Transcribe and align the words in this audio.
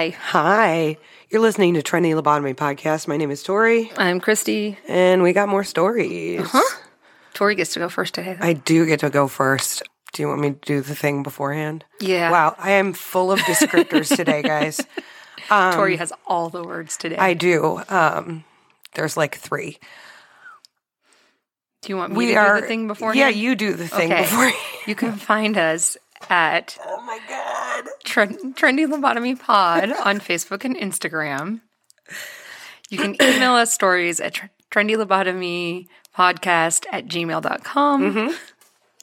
Hi, 0.00 0.08
Hi. 0.18 0.96
You're 1.28 1.42
listening 1.42 1.74
to 1.74 1.82
Trendy 1.82 2.18
Lobotomy 2.18 2.54
Podcast. 2.54 3.06
My 3.06 3.18
name 3.18 3.30
is 3.30 3.42
Tori, 3.42 3.92
I'm 3.98 4.18
Christy. 4.18 4.78
and 4.88 5.22
we 5.22 5.34
got 5.34 5.50
more 5.50 5.62
stories. 5.62 6.50
Tori 7.34 7.54
gets 7.54 7.74
to 7.74 7.80
go 7.80 7.90
first 7.90 8.14
today. 8.14 8.34
I 8.40 8.54
do 8.54 8.86
get 8.86 9.00
to 9.00 9.10
go 9.10 9.28
first. 9.28 9.82
Do 10.14 10.22
you 10.22 10.28
want 10.28 10.40
me 10.40 10.52
to 10.52 10.56
do 10.64 10.80
the 10.80 10.94
thing 10.94 11.22
beforehand? 11.22 11.84
Yeah. 12.00 12.30
Wow, 12.30 12.54
I 12.58 12.70
am 12.72 12.94
full 12.94 13.30
of 13.30 13.40
descriptors 13.40 14.16
today, 14.16 14.40
guys. 14.40 14.80
Tori 15.50 15.96
has 15.96 16.14
all 16.26 16.48
the 16.48 16.64
words 16.64 16.96
today. 16.96 17.16
I 17.18 17.34
do. 17.34 17.82
Um, 17.90 18.44
there's 18.94 19.18
like 19.18 19.34
three. 19.36 19.76
do 21.82 21.90
you 21.92 21.98
want 21.98 22.12
me 22.12 22.16
We 22.16 22.26
to 22.28 22.36
are 22.36 22.54
do 22.54 22.60
the 22.62 22.66
thing 22.68 22.86
before? 22.86 23.14
Yeah, 23.14 23.28
you 23.28 23.54
do 23.54 23.74
the 23.74 23.86
thing 23.86 24.10
Okay. 24.10 24.22
before. 24.22 24.50
You 24.86 24.94
can 24.94 25.12
find 25.12 25.58
us 25.58 25.98
at 26.28 26.76
oh 26.84 27.00
my 27.02 27.18
god. 27.28 27.88
Tren- 28.04 28.54
Trendy 28.54 28.86
Lobotomy 28.86 29.38
Pod 29.38 29.92
on 29.92 30.20
Facebook 30.20 30.64
and 30.64 30.76
Instagram. 30.76 31.60
You 32.90 32.98
can 32.98 33.14
email 33.22 33.52
us 33.52 33.72
stories 33.72 34.20
at 34.20 34.34
tr- 34.34 34.46
trendylobotomypodcast 34.70 36.86
at 36.92 37.06
gmail.com. 37.06 38.14
Mm-hmm. 38.14 38.34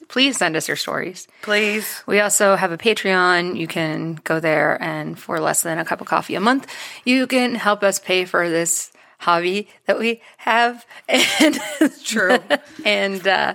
Please 0.08 0.36
send 0.38 0.56
us 0.56 0.68
your 0.68 0.76
stories. 0.76 1.28
Please. 1.42 2.02
We 2.06 2.20
also 2.20 2.56
have 2.56 2.72
a 2.72 2.78
Patreon. 2.78 3.58
You 3.58 3.66
can 3.66 4.14
go 4.24 4.40
there, 4.40 4.82
and 4.82 5.18
for 5.18 5.38
less 5.40 5.62
than 5.62 5.78
a 5.78 5.84
cup 5.84 6.00
of 6.00 6.06
coffee 6.06 6.34
a 6.34 6.40
month, 6.40 6.66
you 7.04 7.26
can 7.26 7.54
help 7.54 7.82
us 7.82 7.98
pay 7.98 8.24
for 8.24 8.48
this 8.48 8.90
hobby 9.18 9.68
that 9.86 9.98
we 9.98 10.22
have. 10.38 10.86
And 11.08 11.58
True. 12.04 12.38
and 12.84 13.26
uh, 13.26 13.54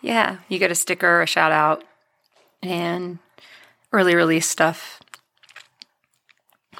yeah, 0.00 0.38
you 0.48 0.58
get 0.58 0.70
a 0.70 0.74
sticker, 0.76 1.22
a 1.22 1.26
shout 1.26 1.52
out, 1.52 1.82
and 2.66 3.18
early 3.92 4.14
release 4.14 4.48
stuff, 4.48 5.00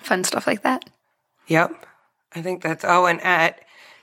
fun 0.00 0.24
stuff 0.24 0.46
like 0.46 0.62
that. 0.62 0.88
yep. 1.46 1.72
I 2.36 2.42
think 2.42 2.62
that's. 2.62 2.84
Oh, 2.84 3.06
and 3.06 3.20
at 3.22 3.60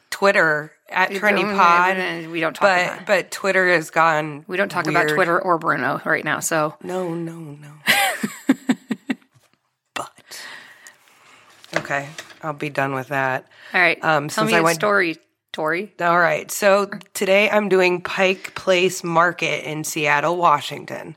Twitter 0.10 0.72
at 0.90 1.10
Trendy 1.10 1.44
Pod. 1.56 2.32
We 2.32 2.40
don't 2.40 2.54
talk 2.54 2.62
But 2.62 2.86
about 2.94 3.06
but 3.06 3.32
Twitter 3.32 3.68
has 3.74 3.90
gone. 3.90 4.46
we 4.48 4.56
don't 4.56 4.70
talk 4.70 4.88
about. 4.88 5.10
Twitter 5.10 5.38
or 5.42 5.58
Bruno 5.58 6.02
right 6.06 6.24
now. 6.24 6.40
So 6.40 6.76
No, 6.82 7.14
no, 7.14 7.34
no. 7.34 7.74
but 9.94 10.42
okay, 11.78 12.08
I'll 12.42 12.54
be 12.54 12.70
done 12.70 12.94
with 12.94 13.10
that. 13.10 13.48
all 13.74 13.82
right, 13.82 14.02
Um, 14.04 14.28
tell 14.30 14.44
since 14.44 14.52
me 14.52 14.58
I 14.58 14.60
a 14.60 14.64
went- 14.64 14.76
story, 14.76 15.18
Tori. 15.52 15.94
All 16.00 16.18
right, 16.20 16.50
so 16.52 16.90
today 17.14 17.50
I'm 17.50 17.68
doing 17.70 18.02
Pike 18.02 18.56
Place 18.56 19.04
Market 19.04 19.70
in 19.70 19.84
Seattle, 19.84 20.38
Washington. 20.38 21.16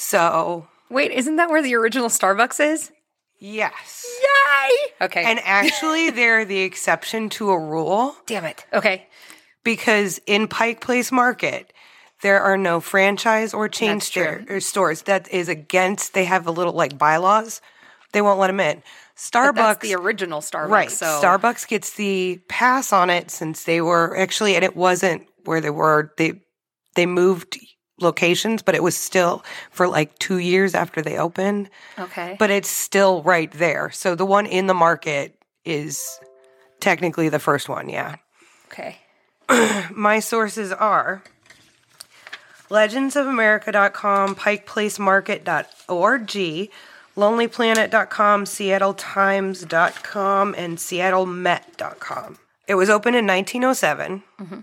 So 0.00 0.66
Wait, 0.88 1.10
isn't 1.12 1.36
that 1.36 1.50
where 1.50 1.62
the 1.62 1.74
original 1.74 2.08
Starbucks 2.08 2.58
is? 2.58 2.90
yes, 3.38 4.06
Yay! 4.22 5.06
Okay. 5.06 5.24
and 5.24 5.38
actually 5.44 6.10
they're 6.10 6.44
the 6.44 6.60
exception 6.60 7.28
to 7.30 7.50
a 7.50 7.58
rule 7.58 8.16
Damn 8.26 8.46
it. 8.46 8.64
Okay. 8.72 9.06
because 9.62 10.20
in 10.26 10.48
Pike 10.48 10.80
Place 10.80 11.12
Market. 11.12 11.72
There 12.22 12.42
are 12.42 12.58
no 12.58 12.80
franchise 12.80 13.54
or 13.54 13.66
chain 13.70 13.98
store, 14.00 14.44
or 14.46 14.56
uh, 14.56 14.60
stores. 14.60 15.00
That 15.02 15.26
is 15.32 15.48
against. 15.48 16.12
They 16.12 16.26
have 16.26 16.46
a 16.46 16.50
little 16.50 16.74
like 16.74 16.98
bylaws. 16.98 17.62
They 18.12 18.20
won't 18.20 18.38
let 18.38 18.48
them 18.48 18.60
in. 18.60 18.82
Starbucks. 19.16 19.54
That's 19.54 19.78
the 19.80 19.94
original 19.94 20.42
Starbucks. 20.42 20.68
Right. 20.68 20.90
So 20.90 21.06
Starbucks 21.06 21.66
gets 21.66 21.94
the 21.94 22.38
pass 22.46 22.92
on 22.92 23.08
it 23.08 23.30
since 23.30 23.64
they 23.64 23.80
were 23.80 24.14
actually, 24.18 24.54
and 24.54 24.62
it 24.62 24.76
wasn't 24.76 25.26
where 25.46 25.62
they 25.62 25.70
were. 25.70 26.12
They 26.18 26.42
they 26.94 27.06
moved 27.06 27.58
locations, 28.00 28.62
but 28.62 28.74
it 28.74 28.82
was 28.82 28.96
still 28.96 29.44
for 29.70 29.86
like 29.88 30.18
two 30.18 30.38
years 30.38 30.74
after 30.74 31.02
they 31.02 31.18
opened. 31.18 31.68
Okay. 31.98 32.36
But 32.38 32.50
it's 32.50 32.68
still 32.68 33.22
right 33.22 33.50
there. 33.52 33.90
So 33.90 34.14
the 34.14 34.26
one 34.26 34.46
in 34.46 34.66
the 34.66 34.74
market 34.74 35.36
is 35.64 36.20
technically 36.80 37.28
the 37.28 37.38
first 37.38 37.68
one. 37.68 37.88
Yeah. 37.88 38.16
okay. 38.72 38.96
My 39.90 40.20
sources 40.20 40.72
are 40.72 41.22
legendsofamerica.com, 42.70 44.36
pikeplacemarket.org, 44.36 46.70
lonelyplanet.com, 47.16 48.44
seattletimes.com, 48.44 50.54
and 50.56 50.78
seattlemet.com. 50.78 52.38
It 52.68 52.74
was 52.74 52.88
opened 52.88 53.16
in 53.16 53.26
1907. 53.26 54.22
Mm-hmm. 54.40 54.60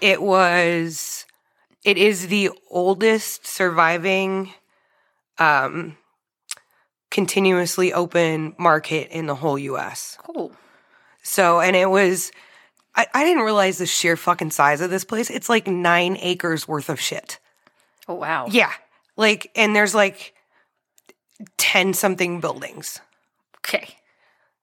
It 0.00 0.20
was 0.20 1.15
it 1.86 1.96
is 1.96 2.26
the 2.28 2.50
oldest 2.70 3.46
surviving 3.46 4.52
um 5.38 5.96
continuously 7.10 7.92
open 7.92 8.54
market 8.58 9.08
in 9.10 9.26
the 9.26 9.34
whole 9.36 9.58
US. 9.58 10.18
Cool. 10.26 10.52
So, 11.22 11.60
and 11.60 11.74
it 11.76 11.88
was, 11.88 12.30
I, 12.94 13.06
I 13.14 13.24
didn't 13.24 13.44
realize 13.44 13.78
the 13.78 13.86
sheer 13.86 14.16
fucking 14.16 14.50
size 14.50 14.80
of 14.80 14.90
this 14.90 15.04
place. 15.04 15.30
It's 15.30 15.48
like 15.48 15.66
nine 15.66 16.16
acres 16.20 16.68
worth 16.68 16.88
of 16.88 17.00
shit. 17.00 17.38
Oh 18.08 18.14
wow. 18.14 18.46
Yeah. 18.50 18.72
Like, 19.16 19.50
and 19.56 19.74
there's 19.74 19.94
like 19.94 20.34
10 21.58 21.94
something 21.94 22.40
buildings, 22.40 23.00
Okay. 23.58 23.96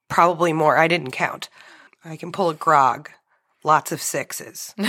probably 0.10 0.54
more. 0.54 0.78
I 0.78 0.88
didn't 0.88 1.12
count. 1.12 1.50
I 2.06 2.18
can 2.18 2.32
pull 2.32 2.50
a 2.50 2.54
grog, 2.54 3.10
lots 3.64 3.92
of 3.92 4.02
sixes. 4.02 4.74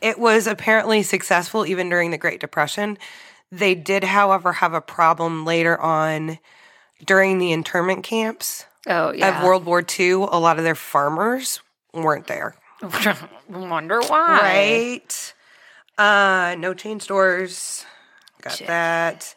it 0.00 0.18
was 0.18 0.46
apparently 0.46 1.02
successful 1.02 1.66
even 1.66 1.88
during 1.88 2.10
the 2.10 2.18
Great 2.18 2.40
Depression. 2.40 2.98
They 3.50 3.74
did, 3.74 4.04
however, 4.04 4.52
have 4.54 4.74
a 4.74 4.80
problem 4.80 5.44
later 5.44 5.80
on 5.80 6.38
during 7.04 7.38
the 7.38 7.52
internment 7.52 8.04
camps. 8.04 8.66
Oh 8.86 9.12
yeah. 9.12 9.38
of 9.38 9.44
World 9.44 9.64
War 9.66 9.82
II, 9.98 10.12
a 10.12 10.38
lot 10.38 10.58
of 10.58 10.64
their 10.64 10.74
farmers 10.74 11.60
weren't 11.92 12.26
there. 12.26 12.54
Wonder 13.48 14.00
why. 14.02 14.40
Right. 14.40 15.34
Uh 15.98 16.54
no 16.58 16.74
chain 16.74 17.00
stores. 17.00 17.84
Got 18.42 18.52
Shit. 18.54 18.66
that. 18.68 19.34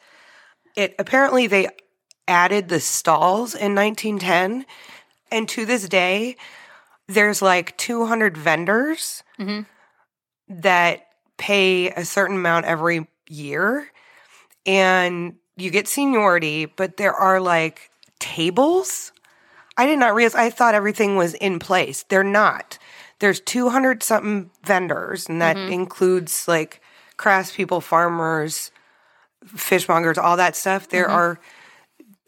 It 0.75 0.95
apparently 0.99 1.47
they 1.47 1.67
added 2.27 2.69
the 2.69 2.79
stalls 2.79 3.55
in 3.55 3.73
1910 3.75 4.65
and 5.31 5.49
to 5.49 5.65
this 5.65 5.89
day 5.89 6.37
there's 7.07 7.41
like 7.41 7.75
200 7.77 8.37
vendors 8.37 9.23
Mhm. 9.39 9.65
That 10.51 11.07
pay 11.37 11.89
a 11.91 12.05
certain 12.05 12.35
amount 12.35 12.65
every 12.65 13.07
year 13.29 13.87
and 14.65 15.35
you 15.55 15.71
get 15.71 15.87
seniority 15.87 16.65
but 16.65 16.97
there 16.97 17.13
are 17.13 17.39
like 17.39 17.89
tables 18.19 19.11
I 19.77 19.85
did 19.85 19.99
not 19.99 20.13
realize. 20.13 20.35
I 20.35 20.49
thought 20.49 20.75
everything 20.75 21.15
was 21.15 21.33
in 21.35 21.59
place. 21.59 22.03
They're 22.03 22.23
not. 22.23 22.77
There's 23.19 23.39
200 23.39 24.03
something 24.03 24.51
vendors, 24.63 25.29
and 25.29 25.41
that 25.41 25.55
mm-hmm. 25.55 25.73
includes 25.73 26.47
like 26.47 26.81
craftspeople, 27.17 27.81
farmers, 27.81 28.71
fishmongers, 29.45 30.17
all 30.17 30.37
that 30.37 30.55
stuff. 30.55 30.89
There 30.89 31.07
mm-hmm. 31.07 31.15
are 31.15 31.39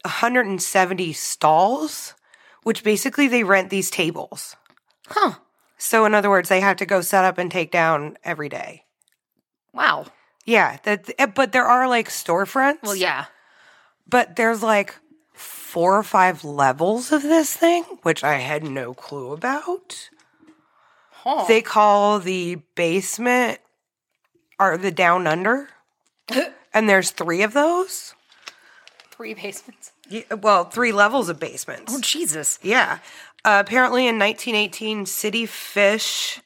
170 0.02 1.12
stalls, 1.12 2.14
which 2.62 2.82
basically 2.82 3.28
they 3.28 3.44
rent 3.44 3.70
these 3.70 3.90
tables. 3.90 4.56
Huh. 5.06 5.34
So, 5.76 6.04
in 6.04 6.14
other 6.14 6.30
words, 6.30 6.48
they 6.48 6.60
have 6.60 6.76
to 6.78 6.86
go 6.86 7.00
set 7.00 7.24
up 7.24 7.38
and 7.38 7.50
take 7.50 7.70
down 7.70 8.16
every 8.24 8.48
day. 8.48 8.84
Wow. 9.72 10.06
Yeah, 10.44 10.78
that. 10.84 11.10
eh, 11.18 11.26
But 11.26 11.52
there 11.52 11.64
are 11.66 11.88
like 11.88 12.08
storefronts. 12.08 12.82
Well, 12.82 12.96
yeah. 12.96 13.26
But 14.08 14.36
there's 14.36 14.62
like 14.62 14.94
four 15.32 15.96
or 15.98 16.02
five 16.02 16.44
levels 16.44 17.10
of 17.12 17.22
this 17.22 17.56
thing, 17.56 17.84
which 18.02 18.22
I 18.22 18.34
had 18.34 18.62
no 18.62 18.94
clue 18.94 19.32
about. 19.32 20.10
Huh. 21.10 21.44
They 21.48 21.62
call 21.62 22.18
the 22.20 22.56
basement 22.74 23.58
or 24.58 24.76
the 24.76 24.90
down 24.90 25.26
under. 25.26 25.68
and 26.74 26.88
there's 26.88 27.10
three 27.10 27.42
of 27.42 27.52
those. 27.54 28.14
Three 29.10 29.34
basements. 29.34 29.92
Yeah, 30.08 30.34
well, 30.34 30.64
three 30.64 30.92
levels 30.92 31.28
of 31.28 31.40
basements. 31.40 31.94
Oh 31.94 32.00
Jesus. 32.00 32.58
Yeah. 32.62 32.98
Uh, 33.44 33.62
apparently, 33.64 34.06
in 34.06 34.18
1918, 34.18 35.06
City 35.06 35.44
Fish 35.46 36.40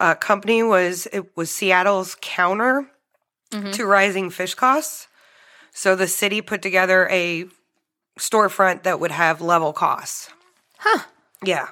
uh, 0.00 0.14
Company 0.14 0.62
was 0.62 1.06
it 1.12 1.36
was 1.36 1.50
Seattle's 1.50 2.16
counter 2.20 2.88
to 3.72 3.84
rising 3.84 4.30
fish 4.30 4.54
costs. 4.54 5.08
So 5.72 5.94
the 5.94 6.06
city 6.06 6.40
put 6.40 6.62
together 6.62 7.06
a 7.10 7.46
storefront 8.18 8.82
that 8.82 8.98
would 9.00 9.10
have 9.10 9.40
level 9.40 9.72
costs. 9.72 10.30
Huh. 10.78 11.04
Yeah. 11.44 11.68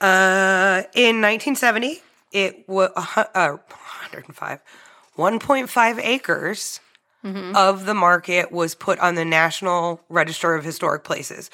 Uh, 0.00 0.82
in 0.94 1.20
1970, 1.20 2.02
it 2.32 2.68
was 2.68 2.90
uh, 2.96 3.56
105, 3.56 4.60
1.5 5.16 6.00
acres 6.02 6.80
of 7.54 7.84
the 7.86 7.94
market 7.94 8.50
was 8.50 8.74
put 8.74 8.98
on 8.98 9.14
the 9.14 9.24
National 9.24 10.00
Register 10.08 10.56
of 10.56 10.64
Historic 10.64 11.04
Places. 11.04 11.50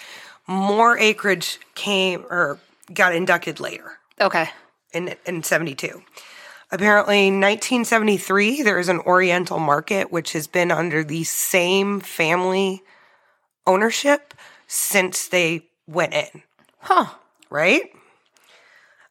More 0.48 0.98
acreage 0.98 1.60
came 1.74 2.24
or 2.30 2.58
got 2.92 3.14
inducted 3.14 3.60
later 3.60 3.98
Okay. 4.20 4.48
in 4.92 5.14
in 5.26 5.42
72. 5.42 6.02
Apparently, 6.70 7.26
1973, 7.30 8.62
there 8.62 8.78
is 8.78 8.88
an 8.88 9.00
Oriental 9.00 9.58
Market, 9.58 10.10
which 10.12 10.32
has 10.32 10.46
been 10.46 10.70
under 10.70 11.02
the 11.04 11.24
same 11.24 12.00
family 12.00 12.82
ownership 13.66 14.34
since 14.66 15.28
they 15.28 15.62
went 15.86 16.12
in, 16.12 16.42
Huh. 16.80 17.06
right? 17.48 17.84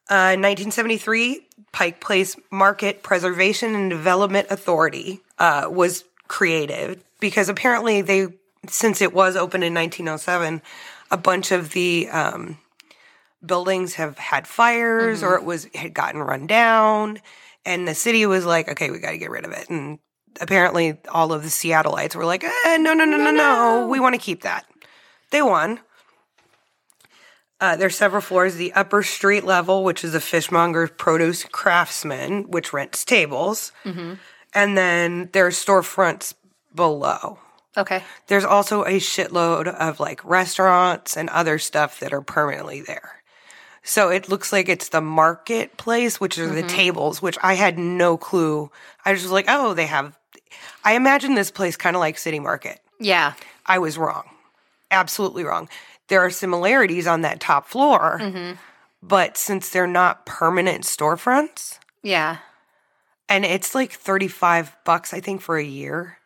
Uh, 0.08 0.38
1973, 0.38 1.46
Pike 1.72 2.00
Place 2.00 2.36
Market 2.50 3.02
Preservation 3.02 3.74
and 3.74 3.90
Development 3.90 4.46
Authority 4.50 5.20
uh, 5.38 5.66
was 5.70 6.04
created 6.28 7.02
because 7.20 7.48
apparently 7.48 8.02
they, 8.02 8.28
since 8.68 9.02
it 9.02 9.12
was 9.12 9.34
opened 9.36 9.64
in 9.64 9.74
1907, 9.74 10.62
a 11.10 11.16
bunch 11.16 11.52
of 11.52 11.70
the 11.70 12.08
um, 12.10 12.58
buildings 13.44 13.94
have 13.94 14.18
had 14.18 14.46
fires 14.46 15.22
or 15.22 15.36
it 15.36 15.44
was 15.44 15.68
had 15.74 15.94
gotten 15.94 16.20
run 16.20 16.46
down, 16.46 17.18
and 17.64 17.86
the 17.86 17.94
city 17.94 18.26
was 18.26 18.44
like, 18.46 18.68
okay, 18.68 18.90
we 18.90 18.98
got 18.98 19.10
to 19.12 19.18
get 19.18 19.30
rid 19.30 19.44
of 19.44 19.52
it. 19.52 19.68
And 19.68 19.98
apparently, 20.40 20.98
all 21.08 21.32
of 21.32 21.42
the 21.42 21.48
Seattleites 21.48 22.14
were 22.14 22.24
like, 22.24 22.44
eh, 22.44 22.76
no, 22.78 22.94
no, 22.94 23.04
no, 23.04 23.16
no, 23.16 23.30
no, 23.30 23.86
we 23.90 24.00
want 24.00 24.14
to 24.14 24.20
keep 24.20 24.42
that. 24.42 24.66
They 25.30 25.42
won. 25.42 25.80
Uh, 27.60 27.76
there's 27.76 27.96
several 27.96 28.22
floors. 28.22 28.54
The 28.54 28.72
upper 28.72 29.02
street 29.02 29.44
level, 29.44 29.82
which 29.82 30.04
is 30.04 30.14
a 30.14 30.20
fishmonger 30.20 30.86
produce 30.86 31.44
craftsman, 31.44 32.50
which 32.50 32.72
rents 32.72 33.04
tables. 33.04 33.72
And 34.54 34.78
then 34.78 35.28
there's 35.32 35.62
storefronts 35.62 36.34
below. 36.74 37.38
Okay. 37.76 38.02
There's 38.26 38.44
also 38.44 38.82
a 38.84 38.98
shitload 38.98 39.68
of 39.68 40.00
like 40.00 40.24
restaurants 40.24 41.16
and 41.16 41.28
other 41.28 41.58
stuff 41.58 42.00
that 42.00 42.12
are 42.12 42.22
permanently 42.22 42.80
there. 42.80 43.22
So 43.82 44.10
it 44.10 44.28
looks 44.28 44.52
like 44.52 44.68
it's 44.68 44.88
the 44.88 45.00
marketplace, 45.00 46.20
which 46.20 46.38
are 46.38 46.46
the 46.46 46.62
mm-hmm. 46.62 46.76
tables, 46.76 47.22
which 47.22 47.38
I 47.42 47.54
had 47.54 47.78
no 47.78 48.16
clue. 48.16 48.70
I 49.04 49.12
was 49.12 49.22
just 49.22 49.32
like, 49.32 49.46
oh, 49.48 49.74
they 49.74 49.86
have. 49.86 50.18
I 50.84 50.94
imagine 50.94 51.34
this 51.34 51.50
place 51.50 51.76
kind 51.76 51.96
of 51.96 52.00
like 52.00 52.18
City 52.18 52.40
Market. 52.40 52.80
Yeah. 53.00 53.34
I 53.64 53.78
was 53.78 53.96
wrong. 53.96 54.24
Absolutely 54.90 55.44
wrong. 55.44 55.68
There 56.08 56.20
are 56.20 56.30
similarities 56.30 57.06
on 57.06 57.20
that 57.22 57.40
top 57.40 57.68
floor, 57.68 58.18
mm-hmm. 58.20 58.54
but 59.02 59.36
since 59.36 59.68
they're 59.68 59.86
not 59.86 60.26
permanent 60.26 60.84
storefronts, 60.84 61.78
Yeah. 62.02 62.38
and 63.28 63.44
it's 63.44 63.74
like 63.74 63.92
35 63.92 64.76
bucks, 64.84 65.12
I 65.12 65.20
think, 65.20 65.42
for 65.42 65.58
a 65.58 65.64
year. 65.64 66.18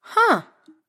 Huh. 0.00 0.42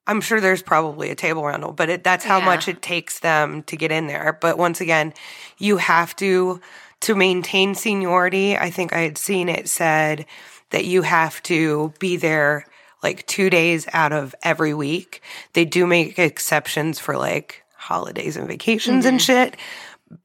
I'm 0.08 0.22
sure 0.22 0.42
there's 0.42 0.64
probably 0.64 1.10
a 1.12 1.16
table 1.16 1.44
rental, 1.46 1.72
but 1.72 1.90
it, 1.90 2.04
that's 2.04 2.26
how 2.26 2.40
Yeah. 2.40 2.46
much 2.46 2.68
it 2.68 2.82
takes 2.82 3.20
them 3.20 3.64
to 3.64 3.76
get 3.78 3.92
in 3.92 4.08
there. 4.08 4.38
But 4.42 4.58
once 4.58 4.82
again, 4.82 5.14
you 5.58 5.78
have 5.78 6.16
to 6.18 6.62
to 7.02 7.16
maintain 7.16 7.76
seniority. 7.76 8.58
I 8.58 8.70
think 8.70 8.92
I 8.92 9.00
had 9.00 9.18
seen 9.18 9.48
it 9.48 9.70
said 9.70 10.26
that 10.72 10.84
you 10.84 11.04
have 11.04 11.42
to 11.44 11.94
be 12.00 12.18
there 12.18 12.66
like 13.02 13.26
2 13.28 13.50
days 13.50 13.88
out 13.94 14.12
of 14.12 14.36
every 14.44 14.74
week. 14.74 15.22
They 15.54 15.64
do 15.64 15.88
make 15.88 16.20
exceptions 16.20 17.00
for 17.00 17.16
like 17.18 17.64
holidays 17.76 18.36
and 18.36 18.48
vacations 18.48 19.06
and 19.06 19.18
mm-hmm. 19.20 19.24
shit, 19.52 19.58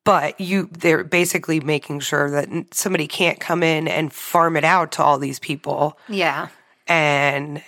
but 0.03 0.41
you 0.41 0.69
they're 0.73 1.05
basically 1.05 1.61
making 1.61 2.01
sure 2.01 2.29
that 2.31 2.49
somebody 2.75 3.07
can't 3.07 3.39
come 3.39 3.63
in 3.63 3.87
and 3.87 4.13
farm 4.13 4.57
it 4.57 4.65
out 4.65 4.91
to 4.93 5.03
all 5.05 5.19
these 5.19 5.39
people 5.39 5.97
Yeah. 6.09 6.49
and 6.89 7.63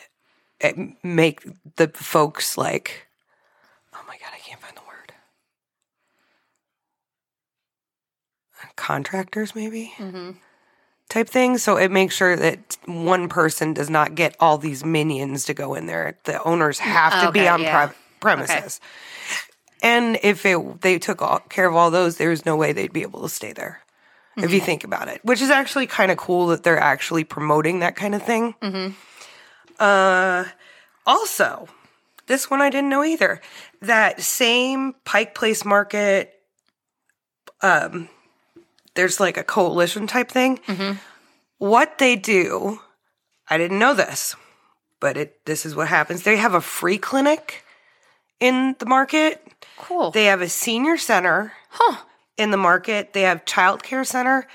Eh, 0.61 0.73
make 1.03 1.47
the 1.77 1.89
folks 1.89 2.57
like, 2.57 3.07
oh 3.95 4.03
my 4.09 4.15
god, 4.15 4.31
I 4.35 4.39
can't 4.39 4.61
find 4.61 4.77
the 4.77 4.81
word. 4.81 5.13
Contractors, 8.77 9.55
maybe 9.55 9.93
mm-hmm. 9.97 10.33
type 11.09 11.29
thing. 11.29 11.59
So 11.59 11.77
it 11.77 11.91
makes 11.91 12.15
sure 12.15 12.37
that 12.37 12.79
one 12.87 13.29
person 13.29 13.75
does 13.75 13.91
not 13.91 14.15
get 14.15 14.35
all 14.41 14.57
these 14.57 14.85
minions 14.85 15.45
to 15.45 15.55
go 15.55 15.75
in 15.75 15.87
there. 15.87 16.19
The 16.25 16.43
owners 16.43 16.79
mm, 16.79 16.85
have 16.85 17.25
to 17.25 17.33
be 17.33 17.47
on 17.47 17.61
yeah. 17.61 17.87
pre- 17.89 17.97
premises. 18.21 18.81
And 19.83 20.19
if 20.23 20.47
it, 20.47 20.81
they 20.81 20.99
took 20.99 21.21
all, 21.21 21.41
care 21.41 21.69
of 21.69 21.77
all 21.77 21.91
those, 21.91 22.17
there's 22.17 22.47
no 22.47 22.57
way 22.57 22.73
they'd 22.73 22.93
be 22.93 23.03
able 23.03 23.23
to 23.23 23.29
stay 23.29 23.53
there. 23.53 23.83
If 24.39 24.51
you 24.51 24.59
mm-hmm. 24.59 24.67
think 24.67 24.85
about 24.85 25.09
it, 25.09 25.25
which 25.25 25.41
is 25.41 25.49
actually 25.49 25.87
kind 25.87 26.11
of 26.11 26.19
cool 26.19 26.49
that 26.49 26.63
they're 26.63 26.79
actually 26.79 27.25
promoting 27.25 27.79
that 27.79 27.97
kind 27.97 28.15
of 28.15 28.23
thing. 28.23 28.55
Mm-hmm. 28.61 28.95
Uh, 29.79 30.45
also, 31.07 31.69
this 32.27 32.51
one 32.51 32.61
I 32.61 32.71
didn't 32.71 32.91
know 32.91 33.05
either. 33.05 33.41
That 33.83 34.21
same 34.21 34.95
Pike 35.05 35.35
Place 35.35 35.65
Market, 35.65 36.33
um, 37.63 38.09
there's 38.95 39.21
like 39.21 39.37
a 39.37 39.45
coalition 39.45 40.07
type 40.07 40.31
thing. 40.31 40.61
What 41.59 41.99
they 41.99 42.17
do, 42.17 42.81
I 43.49 43.59
didn't 43.59 43.79
know 43.79 43.95
this, 43.95 44.35
but 45.01 45.17
it 45.17 45.45
this 45.47 45.65
is 45.65 45.75
what 45.75 45.89
happens. 45.89 46.23
They 46.23 46.37
have 46.37 46.55
a 46.55 46.61
free 46.61 46.99
clinic 46.99 47.65
in 48.41 48.75
the 48.79 48.87
market. 48.87 49.47
Cool. 49.79 50.11
They 50.11 50.27
have 50.27 50.43
a 50.43 50.49
senior 50.49 50.97
center 50.97 51.53
huh. 51.71 52.03
in 52.37 52.51
the 52.51 52.57
market. 52.57 53.13
They 53.13 53.23
have 53.23 53.45
childcare 53.45 54.07
center. 54.07 54.47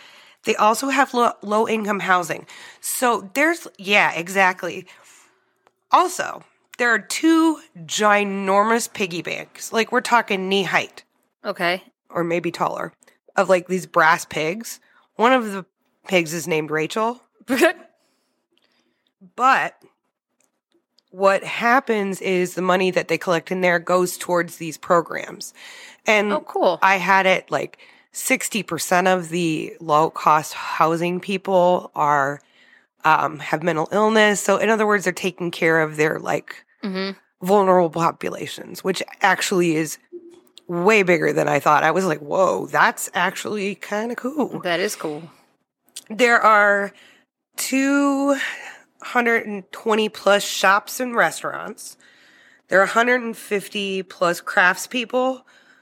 They 0.44 0.56
also 0.56 0.90
have 0.90 1.14
low, 1.14 1.34
low 1.42 1.68
income 1.68 2.00
housing. 2.00 2.48
So 2.82 3.30
there's 3.34 3.68
yeah, 3.78 4.12
exactly. 4.14 4.88
Also, 5.92 6.44
there 6.78 6.90
are 6.90 7.00
two 7.00 7.60
ginormous 7.80 8.92
piggy 8.92 9.22
banks. 9.22 9.72
Like 9.74 9.92
we're 9.92 10.02
talking 10.02 10.48
knee 10.50 10.64
height 10.64 11.04
Okay. 11.46 11.84
or 12.10 12.24
maybe 12.24 12.52
taller 12.52 12.94
of 13.36 13.50
like 13.50 13.68
these 13.68 13.86
brass 13.86 14.26
pigs. 14.26 14.80
One 15.16 15.34
of 15.34 15.52
the 15.52 15.66
pigs 16.08 16.34
is 16.34 16.48
named 16.48 16.72
Rachel, 16.72 17.22
but 19.36 19.78
what 21.12 21.44
happens 21.44 22.22
is 22.22 22.56
the 22.56 22.62
money 22.62 22.90
that 22.92 23.08
they 23.08 23.18
collect 23.18 23.52
in 23.52 23.62
there 23.62 23.80
goes 23.80 24.18
towards 24.18 24.58
these 24.58 24.78
programs. 24.78 25.54
And 26.08 26.32
oh, 26.32 26.42
cool. 26.42 26.80
I 26.82 26.96
had 26.98 27.26
it 27.26 27.52
like 27.52 27.78
60% 28.14 29.08
of 29.14 29.30
the 29.30 29.74
low 29.80 30.10
cost 30.10 30.54
housing 30.54 31.20
people 31.20 31.92
are 31.96 32.42
um, 33.04 33.40
have 33.40 33.64
mental 33.64 33.90
illness. 33.92 34.40
So 34.42 34.58
in 34.58 34.70
other 34.70 34.88
words, 34.88 35.04
they're 35.04 35.14
taking 35.14 35.52
care 35.52 35.82
of 35.82 35.98
their 35.98 36.20
like 36.20 36.64
hmm 36.82 37.12
vulnerable 37.42 37.90
populations, 37.90 38.84
which 38.84 39.02
actually 39.22 39.76
is 39.76 39.98
way 40.68 41.02
bigger 41.02 41.34
than 41.34 41.50
I 41.50 41.60
thought. 41.60 41.84
I 41.84 41.90
was 41.90 42.06
like, 42.06 42.20
whoa, 42.20 42.68
that's 42.68 43.10
actually 43.16 43.74
kind 43.76 44.12
of 44.12 44.18
cool. 44.18 44.60
That 44.60 44.80
is 44.80 44.96
cool. 44.96 45.24
There 46.08 46.40
are 46.40 46.94
220 47.58 50.10
plus 50.10 50.44
shops 50.44 51.00
and 51.00 51.16
restaurants. 51.16 51.98
There 52.68 52.80
are 52.80 52.86
150 52.86 54.04
plus 54.04 54.42
craftspeople, 54.42 55.42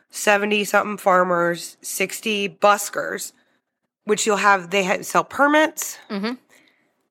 70 0.10 0.64
something 0.64 0.98
farmers, 0.98 1.78
60 1.82 2.50
buskers, 2.50 3.34
which 4.06 4.26
you'll 4.26 4.38
have, 4.38 4.72
they 4.72 4.84
have, 4.84 5.06
sell 5.06 5.24
permits. 5.24 6.00
Mhm. 6.10 6.38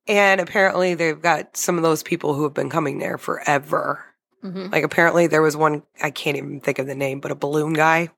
And 0.08 0.40
apparently 0.40 0.94
they've 0.94 1.20
got 1.20 1.56
some 1.56 1.76
of 1.76 1.82
those 1.82 2.02
people 2.02 2.34
who 2.34 2.42
have 2.44 2.54
been 2.54 2.70
coming 2.70 2.98
there 2.98 3.18
forever. 3.18 4.04
Mhm. 4.42 4.72
Like 4.72 4.84
apparently 4.84 5.26
there 5.26 5.42
was 5.42 5.56
one, 5.56 5.82
I 6.02 6.10
can't 6.10 6.36
even 6.36 6.60
think 6.60 6.78
of 6.78 6.86
the 6.86 6.94
name, 6.94 7.20
but 7.20 7.30
a 7.30 7.34
balloon 7.34 7.72
guy 7.74 8.08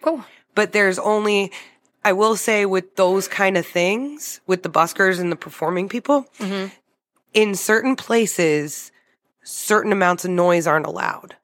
Cool. 0.00 0.24
but 0.54 0.72
there's 0.72 0.98
only 0.98 1.52
I 2.02 2.14
will 2.14 2.34
say 2.34 2.64
with 2.64 2.96
those 2.96 3.28
kind 3.28 3.58
of 3.58 3.66
things, 3.66 4.40
with 4.46 4.62
the 4.62 4.70
buskers 4.70 5.20
and 5.20 5.30
the 5.30 5.36
performing 5.36 5.86
people, 5.86 6.26
Mhm. 6.38 6.70
in 7.34 7.54
certain 7.54 7.94
places, 7.94 8.90
certain 9.42 9.92
amounts 9.92 10.24
of 10.24 10.30
noise 10.30 10.66
aren't 10.66 10.86
allowed. 10.86 11.36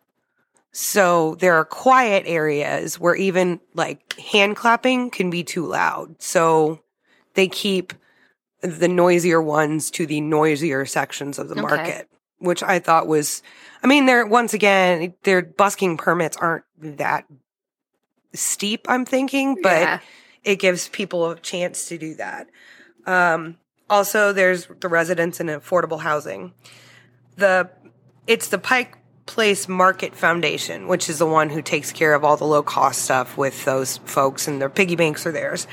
So 0.72 1.34
there 1.40 1.54
are 1.56 1.64
quiet 1.66 2.24
areas 2.26 2.98
where 2.98 3.14
even 3.14 3.60
like 3.74 4.18
hand 4.18 4.56
clapping 4.56 5.10
can 5.10 5.28
be 5.28 5.44
too 5.44 5.66
loud. 5.66 6.16
So 6.22 6.80
they 7.34 7.48
keep 7.48 7.92
the 8.60 8.88
noisier 8.88 9.40
ones 9.40 9.90
to 9.92 10.06
the 10.06 10.20
noisier 10.20 10.86
sections 10.86 11.38
of 11.38 11.48
the 11.48 11.54
Okay. 11.54 11.62
market, 11.62 12.08
which 12.38 12.62
I 12.62 12.78
thought 12.78 13.06
was, 13.06 13.42
I 13.82 13.86
mean, 13.86 14.06
they're 14.06 14.26
once 14.26 14.54
again, 14.54 15.14
their 15.22 15.42
busking 15.42 15.96
permits 15.96 16.36
aren't 16.36 16.64
that 16.78 17.24
steep, 18.34 18.86
I'm 18.88 19.04
thinking, 19.04 19.56
but 19.62 19.80
Yeah. 19.80 19.98
it 20.44 20.56
gives 20.56 20.88
people 20.88 21.30
a 21.30 21.38
chance 21.38 21.88
to 21.88 21.98
do 21.98 22.14
that. 22.14 22.48
Um, 23.06 23.56
also, 23.88 24.32
there's 24.32 24.66
the 24.80 24.88
residents 24.88 25.38
and 25.40 25.48
affordable 25.48 26.00
housing. 26.00 26.52
The 27.36 27.70
it's 28.26 28.48
the 28.48 28.58
Pike 28.58 28.96
Place 29.26 29.68
Market 29.68 30.16
Foundation, 30.16 30.88
which 30.88 31.08
is 31.08 31.18
the 31.18 31.26
one 31.26 31.50
who 31.50 31.62
takes 31.62 31.92
care 31.92 32.14
of 32.14 32.24
all 32.24 32.36
the 32.36 32.44
low 32.44 32.62
cost 32.62 33.02
stuff 33.02 33.36
with 33.36 33.64
those 33.64 33.98
folks, 33.98 34.48
and 34.48 34.60
their 34.60 34.70
piggy 34.70 34.96
banks 34.96 35.26
are 35.26 35.32
theirs. 35.32 35.66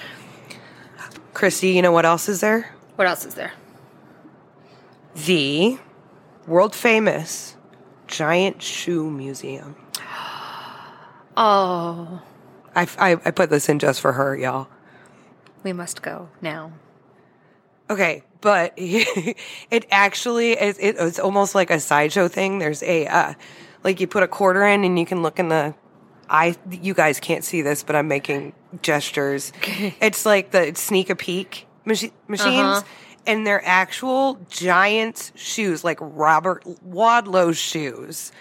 Christy, 1.33 1.69
you 1.69 1.81
know 1.81 1.91
what 1.91 2.05
else 2.05 2.29
is 2.29 2.41
there? 2.41 2.73
What 2.95 3.07
else 3.07 3.25
is 3.25 3.35
there? 3.35 3.51
The 5.15 5.79
world 6.47 6.75
famous 6.75 7.55
Giant 8.07 8.61
Shoe 8.61 9.09
Museum. 9.09 9.75
Oh, 11.35 12.21
I, 12.75 12.87
I, 12.99 13.11
I 13.25 13.31
put 13.31 13.49
this 13.49 13.67
in 13.67 13.79
just 13.79 14.01
for 14.01 14.13
her, 14.13 14.37
y'all. 14.37 14.67
we 15.63 15.73
must 15.73 16.03
go 16.03 16.29
now. 16.43 16.71
Okay, 17.89 18.21
but 18.39 18.73
it 18.77 19.85
actually 19.89 20.51
is. 20.51 20.77
It, 20.77 20.95
it's 20.99 21.17
almost 21.17 21.55
like 21.55 21.71
a 21.71 21.79
sideshow 21.79 22.27
thing. 22.27 22.59
There's 22.59 22.83
a 22.83 23.07
uh, 23.07 23.33
like 23.83 23.99
you 23.99 24.05
put 24.05 24.21
a 24.21 24.27
quarter 24.27 24.63
in 24.63 24.83
and 24.83 24.99
you 24.99 25.05
can 25.07 25.23
look 25.23 25.39
in 25.39 25.49
the. 25.49 25.73
I 26.29 26.55
you 26.71 26.93
guys 26.93 27.19
can't 27.19 27.43
see 27.43 27.61
this, 27.61 27.83
but 27.83 27.95
I'm 27.95 28.07
making 28.07 28.53
gestures. 28.81 29.51
It's 30.01 30.25
like 30.25 30.51
the 30.51 30.73
sneak 30.75 31.09
a 31.09 31.15
peek 31.15 31.67
machi- 31.85 32.13
machines, 32.27 32.59
Uh-huh. 32.59 32.81
and 33.27 33.45
they're 33.45 33.65
actual 33.65 34.39
giant 34.49 35.31
shoes, 35.35 35.83
like 35.83 35.97
Robert 36.01 36.63
Wadlow's 36.85 37.57
shoes, 37.57 38.31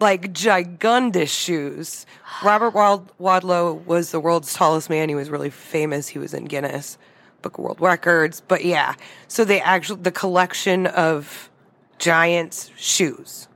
like 0.00 0.32
gigundous 0.32 1.28
shoes. 1.28 2.06
Robert 2.42 2.70
Wad- 2.74 3.10
Wadlow 3.20 3.84
was 3.86 4.10
the 4.10 4.20
world's 4.20 4.52
tallest 4.54 4.88
man. 4.90 5.08
He 5.08 5.14
was 5.14 5.28
really 5.30 5.50
famous. 5.50 6.08
He 6.08 6.18
was 6.18 6.32
in 6.34 6.46
Guinness 6.46 6.98
Book 7.42 7.58
of 7.58 7.64
World 7.64 7.80
Records. 7.80 8.40
But 8.46 8.64
yeah, 8.64 8.94
so 9.28 9.44
they 9.44 9.60
actually 9.60 10.00
the 10.02 10.10
collection 10.12 10.86
of 10.86 11.50
giants 11.98 12.70
shoes, 12.76 13.48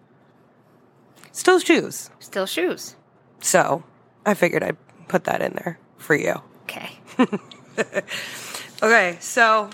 still 1.32 1.58
shoes. 1.58 2.10
Still 2.20 2.46
shoes. 2.46 2.96
So 3.42 3.82
I 4.24 4.34
figured 4.34 4.62
I'd 4.62 4.76
put 5.08 5.24
that 5.24 5.42
in 5.42 5.52
there 5.52 5.78
for 5.98 6.14
you. 6.14 6.40
Okay. 6.64 6.90
Okay, 8.82 9.16
so 9.20 9.70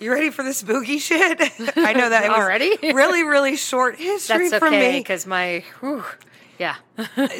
you 0.00 0.10
ready 0.10 0.30
for 0.30 0.42
the 0.42 0.52
spooky 0.52 0.98
shit? 0.98 1.40
I 1.76 1.92
know 1.92 2.08
that 2.08 2.24
it 2.24 2.28
was 2.28 2.38
Already? 2.38 2.76
really, 2.92 3.22
really 3.22 3.54
short 3.56 3.96
history 3.96 4.48
That's 4.48 4.58
for 4.58 4.68
me. 4.68 4.98
because 4.98 5.26
my, 5.28 5.62
whew, 5.78 6.04
yeah. 6.58 6.74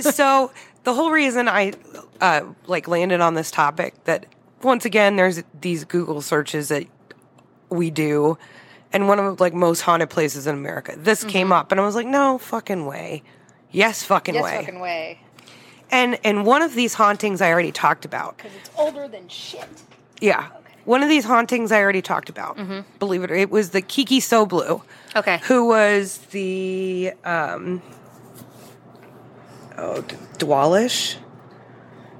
so 0.00 0.52
the 0.84 0.94
whole 0.94 1.10
reason 1.10 1.48
I 1.48 1.72
uh, 2.20 2.42
like 2.66 2.86
landed 2.86 3.20
on 3.20 3.34
this 3.34 3.50
topic 3.50 4.04
that 4.04 4.26
once 4.62 4.84
again 4.84 5.16
there's 5.16 5.42
these 5.60 5.84
Google 5.84 6.22
searches 6.22 6.68
that 6.68 6.84
we 7.68 7.90
do, 7.90 8.38
and 8.92 9.08
one 9.08 9.18
of 9.18 9.40
like 9.40 9.54
most 9.54 9.80
haunted 9.80 10.08
places 10.08 10.46
in 10.46 10.54
America. 10.54 10.94
This 10.96 11.24
came 11.24 11.50
up, 11.50 11.72
and 11.72 11.80
I 11.80 11.84
was 11.84 11.96
like, 11.96 12.06
no 12.06 12.38
fucking 12.38 12.86
way. 12.86 13.24
Yes, 13.74 14.04
fucking 14.04 14.34
way. 14.36 14.40
Yes, 14.52 14.60
fucking 14.64 14.80
way. 14.80 15.18
And 15.90 16.18
and 16.24 16.46
one 16.46 16.62
of 16.62 16.74
these 16.74 16.94
hauntings 16.94 17.40
I 17.42 17.50
already 17.50 17.72
talked 17.72 18.04
about. 18.04 18.36
Because 18.36 18.52
it's 18.54 18.70
older 18.78 19.08
than 19.08 19.28
shit. 19.28 19.68
Yeah. 20.20 20.48
One 20.84 21.02
of 21.02 21.08
these 21.08 21.24
hauntings 21.24 21.72
I 21.72 21.80
already 21.80 22.02
talked 22.02 22.28
about. 22.28 22.56
Believe 22.98 23.24
it 23.24 23.30
or 23.30 23.34
it 23.34 23.50
was 23.50 23.70
the 23.70 23.82
Kiki 23.82 24.20
Soblu. 24.20 24.82
Okay. 25.16 25.40
Who 25.44 25.66
was 25.66 26.18
the 26.30 27.12
um 27.24 27.82
Oh, 29.76 30.02
D- 30.02 30.16
Dwalish? 30.38 31.16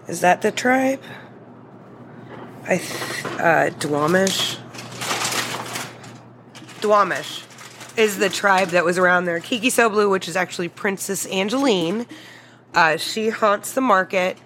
Is 0.09 0.21
that 0.23 0.43
the 0.43 0.51
tribe? 0.51 1.03
I 2.65 2.79
th- 2.79 3.25
uh 3.39 3.71
Duwamish. 3.79 4.59
Duwamish 6.81 7.43
is 7.97 8.19
the 8.19 8.29
tribe 8.29 8.69
that 8.69 8.85
was 8.85 8.99
around 8.99 9.25
there. 9.25 9.41
Kiki 9.41 9.69
Soblu, 9.69 10.11
which 10.11 10.29
is 10.29 10.37
actually 10.37 10.69
Princess 10.69 11.27
Angeline, 11.27 12.07
uh, 12.75 12.97
she 12.97 13.29
haunts 13.31 13.73
the 13.73 13.81
market, 13.81 14.37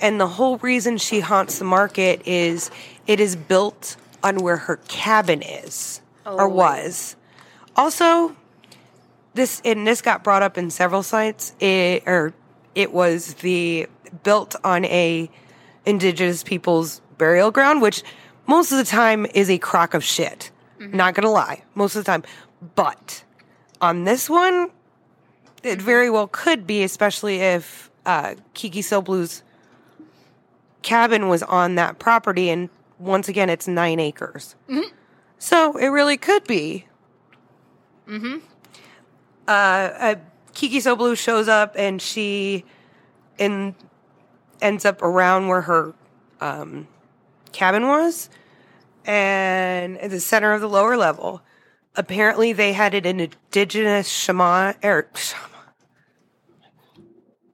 and 0.00 0.20
the 0.20 0.26
whole 0.26 0.58
reason 0.58 0.98
she 0.98 1.20
haunts 1.20 1.58
the 1.58 1.64
market 1.64 2.22
is 2.26 2.70
it 3.06 3.20
is 3.20 3.36
built 3.36 3.96
on 4.22 4.38
where 4.38 4.56
her 4.56 4.76
cabin 4.88 5.42
is 5.42 6.00
or 6.24 6.42
Oh. 6.42 6.48
was. 6.48 7.16
Also, 7.76 8.34
this 9.34 9.60
and 9.64 9.86
this 9.86 10.02
got 10.02 10.24
brought 10.24 10.42
up 10.42 10.58
in 10.58 10.70
several 10.70 11.02
sites. 11.02 11.52
It 11.60 12.02
or 12.06 12.32
it 12.74 12.92
was 12.92 13.34
the 13.34 13.86
built 14.24 14.56
on 14.64 14.84
a 14.86 15.30
indigenous 15.84 16.42
people's 16.42 17.00
burial 17.18 17.50
ground, 17.50 17.82
which 17.82 18.02
most 18.46 18.72
of 18.72 18.78
the 18.78 18.84
time 18.84 19.26
is 19.34 19.48
a 19.50 19.58
crock 19.58 19.94
of 19.94 20.02
shit. 20.02 20.50
Not 20.78 21.14
gonna 21.14 21.30
lie, 21.30 21.62
most 21.74 21.96
of 21.96 22.04
the 22.04 22.10
time. 22.10 22.22
But 22.74 23.24
on 23.80 24.04
this 24.04 24.28
one, 24.28 24.70
it 25.62 25.80
very 25.80 26.10
well 26.10 26.28
could 26.28 26.66
be, 26.66 26.82
especially 26.82 27.40
if 27.40 27.90
uh, 28.04 28.34
Kiki 28.54 28.80
Soblu's 28.80 29.42
cabin 30.82 31.28
was 31.28 31.42
on 31.42 31.74
that 31.74 31.98
property, 31.98 32.48
and 32.48 32.68
once 32.98 33.28
again, 33.28 33.50
it's 33.50 33.66
nine 33.66 34.00
acres. 34.00 34.54
So 35.38 35.76
it 35.76 35.88
really 35.88 36.16
could 36.16 36.44
be. 36.44 36.86
Mm-hmm. 38.08 38.38
Uh, 39.46 39.50
uh, 39.50 40.14
Kiki 40.54 40.78
Soblu 40.78 41.16
shows 41.16 41.48
up, 41.48 41.74
and 41.76 42.00
she 42.00 42.64
in 43.38 43.74
ends 44.62 44.84
up 44.84 45.02
around 45.02 45.48
where 45.48 45.62
her 45.62 45.94
um, 46.40 46.88
cabin 47.52 47.86
was, 47.86 48.30
and 49.04 49.98
at 49.98 50.10
the 50.10 50.20
center 50.20 50.52
of 50.52 50.60
the 50.60 50.68
lower 50.68 50.96
level. 50.96 51.42
Apparently, 51.96 52.52
they 52.52 52.72
had 52.72 52.94
it 52.94 53.06
an 53.06 53.20
indigenous 53.20 54.08
shaman 54.08 54.74
or 54.82 55.08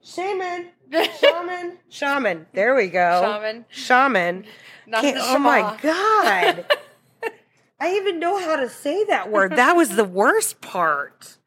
shaman, 0.01 0.67
shaman, 0.91 1.77
shaman. 1.89 2.45
There 2.53 2.75
we 2.75 2.87
go. 2.87 3.21
Shaman. 3.23 3.65
Shaman. 3.69 4.45
Not 4.85 5.01
Can't- 5.01 5.17
oh 5.21 5.39
my 5.39 5.77
god. 5.81 6.65
I 7.79 7.95
even 7.95 8.19
know 8.19 8.39
how 8.39 8.55
to 8.55 8.69
say 8.69 9.03
that 9.05 9.29
word. 9.31 9.55
That 9.57 9.75
was 9.75 9.89
the 9.95 10.05
worst 10.05 10.61
part. 10.61 11.37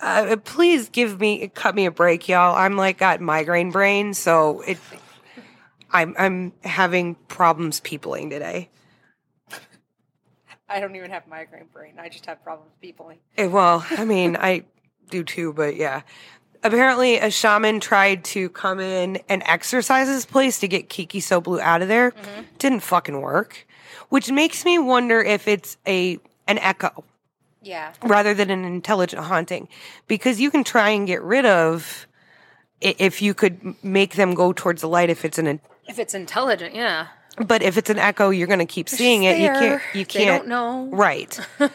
Uh, 0.00 0.36
please 0.44 0.90
give 0.90 1.18
me 1.18 1.48
cut 1.48 1.74
me 1.74 1.86
a 1.86 1.90
break, 1.90 2.28
y'all. 2.28 2.54
I'm 2.54 2.76
like 2.76 2.98
got 2.98 3.20
migraine 3.20 3.70
brain, 3.70 4.12
so 4.12 4.60
it. 4.62 4.78
I'm 5.90 6.14
I'm 6.18 6.52
having 6.62 7.14
problems 7.28 7.80
peopling 7.80 8.28
today. 8.28 8.68
I 10.74 10.80
don't 10.80 10.96
even 10.96 11.10
have 11.12 11.26
migraine 11.28 11.66
brain. 11.72 11.94
I 12.00 12.08
just 12.08 12.26
have 12.26 12.42
problems 12.42 12.72
peopling. 12.82 13.18
Eh, 13.38 13.46
Well, 13.46 13.86
I 13.90 14.04
mean, 14.04 14.36
I 14.36 14.64
do 15.08 15.22
too, 15.22 15.52
but 15.52 15.76
yeah. 15.76 16.02
Apparently, 16.64 17.18
a 17.18 17.30
shaman 17.30 17.78
tried 17.78 18.24
to 18.24 18.48
come 18.48 18.80
in 18.80 19.18
and 19.28 19.42
exercise 19.46 20.08
this 20.08 20.26
place 20.26 20.58
to 20.60 20.66
get 20.68 20.88
Kiki 20.88 21.20
Soblu 21.20 21.60
out 21.60 21.80
of 21.82 21.88
there. 21.88 22.12
Didn't 22.58 22.80
fucking 22.80 23.20
work, 23.20 23.66
which 24.08 24.32
makes 24.32 24.64
me 24.64 24.78
wonder 24.78 25.20
if 25.22 25.46
it's 25.46 25.76
a 25.86 26.18
an 26.48 26.58
echo 26.58 27.04
Yeah. 27.62 27.92
rather 28.02 28.34
than 28.34 28.50
an 28.50 28.64
intelligent 28.64 29.22
haunting, 29.24 29.68
because 30.08 30.40
you 30.40 30.50
can 30.50 30.64
try 30.64 30.88
and 30.90 31.06
get 31.06 31.22
rid 31.22 31.46
of 31.46 32.06
if 32.80 33.22
you 33.22 33.32
could 33.34 33.82
make 33.84 34.14
them 34.16 34.34
go 34.34 34.52
towards 34.52 34.80
the 34.80 34.88
light. 34.88 35.08
If 35.08 35.24
it's 35.24 35.38
an, 35.38 35.60
If 35.86 35.98
it's 35.98 36.14
intelligent, 36.14 36.74
yeah. 36.74 37.08
But 37.46 37.62
if 37.62 37.76
it's 37.76 37.90
an 37.90 37.98
echo, 37.98 38.30
you're 38.30 38.46
going 38.46 38.58
to 38.60 38.64
keep 38.66 38.88
seeing 38.88 39.24
it. 39.24 39.38
You 39.38 39.48
can't. 39.48 39.82
You 39.94 40.04
They 40.04 40.24
can't. 40.24 40.42
don't 40.42 40.48
know. 40.48 40.88
Right. 40.96 41.38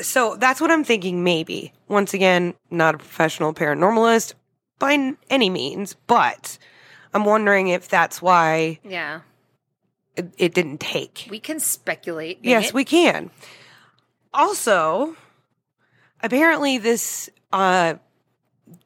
so 0.00 0.36
that's 0.36 0.60
what 0.60 0.70
I'm 0.70 0.84
thinking. 0.84 1.22
Maybe 1.24 1.72
once 1.88 2.14
again, 2.14 2.54
not 2.70 2.94
a 2.94 2.98
professional 2.98 3.54
paranormalist 3.54 4.34
by 4.78 5.14
any 5.30 5.50
means, 5.50 5.94
but 6.06 6.58
I'm 7.14 7.24
wondering 7.24 7.68
if 7.68 7.88
that's 7.88 8.20
why 8.20 8.80
Yeah. 8.82 9.20
it, 10.16 10.32
it 10.38 10.54
didn't 10.54 10.78
take. 10.80 11.28
We 11.30 11.38
can 11.38 11.60
speculate. 11.60 12.40
yes, 12.42 12.64
Nate. 12.64 12.74
we 12.74 12.84
can. 12.84 13.30
Also, 14.34 15.14
apparently, 16.22 16.78
this 16.78 17.28
uh, 17.52 17.94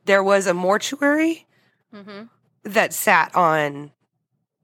there 0.04 0.22
was 0.22 0.46
a 0.46 0.54
mortuary 0.54 1.46
Mhm. 1.94 2.28
that 2.64 2.92
sat 2.92 3.34
on 3.36 3.92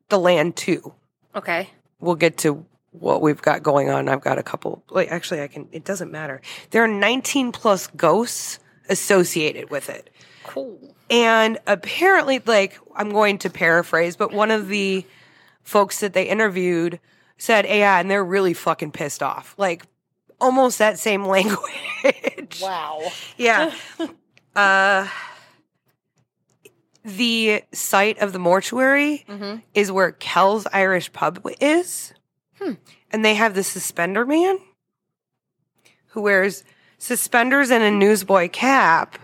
the 0.08 0.18
land 0.18 0.56
too. 0.56 0.92
Okay. 1.34 1.70
we'll 2.00 2.14
get 2.16 2.38
to 2.38 2.64
what 2.90 3.22
we've 3.22 3.40
got 3.40 3.62
going 3.62 3.88
on. 3.88 4.08
I've 4.08 4.20
got 4.20 4.38
a 4.38 4.42
couple. 4.42 4.84
Wait, 4.90 5.08
actually, 5.08 5.40
I 5.40 5.48
can. 5.48 5.68
It 5.72 5.84
doesn't 5.84 6.10
matter. 6.12 6.40
There 6.70 6.84
are 6.84 6.88
19 6.88 7.52
plus 7.52 7.86
ghosts 7.96 8.58
associated 8.88 9.70
with 9.70 9.88
it, 9.88 10.10
Cool. 10.44 10.94
and 11.08 11.58
apparently, 11.66 12.40
like 12.44 12.78
I'm 12.94 13.10
going 13.10 13.38
to 13.38 13.50
paraphrase, 13.50 14.16
but 14.16 14.32
one 14.32 14.50
of 14.50 14.68
the 14.68 15.06
folks 15.62 16.00
that 16.00 16.12
they 16.12 16.24
interviewed 16.24 17.00
said, 17.38 17.64
"Yeah," 17.64 17.98
and 17.98 18.10
they're 18.10 18.24
really 18.24 18.52
fucking 18.52 18.92
pissed 18.92 19.22
off. 19.22 19.54
Like 19.56 19.84
almost 20.40 20.78
that 20.78 20.98
same 20.98 21.24
language. 21.36 22.60
Wow. 22.60 23.10
Yeah. 23.38 23.72
uh, 24.56 25.08
the 27.04 27.62
site 27.72 28.18
of 28.18 28.32
the 28.32 28.38
mortuary 28.38 29.24
Mhm. 29.28 29.62
is 29.74 29.90
where 29.90 30.12
Kells 30.12 30.66
Irish 30.72 31.12
Pub 31.12 31.44
is. 31.60 32.12
Hmm. 32.58 32.74
And 33.10 33.24
they 33.24 33.34
have 33.34 33.54
the 33.54 33.64
suspender 33.64 34.24
man 34.24 34.58
who 36.08 36.22
wears 36.22 36.64
suspenders 36.98 37.70
and 37.70 37.82
a 37.82 37.90
newsboy 37.90 38.48
cap. 38.48 39.18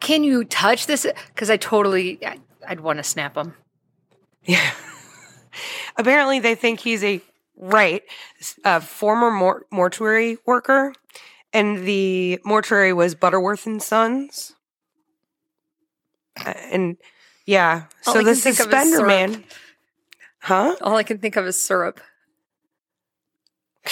Can 0.00 0.24
you 0.24 0.44
touch 0.44 0.86
this? 0.86 1.06
Because 1.28 1.50
I 1.50 1.56
totally, 1.56 2.20
I'd 2.66 2.80
want 2.80 2.98
to 2.98 3.02
snap 3.02 3.36
him. 3.36 3.54
Yeah. 4.44 4.70
Apparently, 5.96 6.40
they 6.40 6.54
think 6.54 6.80
he's 6.80 7.04
a 7.04 7.20
right 7.56 8.02
a 8.64 8.80
former 8.80 9.30
mor- 9.30 9.66
mortuary 9.70 10.38
worker, 10.46 10.92
and 11.52 11.84
the 11.86 12.40
mortuary 12.44 12.92
was 12.92 13.14
Butterworth 13.14 13.66
and 13.66 13.82
Sons. 13.82 14.54
And 16.36 16.96
yeah, 17.46 17.84
All 18.06 18.14
so 18.14 18.20
I 18.20 18.24
the 18.24 18.30
can 18.32 18.40
think 18.40 18.60
of 18.60 18.72
is 18.72 18.72
suspender 18.72 19.06
man, 19.06 19.44
huh? 20.40 20.76
All 20.80 20.96
I 20.96 21.02
can 21.02 21.18
think 21.18 21.36
of 21.36 21.46
is 21.46 21.60
syrup. 21.60 22.00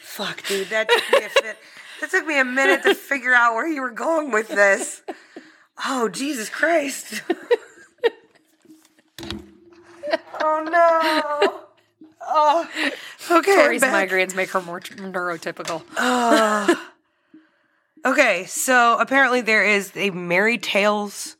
Fuck, 0.00 0.46
dude, 0.46 0.68
that 0.68 0.88
took 0.88 1.12
me 1.12 1.24
a 1.24 1.28
fit. 1.28 1.56
That 2.00 2.10
took 2.10 2.26
me 2.26 2.38
a 2.40 2.44
minute 2.44 2.82
to 2.84 2.94
figure 2.94 3.34
out 3.34 3.54
where 3.54 3.68
you 3.68 3.82
were 3.82 3.90
going 3.90 4.30
with 4.30 4.48
this. 4.48 5.02
Oh, 5.86 6.08
Jesus 6.08 6.48
Christ. 6.48 7.22
oh 10.40 10.66
no. 10.70 11.60
Oh, 12.22 12.68
okay. 13.30 13.54
Tori's 13.54 13.82
migraines 13.82 14.34
make 14.34 14.50
her 14.50 14.60
more 14.60 14.80
neurotypical. 14.80 15.82
Okay, 18.04 18.46
so 18.46 18.98
apparently 18.98 19.42
there 19.42 19.64
is 19.64 19.92
a 19.94 20.10
Merry 20.10 20.58
Tales, 20.58 21.36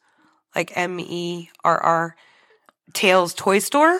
like 0.54 0.76
M 0.76 1.00
E 1.00 1.50
R 1.64 1.80
R, 1.80 2.16
Tales 2.92 3.32
toy 3.34 3.60
store, 3.60 3.98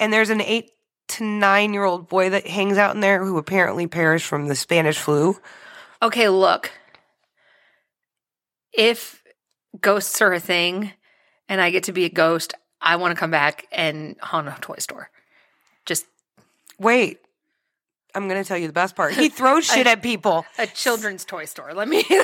and 0.00 0.12
there's 0.12 0.30
an 0.30 0.40
eight 0.40 0.70
to 1.08 1.24
nine 1.24 1.72
year 1.72 1.84
old 1.84 2.08
boy 2.08 2.30
that 2.30 2.46
hangs 2.46 2.76
out 2.78 2.94
in 2.94 3.00
there 3.00 3.24
who 3.24 3.38
apparently 3.38 3.86
perished 3.86 4.26
from 4.26 4.48
the 4.48 4.56
Spanish 4.56 4.98
flu. 4.98 5.36
Okay, 6.02 6.28
look. 6.28 6.72
If 8.72 9.22
ghosts 9.80 10.20
are 10.20 10.32
a 10.32 10.40
thing 10.40 10.92
and 11.48 11.60
I 11.60 11.70
get 11.70 11.84
to 11.84 11.92
be 11.92 12.04
a 12.04 12.10
ghost, 12.10 12.52
I 12.80 12.96
want 12.96 13.14
to 13.14 13.18
come 13.18 13.30
back 13.30 13.66
and 13.70 14.16
haunt 14.20 14.48
a 14.48 14.56
toy 14.60 14.76
store. 14.78 15.10
Just 15.86 16.06
Wait, 16.78 17.20
I'm 18.16 18.28
gonna 18.28 18.44
tell 18.44 18.56
you 18.56 18.66
the 18.66 18.72
best 18.72 18.96
part. 18.96 19.12
He 19.12 19.28
throws 19.40 19.66
shit 19.66 19.86
at 19.86 20.02
people. 20.02 20.46
a 20.58 20.66
children's 20.66 21.24
toy 21.24 21.44
store. 21.44 21.74
Let 21.74 21.86
me. 21.86 22.02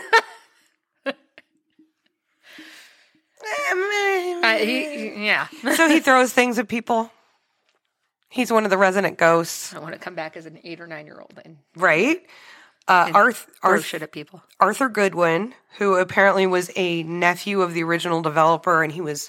I, 4.44 4.62
he, 4.64 5.26
yeah. 5.26 5.48
so 5.74 5.88
he 5.88 6.00
throws 6.00 6.32
things 6.32 6.58
at 6.58 6.68
people. 6.68 7.10
He's 8.28 8.50
one 8.50 8.64
of 8.64 8.70
the 8.70 8.78
resident 8.78 9.18
ghosts, 9.18 9.74
I 9.74 9.78
want 9.78 9.92
to 9.92 9.98
come 9.98 10.14
back 10.14 10.36
as 10.38 10.46
an 10.46 10.58
eight 10.64 10.80
or 10.80 10.86
nine 10.86 11.04
year 11.04 11.20
old 11.20 11.38
and 11.44 11.58
right? 11.76 12.24
Uh, 12.88 13.10
Arth, 13.14 13.46
throw 13.60 13.72
Arth, 13.72 13.84
shit 13.84 14.02
at 14.02 14.10
people. 14.10 14.42
Arthur 14.58 14.88
Goodwin, 14.88 15.54
who 15.78 15.96
apparently 15.96 16.46
was 16.46 16.70
a 16.74 17.02
nephew 17.02 17.60
of 17.60 17.74
the 17.74 17.82
original 17.82 18.22
developer, 18.22 18.82
and 18.82 18.90
he 18.92 19.00
was 19.00 19.28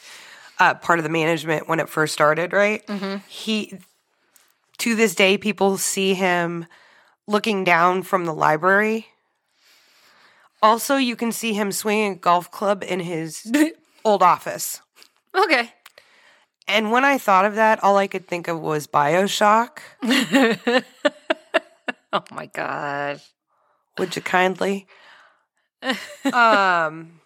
uh, 0.60 0.74
part 0.75 1.00
of 1.00 1.03
the 1.03 1.10
management 1.10 1.67
when 1.67 1.79
it 1.79 1.89
first 1.89 2.13
started. 2.13 2.53
Right? 2.53 2.82
He, 3.27 3.77
to 4.84 4.96
this 4.96 5.16
day, 5.16 5.38
people 5.38 5.78
see 5.78 6.13
him 6.13 6.66
looking 7.28 7.63
down 7.63 8.04
from 8.04 8.25
the 8.25 8.34
library. 8.34 9.08
Also, 10.62 10.98
you 10.98 11.16
can 11.16 11.32
see 11.32 11.54
him 11.54 11.72
swinging 11.72 12.13
a 12.13 12.16
golf 12.16 12.52
club 12.52 12.84
in 12.86 13.00
his 13.00 13.52
old 14.06 14.24
office. 14.24 14.82
Okay. 15.36 15.72
And 16.68 16.92
when 16.92 17.04
I 17.04 17.18
thought 17.18 17.46
of 17.46 17.56
that, 17.56 17.84
all 17.84 17.98
I 17.98 18.08
could 18.08 18.28
think 18.28 18.48
of 18.48 18.60
was 18.60 18.88
Bioshock. 18.88 19.80
Oh 22.13 22.24
my 22.32 22.46
god. 22.46 23.22
Would 23.98 24.16
you 24.16 24.22
kindly? 24.22 24.86
um, 26.32 27.20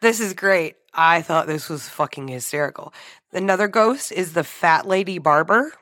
this 0.00 0.18
is 0.18 0.32
great. 0.32 0.76
I 0.94 1.20
thought 1.20 1.46
this 1.46 1.68
was 1.68 1.90
fucking 1.90 2.28
hysterical. 2.28 2.94
Another 3.34 3.68
ghost 3.68 4.10
is 4.10 4.32
the 4.32 4.44
fat 4.44 4.86
lady 4.86 5.18
barber. 5.18 5.74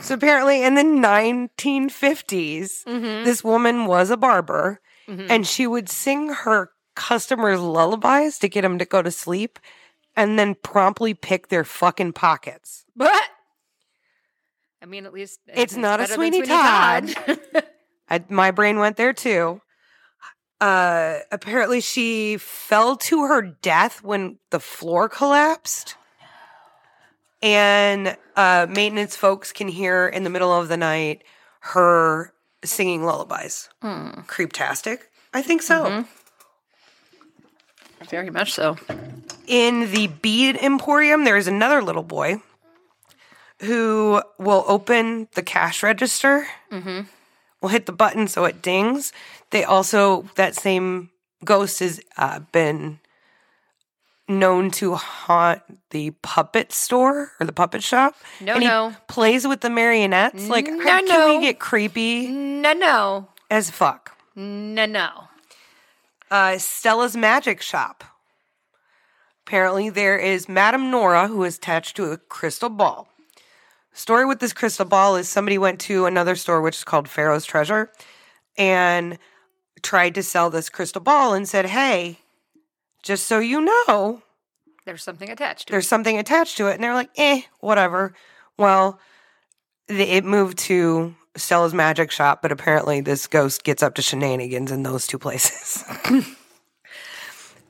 So 0.00 0.14
apparently, 0.14 0.62
in 0.62 0.74
the 0.74 0.82
1950s, 0.82 2.84
this 3.24 3.42
woman 3.42 3.86
was 3.86 4.10
a 4.10 4.16
barber, 4.16 4.80
and 5.08 5.46
she 5.46 5.66
would 5.66 5.88
sing 5.88 6.28
her 6.30 6.70
customers 6.94 7.60
lullabies 7.60 8.38
to 8.40 8.48
get 8.48 8.62
them 8.62 8.78
to 8.78 8.84
go 8.84 9.02
to 9.02 9.10
sleep, 9.10 9.58
and 10.14 10.38
then 10.38 10.54
promptly 10.54 11.14
pick 11.14 11.48
their 11.48 11.64
fucking 11.64 12.12
pockets. 12.12 12.84
But 12.94 13.22
I 14.82 14.86
mean, 14.86 15.06
at 15.06 15.12
least 15.12 15.40
It's 15.48 15.76
not 15.76 16.00
a 16.00 16.06
than 16.06 16.14
Sweeney 16.14 16.42
Todd. 16.42 17.14
I, 18.08 18.24
my 18.28 18.50
brain 18.50 18.78
went 18.78 18.96
there 18.96 19.12
too. 19.12 19.60
Uh, 20.60 21.18
apparently, 21.32 21.80
she 21.80 22.36
fell 22.38 22.96
to 22.96 23.26
her 23.26 23.42
death 23.42 24.02
when 24.02 24.38
the 24.50 24.60
floor 24.60 25.08
collapsed. 25.08 25.96
And 27.42 28.16
uh, 28.34 28.66
maintenance 28.68 29.16
folks 29.16 29.52
can 29.52 29.68
hear 29.68 30.06
in 30.08 30.24
the 30.24 30.30
middle 30.30 30.52
of 30.52 30.68
the 30.68 30.76
night 30.76 31.22
her 31.60 32.32
singing 32.64 33.04
lullabies. 33.04 33.68
Creeptastic. 33.82 35.00
I 35.34 35.42
think 35.42 35.62
so. 35.62 36.04
Very 38.10 38.30
much 38.30 38.52
so. 38.52 38.76
In 39.46 39.92
the 39.92 40.06
bead 40.08 40.56
emporium, 40.56 41.24
there 41.24 41.36
is 41.36 41.46
another 41.48 41.82
little 41.82 42.02
boy 42.02 42.40
who 43.60 44.22
will 44.38 44.64
open 44.66 45.28
the 45.34 45.42
cash 45.42 45.82
register. 45.82 46.46
Will 47.60 47.68
hit 47.70 47.86
the 47.86 47.92
button 47.92 48.28
so 48.28 48.44
it 48.44 48.60
dings. 48.62 49.12
They 49.50 49.64
also 49.64 50.22
that 50.36 50.54
same 50.54 51.10
ghost 51.44 51.80
has 51.80 52.00
uh, 52.16 52.40
been 52.52 53.00
known 54.28 54.70
to 54.72 54.94
haunt 54.94 55.62
the 55.90 56.10
puppet 56.22 56.72
store 56.72 57.32
or 57.38 57.46
the 57.46 57.52
puppet 57.52 57.82
shop. 57.82 58.14
No, 58.40 58.54
and 58.54 58.62
he 58.62 58.68
no. 58.68 58.94
plays 59.08 59.46
with 59.46 59.60
the 59.60 59.70
marionettes. 59.70 60.48
Like, 60.48 60.66
No, 60.66 60.80
how 60.80 60.98
can 60.98 61.08
no. 61.08 61.38
we 61.38 61.40
get 61.46 61.58
creepy 61.60 62.28
No, 62.28 62.72
no, 62.72 63.28
as 63.50 63.70
fuck? 63.70 64.16
no, 64.34 64.84
no. 64.86 65.08
uh, 66.30 66.58
Stella's 66.58 67.16
Magic 67.16 67.62
Shop. 67.62 68.02
Apparently, 69.46 69.90
there 69.90 70.18
is 70.18 70.48
Madame 70.48 70.90
Nora 70.90 71.28
who 71.28 71.44
is 71.44 71.56
attached 71.56 71.94
to 71.96 72.10
a 72.10 72.16
crystal 72.18 72.68
ball. 72.68 73.08
Story 73.92 74.26
with 74.26 74.40
this 74.40 74.52
crystal 74.52 74.84
ball 74.84 75.14
is 75.16 75.28
somebody 75.28 75.56
went 75.56 75.80
to 75.82 76.04
another 76.04 76.34
store, 76.34 76.60
which 76.60 76.76
is 76.76 76.84
called 76.84 77.08
Pharaoh's 77.08 77.44
Treasure, 77.46 77.90
and 78.58 79.18
tried 79.82 80.14
to 80.16 80.22
sell 80.22 80.50
this 80.50 80.68
crystal 80.68 81.00
ball 81.00 81.32
and 81.32 81.48
said, 81.48 81.66
Hey, 81.66 82.18
just 83.06 83.26
so 83.26 83.38
you 83.38 83.60
know, 83.60 84.22
There's 84.84 85.02
something 85.02 85.30
attached 85.30 85.68
to 85.68 85.70
it. 85.70 85.72
there's 85.72 85.88
something 85.88 86.18
attached 86.18 86.56
to 86.58 86.66
it. 86.68 86.74
And 86.74 86.84
they're 86.84 86.94
like, 86.94 87.10
Eh, 87.16 87.42
whatever. 87.60 88.14
Well, 88.58 88.98
the, 89.88 90.02
it 90.02 90.24
moved 90.24 90.58
to 90.58 91.14
Stella's 91.36 91.72
Magic 91.74 92.10
Shop, 92.10 92.42
but 92.42 92.50
apparently 92.52 93.00
this 93.00 93.26
ghost 93.26 93.62
gets 93.64 93.82
up 93.82 93.94
to 93.94 94.02
shenanigans 94.02 94.72
in 94.72 94.82
those 94.82 95.06
two 95.06 95.18
places. 95.18 95.84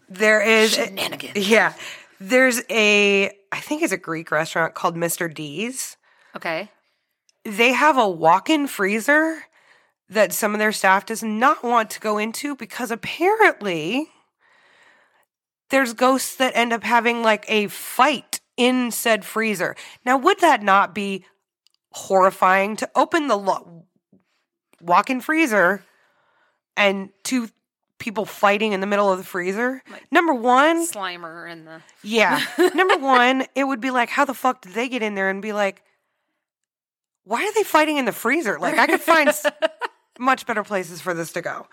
there 0.09 0.41
is. 0.41 0.75
Shenanigans. 0.75 1.49
Yeah. 1.49 1.75
There's 2.21 2.63
a, 2.71 3.27
I 3.53 3.61
think 3.61 3.83
it's 3.83 3.93
a 3.93 3.99
Greek 3.99 4.31
restaurant 4.31 4.75
called 4.75 4.97
Mr. 4.97 5.33
D's. 5.33 5.97
Okay. 6.35 6.71
They 7.45 7.73
have 7.73 7.99
a 7.99 8.09
walk 8.09 8.49
in 8.49 8.67
freezer 8.67 9.43
that 10.09 10.33
some 10.33 10.55
of 10.55 10.59
their 10.59 10.73
staff 10.73 11.05
does 11.07 11.23
not 11.23 11.63
want 11.63 11.91
to 11.91 12.01
go 12.01 12.17
into 12.19 12.57
because 12.57 12.91
apparently 12.91 14.09
there's 15.71 15.95
ghosts 15.95 16.37
that 16.37 16.53
end 16.55 16.73
up 16.73 16.85
having 16.85 17.23
like 17.23 17.45
a 17.49 17.69
fight 17.69 18.41
in 18.57 18.91
said 18.91 19.25
freezer. 19.25 19.77
Now, 20.05 20.17
would 20.19 20.41
that 20.41 20.63
not 20.63 20.95
be 20.95 21.25
horrifying 21.93 22.77
to 22.77 22.91
open 22.95 23.29
the 23.29 23.37
lo- 23.37 23.85
walk 24.81 25.11
in 25.11 25.21
freezer 25.21 25.85
and 26.77 27.11
two 27.25 27.49
people 27.99 28.25
fighting 28.25 28.73
in 28.73 28.81
the 28.81 28.87
middle 28.87 29.11
of 29.11 29.19
the 29.19 29.25
freezer? 29.25 29.83
Number 30.11 30.35
one, 30.35 30.87
Slimer 30.87 31.51
and 31.51 31.67
the. 31.67 31.81
yeah. 32.03 32.41
Number 32.75 32.99
one, 32.99 33.45
it 33.55 33.65
would 33.65 33.81
be 33.81 33.91
like, 33.91 34.09
how 34.09 34.25
the 34.25 34.35
fuck 34.35 34.63
did 34.63 34.73
they 34.73 34.89
get 34.89 35.03
in 35.03 35.15
there 35.15 35.31
and 35.31 35.43
be 35.43 35.53
like, 35.53 35.83
why 37.25 37.45
are 37.45 37.55
they 37.55 37.65
fighting 37.65 37.97
in 37.97 38.05
the 38.05 38.13
freezer? 38.13 38.59
Like, 38.59 38.79
I 38.79 38.87
could 38.87 39.01
find 39.01 39.33
much 40.19 40.47
better 40.47 40.63
places 40.63 41.01
for 41.01 41.13
this 41.13 41.33
to 41.33 41.43
go. 41.43 41.67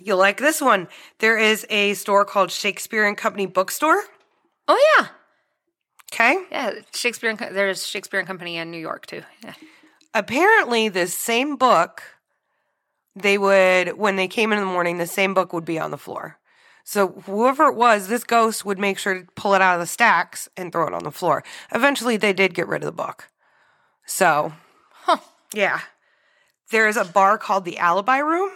You'll 0.00 0.18
like 0.18 0.38
this 0.38 0.60
one. 0.60 0.88
There 1.18 1.38
is 1.38 1.66
a 1.70 1.94
store 1.94 2.24
called 2.24 2.50
Shakespeare 2.50 3.06
and 3.06 3.16
Company 3.16 3.46
Bookstore. 3.46 4.02
Oh 4.68 4.96
yeah, 4.98 5.08
Okay. 6.12 6.44
yeah. 6.50 6.72
Shakespeare. 6.94 7.30
And 7.30 7.38
Co- 7.38 7.52
there's 7.52 7.86
Shakespeare 7.86 8.20
and 8.20 8.26
Company 8.26 8.56
in 8.56 8.70
New 8.70 8.78
York 8.78 9.06
too. 9.06 9.22
Yeah. 9.44 9.54
Apparently, 10.14 10.88
this 10.88 11.14
same 11.14 11.56
book, 11.56 12.02
they 13.14 13.38
would, 13.38 13.96
when 13.98 14.16
they 14.16 14.28
came 14.28 14.52
in 14.52 14.58
in 14.58 14.64
the 14.64 14.70
morning, 14.72 14.98
the 14.98 15.06
same 15.06 15.34
book 15.34 15.52
would 15.52 15.64
be 15.64 15.78
on 15.78 15.90
the 15.90 15.98
floor. 15.98 16.38
So 16.84 17.08
whoever 17.26 17.64
it 17.64 17.74
was, 17.76 18.08
this 18.08 18.24
ghost 18.24 18.64
would 18.64 18.78
make 18.78 18.98
sure 18.98 19.14
to 19.20 19.26
pull 19.36 19.54
it 19.54 19.60
out 19.60 19.74
of 19.74 19.80
the 19.80 19.86
stacks 19.86 20.48
and 20.56 20.72
throw 20.72 20.86
it 20.86 20.94
on 20.94 21.04
the 21.04 21.10
floor. 21.10 21.44
Eventually, 21.74 22.16
they 22.16 22.32
did 22.32 22.54
get 22.54 22.66
rid 22.68 22.82
of 22.82 22.86
the 22.86 22.92
book. 22.92 23.28
So, 24.06 24.52
huh. 24.92 25.18
yeah. 25.52 25.80
There 26.70 26.88
is 26.88 26.96
a 26.96 27.04
bar 27.04 27.36
called 27.38 27.64
the 27.66 27.76
Alibi 27.78 28.18
Room. 28.18 28.50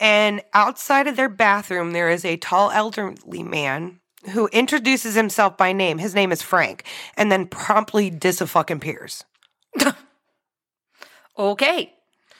And 0.00 0.42
outside 0.54 1.06
of 1.06 1.16
their 1.16 1.28
bathroom, 1.28 1.92
there 1.92 2.10
is 2.10 2.24
a 2.24 2.36
tall 2.36 2.70
elderly 2.70 3.42
man 3.42 4.00
who 4.32 4.46
introduces 4.48 5.14
himself 5.14 5.56
by 5.56 5.72
name. 5.72 5.98
His 5.98 6.14
name 6.14 6.32
is 6.32 6.42
Frank, 6.42 6.84
and 7.16 7.30
then 7.32 7.46
promptly 7.46 8.10
disappears. 8.10 9.24
Okay. 11.38 11.94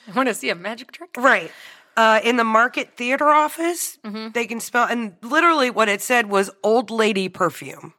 I 0.07 0.11
want 0.11 0.27
to 0.27 0.35
see 0.35 0.49
a 0.49 0.55
magic 0.55 0.91
trick. 0.91 1.11
Right. 1.17 1.51
Uh, 1.95 2.19
in 2.23 2.37
the 2.37 2.43
market 2.43 2.95
theater 2.97 3.29
office, 3.29 3.97
they 4.33 4.45
can 4.45 4.59
smell, 4.59 4.87
and 4.87 5.15
literally 5.21 5.69
what 5.69 5.89
it 5.89 6.01
said 6.01 6.27
was 6.29 6.49
old 6.63 6.91
lady 6.91 7.29
perfume. 7.29 7.93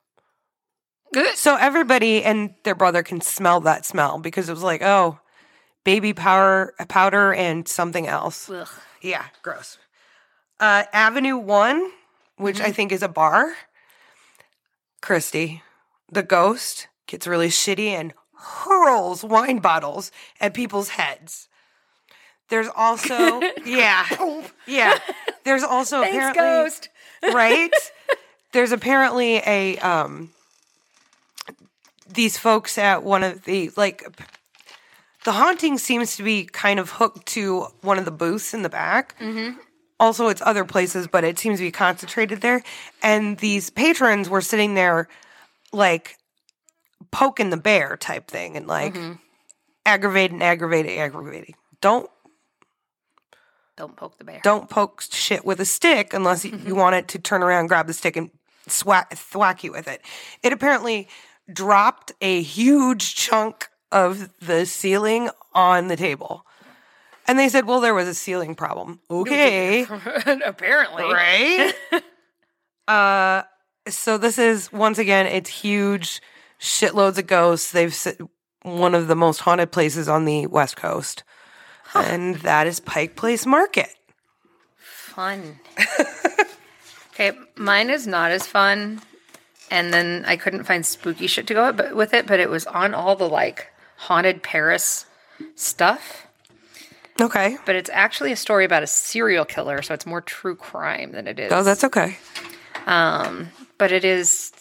Good. 1.13 1.37
So 1.37 1.57
everybody 1.57 2.23
and 2.23 2.55
their 2.65 2.75
brother 2.75 3.03
can 3.03 3.21
smell 3.21 3.61
that 3.63 3.85
smell 3.85 4.19
because 4.19 4.49
it 4.49 4.53
was 4.53 4.63
like, 4.63 4.83
oh, 4.83 5.19
baby 5.85 6.13
powder, 6.13 6.75
powder, 6.89 7.35
and 7.35 7.67
something 7.67 8.07
else. 8.07 8.49
Ugh. 8.49 8.69
Yeah, 9.03 9.25
gross. 9.43 9.79
Uh, 10.59 10.85
Avenue 10.93 11.39
One, 11.39 11.91
which 12.37 12.61
I 12.61 12.73
think 12.73 12.93
is 12.93 13.03
a 13.03 13.09
bar. 13.09 13.55
Christy, 15.01 15.63
the 16.11 16.23
ghost, 16.23 16.89
gets 17.07 17.27
really 17.27 17.49
shitty 17.49 17.89
and 17.89 18.13
hurls 18.35 19.25
wine 19.25 19.59
bottles 19.59 20.13
at 20.41 20.55
people's 20.55 20.91
heads. 20.91 21.49
There's 22.51 22.69
also, 22.75 23.41
yeah, 23.65 24.05
yeah. 24.67 24.99
There's 25.45 25.63
also 25.63 26.03
Thanks, 26.03 26.17
apparently, 26.17 26.43
ghost. 26.43 26.89
right? 27.35 27.73
There's 28.53 28.73
apparently 28.73 29.37
a 29.47 29.79
um 29.79 30.31
these 32.09 32.37
folks 32.37 32.77
at 32.77 33.03
one 33.03 33.23
of 33.23 33.45
the 33.45 33.71
like 33.77 34.05
the 35.25 35.33
haunting 35.33 35.79
seems 35.79 36.17
to 36.17 36.23
be 36.23 36.45
kind 36.45 36.81
of 36.81 36.91
hooked 36.91 37.27
to 37.29 37.67
one 37.83 37.99
of 37.99 38.05
the 38.05 38.11
booths 38.11 38.55
in 38.55 38.63
the 38.63 38.69
back. 38.69 39.19
Mm-hmm. 39.19 39.59
Also, 39.99 40.29
it's 40.29 40.41
other 40.45 40.65
places, 40.65 41.07
but 41.07 41.25
it 41.25 41.39
seems 41.39 41.59
to 41.59 41.65
be 41.65 41.71
concentrated 41.71 42.41
there. 42.41 42.63
And 43.03 43.37
these 43.39 43.69
patrons 43.69 44.31
were 44.31 44.41
sitting 44.41 44.75
there, 44.75 45.09
like 45.73 46.17
poking 47.11 47.51
the 47.51 47.59
bear 47.59 47.99
type 47.99 48.29
thing, 48.29 48.57
and 48.57 48.67
like 48.67 48.95
mm-hmm. 48.95 49.13
aggravating, 49.85 50.41
aggravating, 50.41 50.99
aggravating. 50.99 51.55
Don't 51.83 52.11
Don't 53.77 53.95
poke 53.95 54.17
the 54.17 54.25
bear. 54.25 54.41
don't 54.43 54.71
poke 54.71 55.03
shit 55.03 55.45
with 55.45 55.61
a 55.61 55.67
stick 55.67 56.15
unless 56.15 56.47
you, 56.47 56.59
you 56.65 56.75
want 56.83 56.95
it 56.95 57.09
to 57.09 57.19
turn 57.19 57.43
around, 57.43 57.67
grab 57.67 57.87
the 57.87 57.93
stick, 57.93 58.17
and 58.17 58.31
swat, 58.69 59.11
thwack 59.11 59.63
you 59.63 59.73
with 59.73 59.87
it. 59.87 60.01
It 60.43 60.55
apparently 60.55 61.09
dropped 61.53 62.13
a 62.23 62.41
huge 62.41 63.15
chunk 63.17 63.70
of 63.93 64.31
the 64.41 64.67
ceiling 64.67 65.31
on 65.53 65.89
the 65.89 65.97
table. 65.97 66.45
And 67.27 67.39
they 67.39 67.49
said, 67.49 67.67
well, 67.67 67.81
there 67.81 67.95
was 67.95 68.09
a 68.09 68.15
ceiling 68.15 68.55
problem. 68.55 69.01
Okay. 69.11 69.83
Apparently. 70.45 71.05
right? 71.05 71.73
uh, 72.89 73.43
so 73.89 74.19
this 74.19 74.39
is, 74.39 74.73
once 74.73 74.99
again, 74.99 75.27
it's 75.27 75.51
huge, 75.51 76.21
shitloads 76.61 77.19
of 77.19 77.27
ghosts. 77.27 77.73
They've 77.73 77.95
one 78.63 78.95
of 78.95 79.09
the 79.09 79.17
most 79.17 79.41
haunted 79.41 79.73
places 79.73 80.09
on 80.09 80.25
the 80.25 80.47
West 80.47 80.77
Coast. 80.77 81.23
And 81.95 82.37
that 82.37 82.67
is 82.67 82.81
Pike 82.81 83.17
Place 83.17 83.47
Market. 83.47 83.89
Fun. 84.77 85.59
okay, 87.15 87.33
mine 87.57 87.91
is 87.91 88.07
not 88.07 88.31
as 88.31 88.47
fun. 88.47 89.01
And 89.71 89.93
then 89.93 90.25
I 90.27 90.37
couldn't 90.37 90.65
find 90.65 90.85
spooky 90.85 91.27
shit 91.27 91.47
to 91.49 91.55
go 91.55 91.95
with 91.95 92.13
it, 92.13 92.27
but 92.27 92.41
it 92.41 92.51
was 92.51 92.67
on 92.67 92.93
all 92.95 93.17
the 93.17 93.29
like 93.29 93.69
haunted 94.01 94.43
Paris 94.43 95.05
stuff. 95.57 96.27
Okay. 97.21 97.59
But 97.67 97.77
it's 97.77 97.91
actually 97.93 98.33
a 98.33 98.37
story 98.37 98.65
about 98.65 98.83
a 98.83 98.87
serial 98.87 99.45
killer, 99.45 99.83
so 99.83 99.93
it's 99.93 100.07
more 100.07 100.23
true 100.23 100.57
crime 100.57 101.13
than 101.13 101.27
it 101.27 101.39
is. 101.39 101.53
Oh, 101.53 101.63
that's 101.63 101.85
okay. 101.85 102.17
Um, 102.87 103.51
but 103.77 103.93
it 103.93 104.07
is 104.07 104.53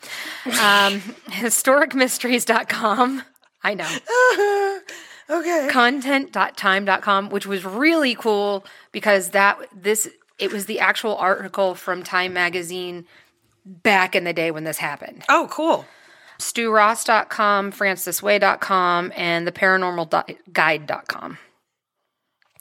Um, 0.46 1.01
historicmysteries.com. 1.31 3.22
I 3.62 3.74
know. 3.74 4.81
Okay. 5.31 5.68
Content.time.com, 5.70 7.29
which 7.29 7.46
was 7.46 7.64
really 7.64 8.14
cool 8.14 8.64
because 8.92 9.31
that 9.31 9.59
this 9.77 10.09
it 10.38 10.53
was 10.53 10.66
the 10.66 10.81
actual 10.81 11.16
article 11.16 11.74
from 11.74 12.03
Time 12.03 12.33
magazine 12.33 13.05
back 13.68 14.16
in 14.16 14.24
the 14.24 14.33
day 14.33 14.50
when 14.50 14.64
this 14.64 14.78
happened. 14.78 15.24
Oh, 15.28 15.46
cool. 15.50 15.85
StuRoss.com, 16.38 17.72
FrancisWay.com, 17.72 19.12
and 19.16 19.46
the 19.46 19.52
Paranormal 19.52 20.09
theparanormalguide.com. 20.09 21.38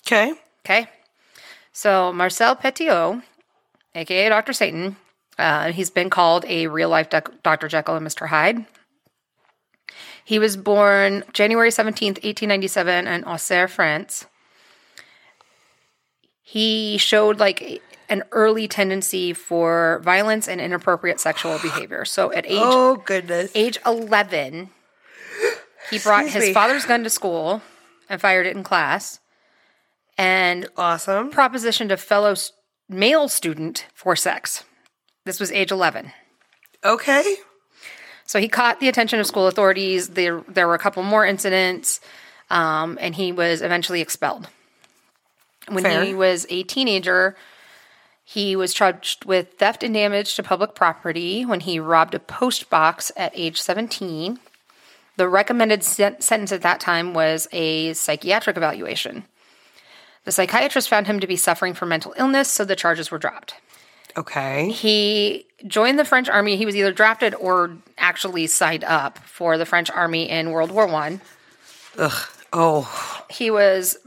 Okay. 0.05 0.33
Okay. 0.65 0.87
So 1.71 2.11
Marcel 2.11 2.55
Petiot, 2.55 3.21
aka 3.93 4.29
Dr. 4.29 4.53
Satan, 4.53 4.95
uh, 5.37 5.71
he's 5.71 5.89
been 5.89 6.09
called 6.09 6.43
a 6.47 6.67
real 6.67 6.89
life 6.89 7.09
Dr. 7.09 7.67
Jekyll 7.67 7.95
and 7.95 8.05
Mr. 8.05 8.27
Hyde. 8.27 8.65
He 10.25 10.39
was 10.39 10.57
born 10.57 11.23
January 11.31 11.69
17th, 11.69 12.23
1897, 12.23 13.07
in 13.07 13.23
Auxerre, 13.23 13.67
France. 13.67 14.25
He 16.41 16.97
showed 16.97 17.39
like 17.39 17.81
an 18.09 18.23
early 18.31 18.67
tendency 18.67 19.33
for 19.33 19.99
violence 20.03 20.47
and 20.47 20.59
inappropriate 20.61 21.19
sexual 21.19 21.59
behavior. 21.61 22.05
So 22.05 22.31
at 22.33 22.45
age 22.45 22.53
Oh, 22.61 22.95
goodness. 23.05 23.51
age 23.55 23.77
11, 23.85 24.69
he 25.89 25.99
brought 25.99 26.23
Excuse 26.25 26.33
his 26.43 26.49
me. 26.49 26.53
father's 26.53 26.85
gun 26.85 27.03
to 27.03 27.09
school 27.09 27.61
and 28.09 28.19
fired 28.21 28.45
it 28.45 28.55
in 28.55 28.63
class 28.63 29.19
and 30.17 30.67
Awesome. 30.77 31.31
propositioned 31.31 31.91
a 31.91 31.97
fellow 31.97 32.35
male 32.89 33.27
student 33.29 33.85
for 33.93 34.15
sex. 34.15 34.63
This 35.25 35.39
was 35.39 35.51
age 35.51 35.71
11. 35.71 36.11
Okay. 36.83 37.35
So 38.25 38.39
he 38.39 38.47
caught 38.49 38.79
the 38.79 38.87
attention 38.89 39.19
of 39.19 39.27
school 39.27 39.47
authorities. 39.47 40.09
There, 40.09 40.43
there 40.47 40.67
were 40.67 40.73
a 40.75 40.79
couple 40.79 41.03
more 41.03 41.25
incidents, 41.25 42.01
um, 42.49 42.97
and 43.01 43.15
he 43.15 43.31
was 43.31 43.61
eventually 43.61 44.01
expelled. 44.01 44.47
When 45.69 45.83
Fair. 45.83 46.03
he 46.03 46.13
was 46.13 46.45
a 46.49 46.63
teenager, 46.63 47.35
he 48.29 48.57
was 48.57 48.73
charged 48.73 49.23
with 49.23 49.53
theft 49.53 49.83
and 49.83 49.93
damage 49.93 50.35
to 50.35 50.43
public 50.43 50.75
property 50.75 51.45
when 51.45 51.61
he 51.61 51.79
robbed 51.79 52.13
a 52.13 52.19
post 52.19 52.69
box 52.69 53.09
at 53.15 53.31
age 53.33 53.61
17. 53.61 54.37
The 55.15 55.29
recommended 55.29 55.81
sen- 55.81 56.19
sentence 56.19 56.51
at 56.51 56.61
that 56.61 56.81
time 56.81 57.13
was 57.13 57.47
a 57.53 57.93
psychiatric 57.93 58.57
evaluation. 58.57 59.23
The 60.25 60.33
psychiatrist 60.33 60.89
found 60.89 61.07
him 61.07 61.21
to 61.21 61.25
be 61.25 61.37
suffering 61.37 61.73
from 61.73 61.87
mental 61.87 62.13
illness, 62.17 62.51
so 62.51 62.65
the 62.65 62.75
charges 62.75 63.09
were 63.09 63.17
dropped. 63.17 63.53
Okay. 64.17 64.71
He 64.71 65.45
joined 65.65 65.97
the 65.97 66.03
French 66.03 66.27
army. 66.27 66.57
He 66.57 66.65
was 66.65 66.75
either 66.75 66.91
drafted 66.91 67.33
or 67.35 67.77
actually 67.97 68.47
signed 68.47 68.83
up 68.83 69.19
for 69.19 69.57
the 69.57 69.65
French 69.65 69.89
army 69.89 70.29
in 70.29 70.51
World 70.51 70.71
War 70.71 70.85
One. 70.85 71.21
Ugh. 71.97 72.27
Oh, 72.51 73.23
He 73.29 73.49
was 73.49 73.97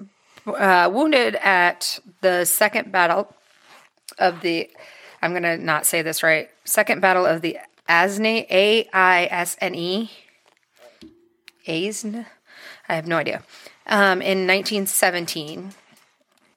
uh, 0.46 0.90
wounded 0.92 1.37
at 1.37 2.00
the 2.20 2.44
second 2.44 2.92
battle 2.92 3.35
of 4.18 4.40
the. 4.40 4.70
I'm 5.23 5.33
gonna 5.33 5.59
not 5.59 5.87
say 5.87 6.03
this 6.03 6.23
right. 6.23 6.49
Second 6.64 7.01
battle 7.01 7.27
of 7.27 7.42
the 7.42 7.59
Asne, 7.88 8.46
A 8.51 8.88
I 8.92 9.29
S 9.31 9.57
N 9.61 9.75
E. 9.75 10.11
Aisne? 11.66 12.27
I 12.88 12.94
have 12.94 13.07
no 13.07 13.16
idea. 13.16 13.42
Um, 13.87 14.23
in 14.23 14.46
1917, 14.46 15.73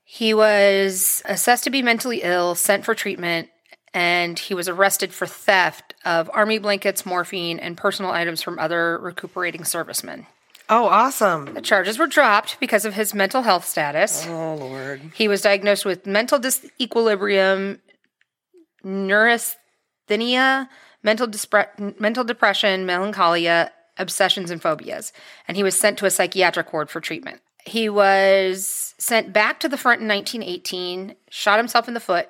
he 0.03 0.33
was 0.33 1.21
assessed 1.25 1.63
to 1.63 1.69
be 1.69 1.81
mentally 1.81 2.21
ill, 2.21 2.55
sent 2.55 2.85
for 2.85 2.93
treatment, 2.93 3.49
and 3.93 4.37
he 4.37 4.53
was 4.53 4.69
arrested 4.69 5.13
for 5.13 5.25
theft 5.25 5.95
of 6.05 6.29
army 6.33 6.59
blankets, 6.59 7.05
morphine, 7.05 7.59
and 7.59 7.77
personal 7.77 8.11
items 8.11 8.41
from 8.41 8.59
other 8.59 8.97
recuperating 8.99 9.63
servicemen. 9.63 10.27
Oh, 10.69 10.85
awesome. 10.85 11.53
The 11.53 11.61
charges 11.61 11.97
were 11.97 12.07
dropped 12.07 12.59
because 12.59 12.85
of 12.85 12.93
his 12.93 13.13
mental 13.13 13.43
health 13.43 13.65
status. 13.65 14.25
Oh, 14.27 14.55
Lord. 14.55 15.01
He 15.13 15.27
was 15.27 15.41
diagnosed 15.41 15.85
with 15.85 16.05
mental 16.05 16.39
disequilibrium, 16.39 17.79
neurasthenia, 18.83 20.69
mental, 21.03 21.27
dispre- 21.27 21.99
mental 21.99 22.23
depression, 22.23 22.85
melancholia, 22.85 23.71
obsessions, 23.97 24.51
and 24.51 24.61
phobias. 24.61 25.13
And 25.47 25.57
he 25.57 25.63
was 25.63 25.79
sent 25.79 25.97
to 25.99 26.05
a 26.05 26.11
psychiatric 26.11 26.73
ward 26.73 26.89
for 26.89 26.99
treatment. 26.99 27.41
He 27.65 27.87
was 27.89 28.93
sent 28.97 29.31
back 29.31 29.59
to 29.61 29.69
the 29.69 29.77
front 29.77 30.01
in 30.01 30.07
1918, 30.07 31.15
shot 31.29 31.59
himself 31.59 31.87
in 31.87 31.93
the 31.93 31.99
foot, 31.99 32.29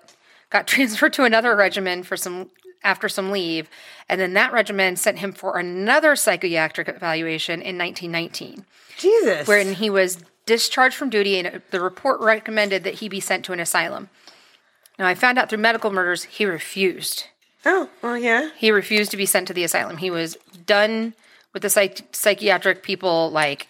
got 0.50 0.68
transferred 0.68 1.14
to 1.14 1.24
another 1.24 1.56
regiment 1.56 2.06
for 2.06 2.18
some 2.18 2.52
after 2.84 3.08
some 3.10 3.32
leave, 3.32 3.70
and 4.10 4.20
then 4.20 4.34
that 4.34 4.52
regiment 4.54 5.00
sent 5.00 5.20
him 5.20 5.32
for 5.32 5.58
another 5.58 6.16
psychiatric 6.16 6.88
evaluation 6.88 7.62
in 7.62 7.78
1919, 7.78 8.66
Jesus. 8.98 9.48
wherein 9.48 9.74
he 9.74 9.90
was 9.90 10.18
discharged 10.46 10.96
from 10.96 11.10
duty, 11.10 11.40
and 11.40 11.62
the 11.72 11.80
report 11.82 12.20
recommended 12.20 12.84
that 12.84 12.96
he 12.96 13.08
be 13.10 13.20
sent 13.20 13.46
to 13.46 13.54
an 13.54 13.60
asylum. 13.60 14.10
Now, 15.00 15.08
I 15.08 15.16
found 15.16 15.38
out 15.40 15.50
through 15.50 15.60
medical 15.60 15.92
murders 15.92 16.24
he 16.26 16.46
refused. 16.46 17.26
oh, 17.66 17.90
well, 18.02 18.18
yeah. 18.18 18.50
He 18.58 18.70
refused 18.72 19.10
to 19.12 19.18
be 19.18 19.26
sent 19.26 19.48
to 19.48 19.54
the 19.54 19.64
asylum. 19.64 19.98
He 19.98 20.12
was 20.12 20.38
done 20.66 21.14
with 21.54 21.62
the 21.64 21.70
psych- 21.70 22.14
psychiatric 22.14 22.84
people. 22.84 23.32
Like, 23.32 23.68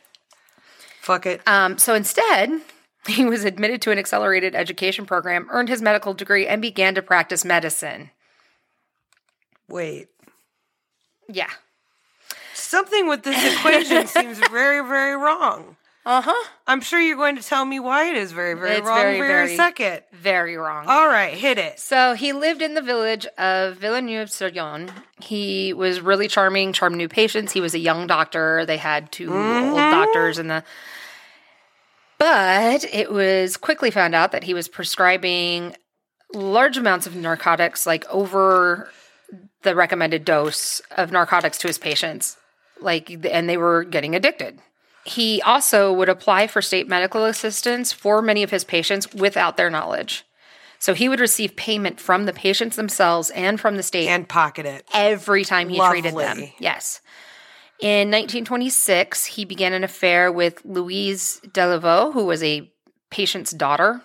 Fuck 1.01 1.25
it. 1.25 1.41
um, 1.47 1.77
so 1.77 1.93
instead, 1.93 2.61
he 3.07 3.23
was 3.25 3.43
admitted 3.45 3.81
to 3.83 3.91
an 3.91 3.99
accelerated 3.99 4.55
education 4.55 5.05
program, 5.05 5.47
earned 5.51 5.69
his 5.69 5.81
medical 5.81 6.13
degree, 6.13 6.47
and 6.47 6.61
began 6.61 6.95
to 6.95 7.01
practice 7.01 7.45
medicine. 7.45 8.09
Wait. 9.69 10.07
Yeah. 11.29 11.49
Something 12.53 13.07
with 13.07 13.23
this 13.23 13.55
equation 13.55 14.07
seems 14.07 14.39
very, 14.49 14.85
very 14.87 15.15
wrong. 15.15 15.77
Uh 16.05 16.21
huh. 16.21 16.49
I'm 16.67 16.81
sure 16.81 16.99
you're 16.99 17.15
going 17.15 17.37
to 17.37 17.41
tell 17.41 17.63
me 17.63 17.79
why 17.79 18.09
it 18.09 18.17
is 18.17 18.33
very, 18.33 18.55
very 18.55 18.77
It's 18.77 18.85
wrong 18.87 18.97
very, 18.99 19.19
for 19.19 19.25
very- 19.27 19.53
a 19.53 19.55
second. 19.55 20.01
Very 20.11 20.57
wrong. 20.57 20.85
All 20.87 21.07
right, 21.07 21.33
hit 21.33 21.57
it. 21.57 21.79
So 21.79 22.13
he 22.13 22.33
lived 22.33 22.61
in 22.61 22.73
the 22.73 22.81
village 22.81 23.25
of 23.37 23.77
Villeneuve-sur-Yonne. 23.77 24.91
He 25.21 25.71
was 25.71 26.01
really 26.01 26.27
charming, 26.27 26.73
charmed 26.73 26.97
new 26.97 27.07
patients. 27.07 27.53
He 27.53 27.61
was 27.61 27.73
a 27.73 27.79
young 27.79 28.05
doctor. 28.05 28.65
They 28.65 28.75
had 28.77 29.13
2 29.13 29.33
old 29.33 29.77
doctors 29.77 30.39
in 30.39 30.47
the. 30.49 30.65
But 32.19 32.83
it 32.85 33.11
was 33.11 33.55
quickly 33.57 33.89
found 33.91 34.13
out 34.13 34.31
that 34.33 34.43
he 34.43 34.53
was 34.53 34.67
prescribing 34.67 35.75
large 36.33 36.77
amounts 36.77 37.07
of 37.07 37.15
narcotics, 37.15 37.85
like 37.85 38.05
over 38.09 38.89
the 39.63 39.75
recommended 39.75 40.25
dose 40.25 40.81
of 40.91 41.11
narcotics 41.11 41.57
to 41.59 41.67
his 41.67 41.77
patients. 41.77 42.37
Like, 42.79 43.09
and 43.25 43.49
they 43.49 43.57
were 43.57 43.83
getting 43.83 44.15
addicted. 44.15 44.59
He 45.05 45.41
also 45.41 45.91
would 45.91 46.09
apply 46.09 46.47
for 46.47 46.61
state 46.61 46.87
medical 46.87 47.25
assistance 47.25 47.91
for 47.91 48.21
many 48.21 48.43
of 48.43 48.51
his 48.51 48.63
patients 48.63 49.13
without 49.13 49.57
their 49.57 49.69
knowledge. 49.69 50.23
So 50.79 50.93
he 50.93 51.07
would 51.07 51.19
receive 51.21 51.55
payment 51.55 51.99
from 51.99 52.25
the 52.25 52.33
patients 52.33 52.75
themselves 52.75 53.29
and 53.29 53.59
from 53.59 53.77
the 53.77 53.83
state 53.83 54.07
And 54.07 54.27
pocket 54.27 54.65
it. 54.65 54.85
every 54.93 55.45
time 55.45 55.69
he 55.69 55.79
treated 55.79 56.15
them. 56.15 56.49
Yes. 56.59 56.99
In 57.79 58.09
1926, 58.09 59.25
he 59.25 59.45
began 59.45 59.73
an 59.73 59.83
affair 59.83 60.31
with 60.31 60.61
Louise 60.65 61.41
Delaveau, 61.47 62.13
who 62.13 62.25
was 62.25 62.43
a 62.43 62.69
patient's 63.09 63.51
daughter. 63.51 64.01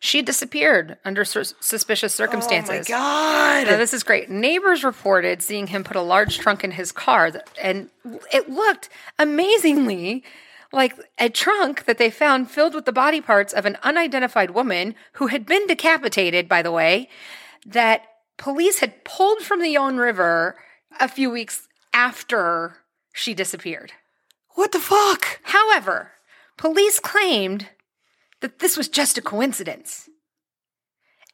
She 0.00 0.22
disappeared 0.22 0.98
under 1.04 1.24
sus- 1.24 1.54
suspicious 1.60 2.14
circumstances. 2.14 2.86
Oh 2.90 2.92
my 2.92 2.98
God. 2.98 3.66
Now, 3.70 3.76
this 3.76 3.92
is 3.94 4.02
great. 4.02 4.28
Neighbors 4.30 4.82
reported 4.84 5.42
seeing 5.42 5.68
him 5.68 5.84
put 5.84 5.96
a 5.96 6.00
large 6.02 6.38
trunk 6.38 6.64
in 6.64 6.72
his 6.72 6.92
car, 6.92 7.30
th- 7.30 7.44
and 7.60 7.90
it 8.32 8.48
looked 8.48 8.88
amazingly 9.18 10.24
like 10.72 10.94
a 11.18 11.28
trunk 11.28 11.84
that 11.84 11.98
they 11.98 12.10
found 12.10 12.50
filled 12.50 12.74
with 12.74 12.86
the 12.86 12.92
body 12.92 13.20
parts 13.20 13.52
of 13.52 13.66
an 13.66 13.76
unidentified 13.82 14.50
woman 14.52 14.94
who 15.14 15.26
had 15.26 15.44
been 15.44 15.66
decapitated, 15.66 16.48
by 16.48 16.62
the 16.62 16.72
way, 16.72 17.08
that 17.66 18.02
police 18.38 18.78
had 18.80 19.04
pulled 19.04 19.40
from 19.42 19.60
the 19.60 19.68
Yonne 19.70 19.98
River 19.98 20.56
a 20.98 21.08
few 21.08 21.30
weeks 21.30 21.68
after 21.92 22.78
she 23.12 23.34
disappeared. 23.34 23.92
what 24.54 24.72
the 24.72 24.78
fuck? 24.78 25.40
However, 25.44 26.12
police 26.56 26.98
claimed 26.98 27.68
that 28.42 28.58
this 28.58 28.76
was 28.76 28.88
just 28.88 29.16
a 29.16 29.22
coincidence 29.22 30.08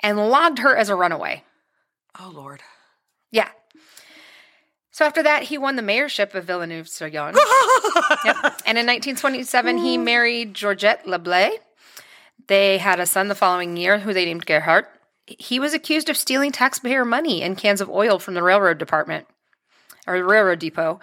and 0.02 0.30
logged 0.30 0.60
her 0.60 0.76
as 0.76 0.88
a 0.88 0.94
runaway. 0.94 1.42
Oh, 2.20 2.30
Lord. 2.34 2.62
Yeah. 3.30 3.48
So 4.90 5.04
after 5.04 5.22
that, 5.22 5.44
he 5.44 5.58
won 5.58 5.76
the 5.76 5.82
mayorship 5.82 6.34
of 6.34 6.44
Villeneuve-sur-Yonne. 6.44 7.34
Yep. 8.24 8.36
And 8.66 8.78
in 8.78 8.86
1927, 8.86 9.78
he 9.78 9.98
married 9.98 10.54
Georgette 10.54 11.04
Lablais. 11.04 11.58
They 12.46 12.78
had 12.78 13.00
a 13.00 13.06
son 13.06 13.28
the 13.28 13.34
following 13.34 13.76
year 13.76 13.98
who 13.98 14.12
they 14.12 14.24
named 14.24 14.46
Gerhard. 14.46 14.86
He 15.26 15.60
was 15.60 15.74
accused 15.74 16.08
of 16.08 16.16
stealing 16.16 16.52
taxpayer 16.52 17.04
money 17.04 17.42
and 17.42 17.56
cans 17.56 17.80
of 17.80 17.90
oil 17.90 18.18
from 18.18 18.34
the 18.34 18.42
railroad 18.42 18.78
department 18.78 19.26
or 20.06 20.18
the 20.18 20.24
railroad 20.24 20.58
depot. 20.58 21.00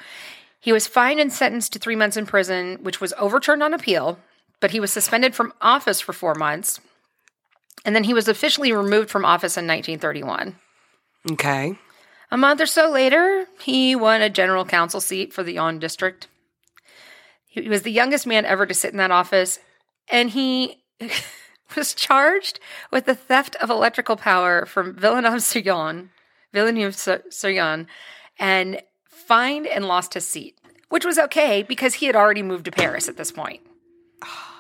He 0.60 0.72
was 0.72 0.88
fined 0.88 1.20
and 1.20 1.32
sentenced 1.32 1.74
to 1.74 1.80
three 1.80 1.96
months 1.96 2.18
in 2.18 2.26
prison, 2.26 2.80
which 2.82 3.00
was 3.00 3.14
overturned 3.18 3.62
on 3.62 3.74
appeal, 3.74 4.20
but 4.66 4.72
he 4.72 4.80
was 4.80 4.92
suspended 4.92 5.36
from 5.36 5.54
office 5.62 6.02
for 6.02 6.12
four 6.12 6.34
months. 6.34 6.82
And 7.86 7.96
then 7.96 8.06
he 8.06 8.16
was 8.16 8.28
officially 8.28 8.72
removed 8.72 9.12
from 9.12 9.24
office 9.24 9.58
in 9.58 9.68
1931. 9.68 10.56
Okay. 11.34 11.78
A 12.32 12.36
month 12.36 12.60
or 12.60 12.66
so 12.66 12.90
later, 12.90 13.46
he 13.62 13.96
won 13.96 14.24
a 14.24 14.30
general 14.32 14.66
council 14.66 15.00
seat 15.00 15.32
for 15.34 15.44
the 15.44 15.54
Yonne 15.54 15.78
district. 15.78 16.30
He 17.46 17.70
was 17.70 17.84
the 17.84 17.92
youngest 17.92 18.26
man 18.26 18.44
ever 18.44 18.66
to 18.66 18.74
sit 18.74 18.90
in 18.90 18.98
that 18.98 19.12
office, 19.12 19.60
and 20.10 20.32
he 20.32 20.82
was 21.76 21.94
charged 21.94 22.60
with 22.92 23.06
the 23.06 23.14
theft 23.14 23.56
of 23.62 23.70
electrical 23.70 24.16
power 24.16 24.66
from 24.66 24.96
Villeneuve-sur-Yonne, 24.96 26.10
Villeneuve-sur-Yonne, 26.54 27.86
and 28.40 28.82
fined 29.06 29.68
and 29.68 29.86
lost 29.86 30.16
his 30.16 30.28
seat, 30.28 30.58
which 30.90 31.06
was 31.06 31.20
okay 31.20 31.62
because 31.62 31.94
he 31.94 32.08
had 32.08 32.16
already 32.16 32.42
moved 32.42 32.66
to 32.66 32.72
Paris 32.72 33.08
at 33.08 33.18
this 33.18 33.32
point. 33.32 33.62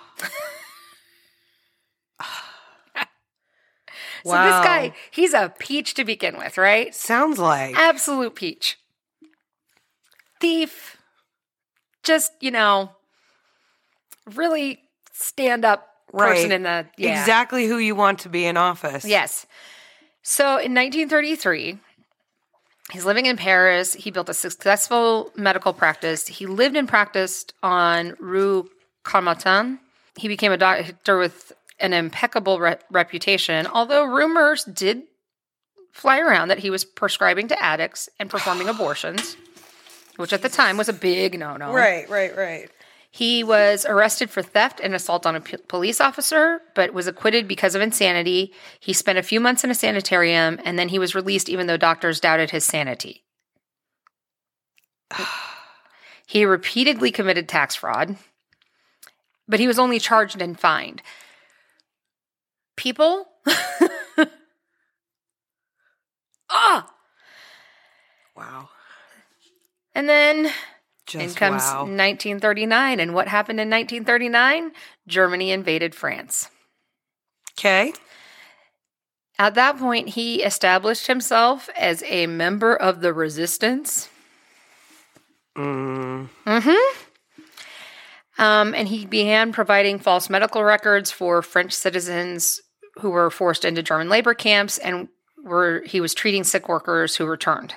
So 4.23 4.31
Wow. 4.31 4.43
this 4.43 4.65
guy, 4.65 4.93
he's 5.11 5.33
a 5.33 5.53
peach 5.59 5.93
to 5.95 6.03
begin 6.03 6.37
with, 6.37 6.57
right? 6.57 6.93
Sounds 6.95 7.37
like. 7.37 7.75
absolute 7.77 8.33
peach. 8.35 8.77
Thief. 10.41 10.97
Just, 12.03 12.31
you 12.39 12.49
know, 12.51 12.91
really 14.33 14.79
stand 15.13 15.63
up 15.63 15.87
person 16.11 16.49
Right. 16.49 16.51
in 16.51 16.63
the 16.63 16.87
yeah. 16.97 17.19
Exactly 17.19 17.67
who 17.67 17.77
you 17.77 17.93
want 17.95 18.19
to 18.19 18.29
be 18.29 18.45
in 18.45 18.57
office. 18.57 19.05
Yes. 19.05 19.45
So 20.23 20.57
in 20.57 20.73
1933, 20.73 21.77
he's 22.91 23.05
living 23.05 23.27
in 23.27 23.37
Paris. 23.37 23.93
He 23.93 24.09
built 24.11 24.29
a 24.29 24.33
successful 24.33 25.31
medical 25.35 25.73
practice. 25.73 26.25
He 26.27 26.45
lived 26.47 26.75
and 26.75 26.87
practiced 26.87 27.53
on 27.61 28.15
Rue 28.19 28.69
Caumartin. 29.03 29.79
He 30.17 30.27
became 30.27 30.51
a 30.51 30.57
doctor 30.57 31.17
with 31.17 31.51
an 31.79 31.93
impeccable 31.93 32.59
re- 32.59 32.77
reputation, 32.89 33.67
although 33.67 34.05
rumors 34.05 34.63
did 34.63 35.03
fly 35.91 36.19
around 36.19 36.49
that 36.49 36.59
he 36.59 36.69
was 36.69 36.85
prescribing 36.85 37.47
to 37.49 37.61
addicts 37.61 38.09
and 38.19 38.29
performing 38.29 38.69
abortions, 38.69 39.35
which 40.17 40.33
at 40.33 40.41
the 40.41 40.49
time 40.49 40.77
was 40.77 40.89
a 40.89 40.93
big 40.93 41.37
no 41.39 41.57
no. 41.57 41.73
Right, 41.73 42.09
right, 42.09 42.35
right. 42.35 42.69
He 43.11 43.45
was 43.45 43.85
arrested 43.85 44.29
for 44.29 44.41
theft 44.41 44.81
and 44.83 44.93
assault 44.93 45.25
on 45.25 45.37
a 45.37 45.41
p- 45.41 45.55
police 45.69 46.01
officer, 46.01 46.59
but 46.75 46.93
was 46.93 47.07
acquitted 47.07 47.47
because 47.47 47.73
of 47.73 47.81
insanity. 47.81 48.51
He 48.81 48.91
spent 48.91 49.17
a 49.17 49.23
few 49.23 49.39
months 49.39 49.63
in 49.63 49.71
a 49.71 49.75
sanitarium 49.75 50.59
and 50.65 50.77
then 50.77 50.89
he 50.89 50.99
was 50.99 51.15
released 51.15 51.47
even 51.47 51.67
though 51.67 51.77
doctors 51.77 52.19
doubted 52.19 52.51
his 52.51 52.65
sanity. 52.65 53.23
he 56.27 56.43
repeatedly 56.43 57.09
committed 57.09 57.47
tax 57.47 57.73
fraud, 57.75 58.17
but 59.47 59.59
he 59.59 59.67
was 59.67 59.79
only 59.79 59.99
charged 59.99 60.41
and 60.41 60.59
fined. 60.59 61.01
People? 62.75 63.27
ah! 66.49 66.91
Wow. 68.35 68.69
And 69.93 70.09
then 70.09 70.51
Just 71.05 71.25
in 71.25 71.33
comes 71.35 71.63
wow. 71.63 71.83
1939. 71.83 72.99
And 72.99 73.13
what 73.13 73.27
happened 73.27 73.59
in 73.59 73.69
1939? 73.69 74.71
Germany 75.07 75.51
invaded 75.51 75.95
France. 75.95 76.49
Okay. 77.57 77.93
At 79.37 79.55
that 79.55 79.77
point, 79.77 80.09
he 80.09 80.43
established 80.43 81.07
himself 81.07 81.69
as 81.77 82.03
a 82.07 82.27
member 82.27 82.75
of 82.75 83.01
the 83.01 83.13
resistance. 83.13 84.09
Mm. 85.57 86.29
Um, 88.37 88.73
and 88.75 88.87
he 88.87 89.05
began 89.05 89.53
providing 89.53 89.97
false 89.99 90.29
medical 90.29 90.63
records 90.63 91.09
for 91.11 91.41
French 91.41 91.71
citizens 91.71 92.59
who 92.95 93.09
were 93.09 93.29
forced 93.29 93.63
into 93.65 93.81
German 93.83 94.09
labor 94.09 94.33
camps 94.33 94.77
and 94.77 95.07
were 95.43 95.83
he 95.85 96.01
was 96.01 96.13
treating 96.13 96.43
sick 96.43 96.67
workers 96.67 97.15
who 97.15 97.25
returned. 97.25 97.75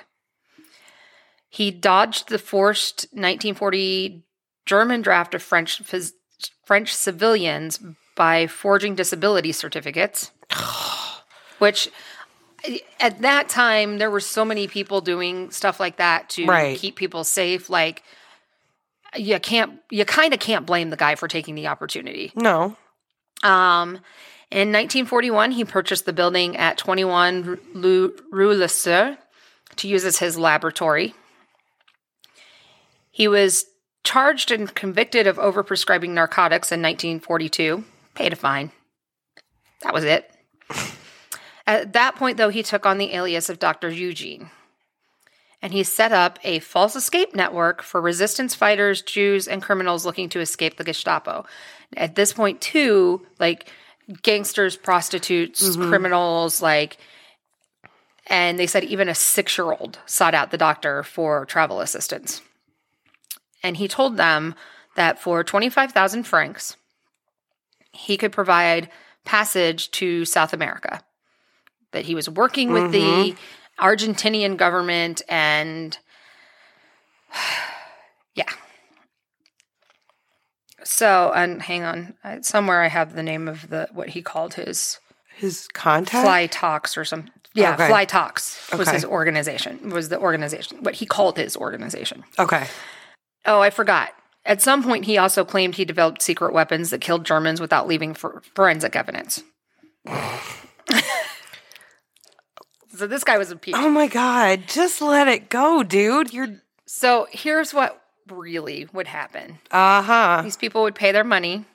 He 1.49 1.71
dodged 1.71 2.29
the 2.29 2.37
forced 2.39 3.03
1940 3.11 4.23
German 4.65 5.01
draft 5.01 5.33
of 5.33 5.41
French 5.41 5.81
phys- 5.83 6.11
French 6.65 6.93
civilians 6.93 7.79
by 8.15 8.45
forging 8.47 8.95
disability 8.95 9.51
certificates, 9.51 10.31
which 11.59 11.89
at 12.99 13.21
that 13.21 13.47
time 13.49 13.97
there 13.97 14.11
were 14.11 14.19
so 14.19 14.43
many 14.45 14.67
people 14.67 14.99
doing 15.01 15.49
stuff 15.51 15.79
like 15.79 15.97
that 15.97 16.29
to 16.29 16.45
Right. 16.45 16.77
keep 16.77 16.95
people 16.95 17.23
safe. 17.23 17.69
Like 17.69 18.03
you 19.15 19.39
can't, 19.39 19.79
you 19.89 20.05
kind 20.05 20.33
of 20.33 20.39
can't 20.39 20.65
blame 20.65 20.89
the 20.89 20.97
guy 20.97 21.15
for 21.15 21.27
taking 21.27 21.55
the 21.55 21.67
opportunity. 21.67 22.31
No. 22.35 22.75
Um, 23.43 23.99
in 24.51 24.69
1941, 24.69 25.51
he 25.51 25.63
purchased 25.63 26.05
the 26.05 26.13
building 26.13 26.57
at 26.57 26.77
21 26.77 27.59
Rue 27.75 28.13
Le 28.53 29.17
to 29.75 29.87
use 29.87 30.05
as 30.05 30.17
his 30.17 30.37
laboratory. 30.37 31.13
He 33.11 33.27
was 33.27 33.65
charged 34.03 34.51
and 34.51 34.73
convicted 34.73 35.27
of 35.27 35.37
overprescribing 35.37 36.09
narcotics 36.09 36.71
in 36.71 36.81
1942, 36.81 37.83
paid 38.15 38.33
a 38.33 38.35
fine. 38.35 38.71
That 39.81 39.93
was 39.93 40.03
it. 40.03 40.29
At 41.67 41.93
that 41.93 42.15
point, 42.15 42.37
though, 42.37 42.49
he 42.49 42.63
took 42.63 42.85
on 42.85 42.97
the 42.97 43.13
alias 43.13 43.49
of 43.49 43.59
Dr. 43.59 43.89
Eugene. 43.89 44.49
And 45.61 45.73
he 45.73 45.83
set 45.83 46.11
up 46.11 46.39
a 46.43 46.59
false 46.59 46.95
escape 46.95 47.35
network 47.35 47.81
for 47.81 47.99
resistance 47.99 48.55
fighters, 48.55 49.01
Jews, 49.01 49.47
and 49.47 49.61
criminals 49.61 50.05
looking 50.05 50.29
to 50.29 50.39
escape 50.39 50.77
the 50.77 50.83
Gestapo. 50.85 51.45
At 51.97 52.15
this 52.15 52.31
point, 52.33 52.61
too, 52.61 53.25
like 53.39 53.69
gangsters, 54.21 54.77
prostitutes, 54.77 55.67
mm-hmm. 55.67 55.89
criminals, 55.89 56.61
like, 56.61 56.97
and 58.27 58.57
they 58.57 58.67
said 58.67 58.83
even 58.85 59.09
a 59.09 59.15
six 59.15 59.57
year 59.57 59.71
old 59.71 59.99
sought 60.05 60.33
out 60.33 60.51
the 60.51 60.57
doctor 60.57 61.03
for 61.03 61.45
travel 61.45 61.81
assistance. 61.81 62.41
And 63.61 63.75
he 63.75 63.87
told 63.87 64.17
them 64.17 64.55
that 64.95 65.19
for 65.19 65.43
25,000 65.43 66.23
francs, 66.23 66.77
he 67.91 68.17
could 68.17 68.31
provide 68.31 68.89
passage 69.25 69.91
to 69.91 70.25
South 70.25 70.53
America. 70.53 71.01
That 71.91 72.05
he 72.05 72.15
was 72.15 72.29
working 72.29 72.71
with 72.71 72.91
the 72.91 72.99
mm-hmm. 72.99 73.37
Argentinian 73.79 74.57
government 74.57 75.21
and 75.29 75.97
yeah. 78.35 78.49
So, 80.83 81.31
and 81.35 81.61
hang 81.61 81.83
on, 81.83 82.13
somewhere 82.41 82.81
I 82.81 82.87
have 82.87 83.13
the 83.13 83.23
name 83.23 83.47
of 83.47 83.69
the 83.69 83.89
what 83.91 84.09
he 84.09 84.21
called 84.21 84.53
his 84.55 84.99
His 85.35 85.67
contact? 85.73 86.23
Fly-Tox 86.23 86.97
or 86.97 87.05
some. 87.05 87.29
Yeah, 87.53 87.73
Okay. 87.73 87.87
Fly-Tox 87.87 88.71
was 88.71 88.81
Okay. 88.87 88.93
his 88.93 89.05
organization. 89.05 89.89
Was 89.89 90.09
the 90.09 90.19
organization 90.19 90.77
what 90.83 90.95
he 90.95 91.05
called 91.05 91.37
his 91.37 91.57
organization? 91.57 92.23
Okay. 92.37 92.67
Oh, 93.45 93.59
I 93.59 93.69
forgot. 93.71 94.09
At 94.45 94.61
some 94.61 94.83
point, 94.83 95.05
he 95.05 95.17
also 95.17 95.43
claimed 95.43 95.75
he 95.75 95.85
developed 95.85 96.21
secret 96.21 96.53
weapons 96.53 96.89
that 96.91 97.01
killed 97.01 97.25
Germans 97.25 97.59
without 97.59 97.87
leaving 97.87 98.13
for 98.13 98.41
forensic 98.55 98.95
evidence. 98.95 99.43
so 102.99 103.07
this 103.07 103.23
guy 103.23 103.37
was 103.37 103.49
a 103.49 103.53
impeached. 103.53 103.77
Oh 103.77 103.89
my 103.89 104.07
God. 104.07 104.63
Just 104.67 105.01
let 105.01 105.27
it 105.27 105.49
go, 105.49 105.83
dude. 105.83 106.33
You're. 106.33 106.61
So 106.85 107.27
here's 107.31 107.73
what 107.73 108.01
really 108.29 108.87
would 108.91 109.07
happen. 109.07 109.59
Uh 109.71 110.01
huh. 110.01 110.41
These 110.43 110.57
people 110.57 110.83
would 110.83 110.95
pay 110.95 111.11
their 111.11 111.23
money. 111.23 111.65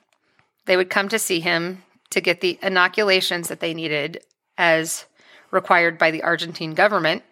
They 0.65 0.77
would 0.77 0.89
come 0.89 1.09
to 1.09 1.19
see 1.19 1.39
him 1.39 1.83
to 2.11 2.21
get 2.21 2.41
the 2.41 2.59
inoculations 2.61 3.47
that 3.47 3.59
they 3.59 3.73
needed 3.73 4.21
as 4.57 5.05
required 5.51 5.97
by 5.97 6.11
the 6.11 6.21
Argentine 6.21 6.75
government. 6.75 7.23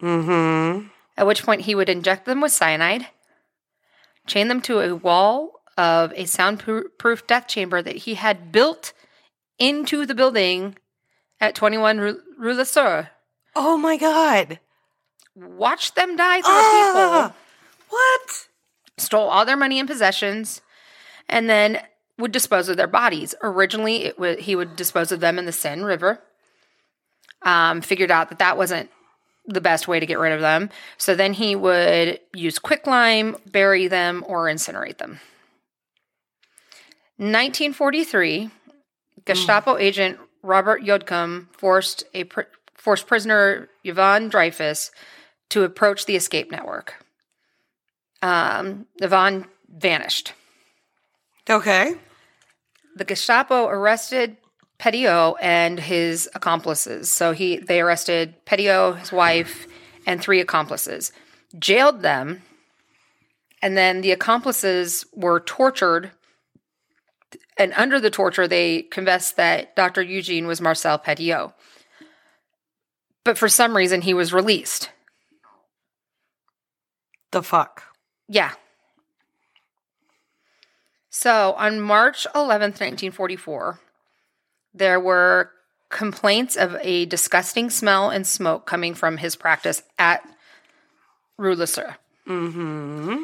Mm 0.00 0.24
hmm. 0.24 0.88
At 1.16 1.26
which 1.26 1.42
point 1.42 1.62
he 1.62 1.74
would 1.74 1.88
inject 1.88 2.26
them 2.26 2.42
with 2.42 2.52
cyanide, 2.52 3.06
chain 4.26 4.48
them 4.48 4.60
to 4.62 4.80
a 4.80 4.94
wall 4.94 5.52
of 5.78 6.12
a 6.14 6.26
soundproof 6.26 7.26
death 7.26 7.48
chamber 7.48 7.80
that 7.80 7.96
he 7.96 8.14
had 8.14 8.52
built 8.52 8.92
into 9.58 10.04
the 10.04 10.14
building 10.14 10.76
at 11.40 11.54
21 11.54 11.98
Rue 11.98 12.20
Rue 12.38 12.54
Le 12.54 12.64
Sueur. 12.64 13.08
Oh 13.54 13.76
my 13.76 13.96
God. 13.96 14.58
Watch 15.34 15.94
them 15.94 16.16
die 16.16 16.40
the 16.40 16.46
Ah, 16.48 17.28
people. 17.32 17.36
what? 17.90 18.48
stole 18.98 19.28
all 19.28 19.44
their 19.44 19.56
money 19.56 19.78
and 19.78 19.88
possessions, 19.88 20.62
and 21.28 21.48
then 21.50 21.80
would 22.18 22.32
dispose 22.32 22.68
of 22.70 22.78
their 22.78 22.86
bodies. 22.86 23.34
Originally, 23.42 24.06
it 24.06 24.40
he 24.40 24.56
would 24.56 24.76
dispose 24.76 25.12
of 25.12 25.20
them 25.20 25.38
in 25.38 25.44
the 25.44 25.52
Seine 25.52 25.82
River. 25.82 26.20
Um, 27.42 27.82
figured 27.82 28.10
out 28.10 28.30
that 28.30 28.38
that 28.38 28.56
wasn't 28.56 28.90
the 29.46 29.60
best 29.60 29.86
way 29.86 30.00
to 30.00 30.06
get 30.06 30.18
rid 30.18 30.32
of 30.32 30.40
them, 30.40 30.70
so 30.96 31.14
then 31.14 31.34
he 31.34 31.54
would 31.54 32.18
use 32.34 32.58
quicklime, 32.58 33.36
bury 33.50 33.86
them, 33.86 34.24
or 34.26 34.46
incinerate 34.46 34.96
them. 34.98 35.20
1943, 37.18 38.50
Gestapo 39.24 39.76
agent 39.78 40.18
Robert 40.46 40.82
Jodkum 40.82 41.48
forced 41.52 42.04
a 42.14 42.24
pr- 42.24 42.42
forced 42.74 43.06
prisoner 43.06 43.68
Yvonne 43.84 44.28
Dreyfus 44.28 44.90
to 45.50 45.64
approach 45.64 46.06
the 46.06 46.16
escape 46.16 46.50
network 46.50 47.06
um, 48.22 48.86
Yvonne 49.00 49.46
vanished. 49.68 50.32
Okay. 51.48 51.94
The 52.96 53.04
Gestapo 53.04 53.66
arrested 53.66 54.36
Petiot 54.78 55.36
and 55.40 55.78
his 55.78 56.28
accomplices. 56.34 57.10
So 57.10 57.32
he 57.32 57.58
they 57.58 57.80
arrested 57.80 58.34
Petiot, 58.44 58.98
his 58.98 59.12
wife, 59.12 59.66
and 60.06 60.20
three 60.20 60.40
accomplices, 60.40 61.12
jailed 61.58 62.02
them, 62.02 62.42
and 63.62 63.76
then 63.76 64.00
the 64.00 64.12
accomplices 64.12 65.06
were 65.14 65.40
tortured. 65.40 66.10
And 67.58 67.72
under 67.76 68.00
the 68.00 68.10
torture, 68.10 68.46
they 68.46 68.82
confessed 68.82 69.36
that 69.36 69.74
Dr. 69.76 70.02
Eugene 70.02 70.46
was 70.46 70.60
Marcel 70.60 70.98
Petiot. 70.98 71.52
But 73.24 73.38
for 73.38 73.48
some 73.48 73.76
reason, 73.76 74.02
he 74.02 74.14
was 74.14 74.32
released. 74.32 74.90
The 77.32 77.42
fuck. 77.42 77.82
Yeah. 78.28 78.52
So 81.10 81.54
on 81.54 81.80
March 81.80 82.26
11th, 82.34 82.78
1944, 82.80 83.80
there 84.74 85.00
were 85.00 85.50
complaints 85.88 86.56
of 86.56 86.76
a 86.82 87.06
disgusting 87.06 87.70
smell 87.70 88.10
and 88.10 88.26
smoke 88.26 88.66
coming 88.66 88.94
from 88.94 89.16
his 89.16 89.34
practice 89.34 89.82
at 89.98 90.22
Rue 91.38 91.56
Mm-hmm. 91.56 93.22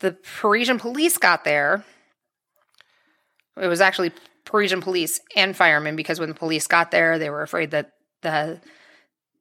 The 0.00 0.12
Parisian 0.40 0.78
police 0.78 1.16
got 1.18 1.44
there. 1.44 1.84
It 3.60 3.66
was 3.66 3.80
actually 3.80 4.12
Parisian 4.44 4.80
police 4.80 5.20
and 5.36 5.56
firemen 5.56 5.96
because 5.96 6.18
when 6.18 6.28
the 6.28 6.34
police 6.34 6.66
got 6.66 6.90
there, 6.90 7.18
they 7.18 7.30
were 7.30 7.42
afraid 7.42 7.70
that 7.72 7.92
the 8.22 8.60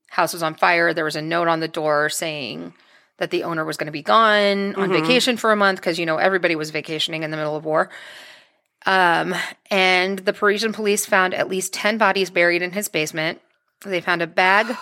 house 0.10 0.34
was 0.34 0.44
on 0.44 0.56
fire. 0.56 0.94
There 0.94 1.06
was 1.06 1.16
a 1.16 1.22
note 1.22 1.48
on 1.48 1.60
the 1.60 1.68
door 1.68 2.10
saying 2.10 2.74
that 3.18 3.32
the 3.32 3.44
owner 3.44 3.64
was 3.64 3.78
going 3.78 3.86
to 3.86 3.92
be 3.92 4.02
gone 4.02 4.76
on 4.76 4.92
vacation 4.92 5.38
for 5.38 5.52
a 5.52 5.56
month 5.56 5.80
because 5.80 6.00
you 6.00 6.06
know 6.06 6.18
everybody 6.18 6.56
was 6.56 6.72
vacationing 6.72 7.24
in 7.24 7.32
the 7.32 7.38
middle 7.38 7.56
of 7.56 7.66
war. 7.66 7.90
Um, 8.86 9.36
and 9.70 10.20
the 10.20 10.34
Parisian 10.34 10.74
police 10.74 11.06
found 11.06 11.34
at 11.34 11.48
least 11.48 11.72
10 11.74 11.98
bodies 11.98 12.32
buried 12.32 12.64
in 12.64 12.72
his 12.72 12.90
basement. 12.90 13.40
They 13.86 14.02
found 14.02 14.22
a 14.22 14.28
bag 14.28 14.76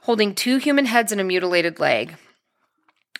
holding 0.00 0.34
two 0.34 0.56
human 0.56 0.86
heads 0.86 1.12
and 1.12 1.20
a 1.20 1.24
mutilated 1.24 1.78
leg. 1.78 2.16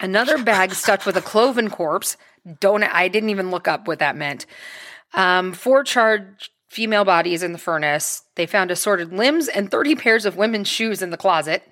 Another 0.00 0.42
bag 0.42 0.72
stuffed 0.72 1.06
with 1.06 1.16
a 1.16 1.22
cloven 1.22 1.70
corpse. 1.70 2.16
Don't 2.60 2.82
I 2.82 3.08
didn't 3.08 3.30
even 3.30 3.50
look 3.50 3.68
up 3.68 3.86
what 3.86 4.00
that 4.00 4.16
meant. 4.16 4.46
Um, 5.14 5.52
four 5.52 5.84
charred 5.84 6.36
female 6.68 7.04
bodies 7.04 7.42
in 7.42 7.52
the 7.52 7.58
furnace. 7.58 8.22
They 8.34 8.46
found 8.46 8.70
assorted 8.70 9.12
limbs 9.12 9.48
and 9.48 9.70
30 9.70 9.94
pairs 9.96 10.24
of 10.24 10.36
women's 10.36 10.68
shoes 10.68 11.02
in 11.02 11.10
the 11.10 11.16
closet. 11.16 11.62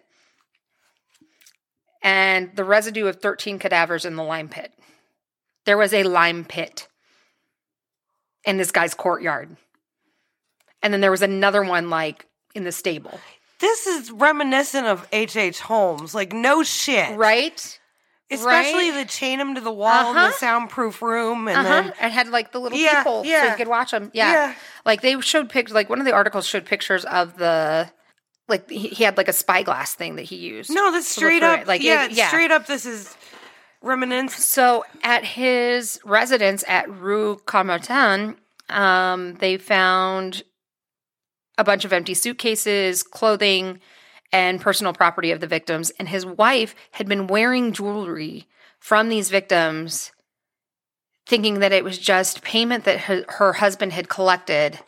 And 2.02 2.54
the 2.54 2.64
residue 2.64 3.06
of 3.06 3.16
13 3.16 3.58
cadavers 3.58 4.04
in 4.04 4.16
the 4.16 4.22
lime 4.22 4.48
pit. 4.48 4.72
There 5.64 5.78
was 5.78 5.92
a 5.92 6.02
lime 6.02 6.44
pit 6.44 6.88
in 8.44 8.56
this 8.56 8.70
guy's 8.70 8.94
courtyard. 8.94 9.56
And 10.82 10.92
then 10.92 11.00
there 11.00 11.10
was 11.10 11.22
another 11.22 11.62
one 11.62 11.90
like 11.90 12.26
in 12.54 12.64
the 12.64 12.72
stable. 12.72 13.18
This 13.58 13.86
is 13.86 14.10
reminiscent 14.10 14.86
of 14.86 15.06
H.H. 15.12 15.36
H. 15.36 15.60
Holmes. 15.60 16.14
Like, 16.14 16.32
no 16.32 16.62
shit. 16.62 17.16
Right? 17.16 17.79
Especially 18.30 18.90
right? 18.90 18.94
the 18.98 19.04
chain 19.10 19.40
him 19.40 19.54
to 19.56 19.60
the 19.60 19.72
wall 19.72 20.10
in 20.12 20.16
Uh-huh. 20.16 20.28
the 20.28 20.32
soundproof 20.34 21.02
room. 21.02 21.48
And 21.48 21.56
Uh-huh. 21.58 21.68
then, 21.82 21.92
And 22.00 22.12
had 22.12 22.28
like 22.28 22.52
the 22.52 22.60
little 22.60 22.78
Yeah, 22.78 22.98
people 23.02 23.24
so 23.24 23.44
you 23.44 23.54
could 23.56 23.68
watch 23.68 23.90
them. 23.90 24.10
Yeah. 24.14 24.32
Yeah. 24.32 24.54
Like 24.86 25.00
they 25.00 25.20
showed 25.20 25.48
pictures, 25.50 25.74
like 25.74 25.88
one 25.90 25.98
of 25.98 26.04
the 26.06 26.12
articles 26.12 26.46
showed 26.46 26.64
pictures 26.64 27.04
of 27.04 27.36
the, 27.38 27.90
like 28.48 28.68
he, 28.70 28.88
he 28.88 29.04
had 29.04 29.16
like 29.16 29.28
a 29.28 29.32
spyglass 29.32 29.94
thing 29.94 30.16
that 30.16 30.22
he 30.22 30.36
used. 30.36 30.70
no, 30.70 30.92
that's 30.92 31.08
straight 31.08 31.42
up. 31.42 31.60
it. 31.60 31.66
Like, 31.66 31.82
yeah, 31.82 32.04
it- 32.04 32.12
yeah. 32.12 32.28
straight 32.28 32.50
up, 32.52 32.66
this 32.66 32.86
is 32.86 33.16
reminiscent. 33.82 34.30
So 34.32 34.84
at 35.02 35.24
his 35.24 35.98
residence 36.04 36.62
at 36.68 36.88
Rue 36.90 37.40
Caumartin, 37.46 38.36
um, 38.68 39.34
they 39.34 39.56
found 39.56 40.42
a 41.58 41.64
bunch 41.64 41.84
of 41.84 41.92
empty 41.92 42.14
suitcases, 42.14 43.02
clothing, 43.02 43.80
and 44.32 44.60
personal 44.60 44.92
property 44.92 45.30
of 45.30 45.40
the 45.40 45.46
victims. 45.46 45.90
And 45.98 46.08
his 46.08 46.24
wife 46.24 46.74
had 46.92 47.08
been 47.08 47.26
wearing 47.26 47.72
jewelry 47.72 48.46
from 48.78 49.08
these 49.08 49.30
victims, 49.30 50.12
thinking 51.26 51.60
that 51.60 51.72
it 51.72 51.84
was 51.84 51.98
just 51.98 52.42
payment 52.42 52.84
that 52.84 53.00
her, 53.00 53.24
her 53.28 53.54
husband 53.54 53.92
had 53.92 54.08
collected 54.08 54.80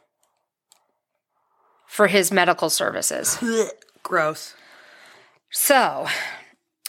for 1.87 2.07
his 2.07 2.33
medical 2.33 2.71
services. 2.71 3.39
Gross. 4.03 4.55
So, 5.51 6.07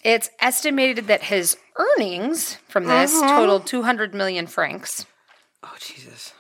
it's 0.04 0.30
estimated 0.40 1.08
that 1.08 1.24
his 1.24 1.58
earnings 1.76 2.56
from 2.68 2.86
this 2.86 3.14
mm-hmm. 3.14 3.28
totaled 3.28 3.68
200 3.68 4.14
million 4.14 4.48
francs. 4.48 5.06
Oh 5.62 5.76
Jesus. 5.80 6.34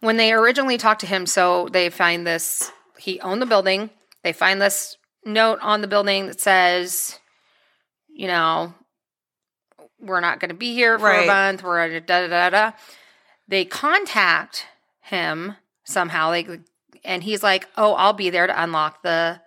When 0.00 0.16
they 0.16 0.32
originally 0.32 0.78
talked 0.78 1.00
to 1.02 1.06
him, 1.06 1.26
so 1.26 1.68
they 1.68 1.90
find 1.90 2.26
this, 2.26 2.72
he 2.98 3.20
owned 3.20 3.42
the 3.42 3.46
building. 3.46 3.90
They 4.22 4.32
find 4.32 4.60
this 4.60 4.96
note 5.24 5.58
on 5.62 5.80
the 5.80 5.88
building 5.88 6.26
that 6.26 6.40
says, 6.40 7.18
you 8.08 8.26
know, 8.26 8.74
we're 10.00 10.20
not 10.20 10.40
going 10.40 10.48
to 10.50 10.54
be 10.54 10.72
here 10.74 10.98
for 10.98 11.04
Right. 11.06 11.24
a 11.24 11.26
month. 11.26 11.62
We're 11.62 12.00
da 12.00 12.26
da 12.26 12.28
da 12.28 12.50
da. 12.50 12.72
They 13.48 13.64
contact 13.64 14.66
him 15.02 15.56
somehow, 15.84 16.28
like, 16.28 16.48
and 17.04 17.22
he's 17.22 17.42
like, 17.42 17.66
"Oh, 17.76 17.94
I'll 17.94 18.12
be 18.12 18.30
there 18.30 18.46
to 18.46 18.62
unlock 18.62 19.02
the 19.02 19.40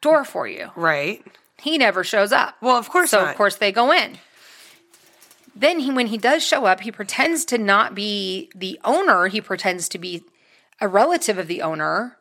door 0.00 0.24
for 0.24 0.46
you." 0.46 0.70
Right. 0.76 1.24
He 1.60 1.76
never 1.76 2.04
shows 2.04 2.30
up. 2.32 2.54
Well, 2.60 2.76
of 2.76 2.88
course 2.88 3.10
so 3.10 3.20
not. 3.20 3.30
of 3.30 3.36
course 3.36 3.56
they 3.56 3.72
go 3.72 3.92
in. 3.92 4.18
Then 5.56 5.80
he, 5.80 5.90
when 5.90 6.06
he 6.06 6.18
does 6.18 6.44
show 6.44 6.66
up, 6.66 6.80
he 6.80 6.92
pretends 6.92 7.44
to 7.46 7.58
not 7.58 7.94
be 7.94 8.48
the 8.54 8.78
owner. 8.84 9.26
He 9.26 9.40
pretends 9.40 9.88
to 9.88 9.98
be 9.98 10.22
a 10.80 10.86
relative 10.86 11.36
of 11.36 11.48
the 11.48 11.62
owner. 11.62 12.16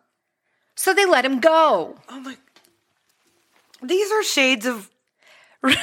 So 0.77 0.93
they 0.93 1.05
let 1.05 1.25
him 1.25 1.39
go. 1.39 1.97
Oh 2.07 2.19
my. 2.19 2.37
These 3.81 4.11
are 4.11 4.23
shades 4.23 4.65
of 4.65 4.89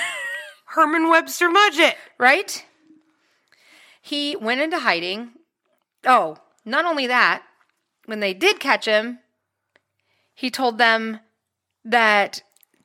Herman 0.67 1.11
Webster 1.11 1.51
Mudgett. 1.51 1.95
right? 2.17 2.65
He 4.01 4.37
went 4.37 4.61
into 4.61 4.79
hiding. 4.79 5.33
Oh, 6.07 6.39
not 6.65 6.85
only 6.85 7.07
that, 7.09 7.43
when 8.07 8.21
they 8.21 8.35
did 8.35 8.61
catch 8.61 8.85
him, 8.87 9.19
he 10.35 10.51
told 10.51 10.79
them 10.79 11.21
that 11.85 12.43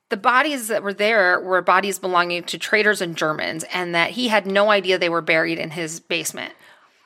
the 0.09 0.17
bodies 0.17 0.67
that 0.67 0.81
were 0.81 0.93
there 0.93 1.39
were 1.39 1.61
bodies 1.61 1.99
belonging 1.99 2.43
to 2.45 2.57
traitors 2.57 3.01
and 3.01 3.15
Germans, 3.15 3.63
and 3.71 3.93
that 3.93 4.11
he 4.11 4.29
had 4.29 4.47
no 4.47 4.71
idea 4.71 4.97
they 4.97 5.09
were 5.09 5.21
buried 5.21 5.59
in 5.59 5.71
his 5.71 5.99
basement. 5.99 6.53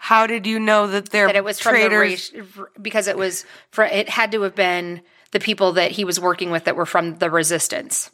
How 0.08 0.28
did 0.28 0.46
you 0.46 0.60
know 0.60 0.88
that 0.88 1.12
they're 1.12 1.28
That 1.28 1.38
it 1.38 1.44
was 1.46 1.60
from 1.62 1.76
traitors? 1.76 2.30
the 2.32 2.42
race 2.42 2.68
because 2.82 3.08
it 3.08 3.16
was 3.18 3.46
for 3.72 3.86
it 3.86 4.10
had 4.10 4.32
to 4.34 4.42
have 4.42 4.54
been 4.54 5.02
the 5.32 5.40
people 5.40 5.72
that 5.74 5.92
he 5.92 6.04
was 6.04 6.20
working 6.20 6.52
with 6.52 6.66
that 6.66 6.76
were 6.76 6.86
from 6.86 7.16
the 7.20 7.30
resistance. 7.30 8.12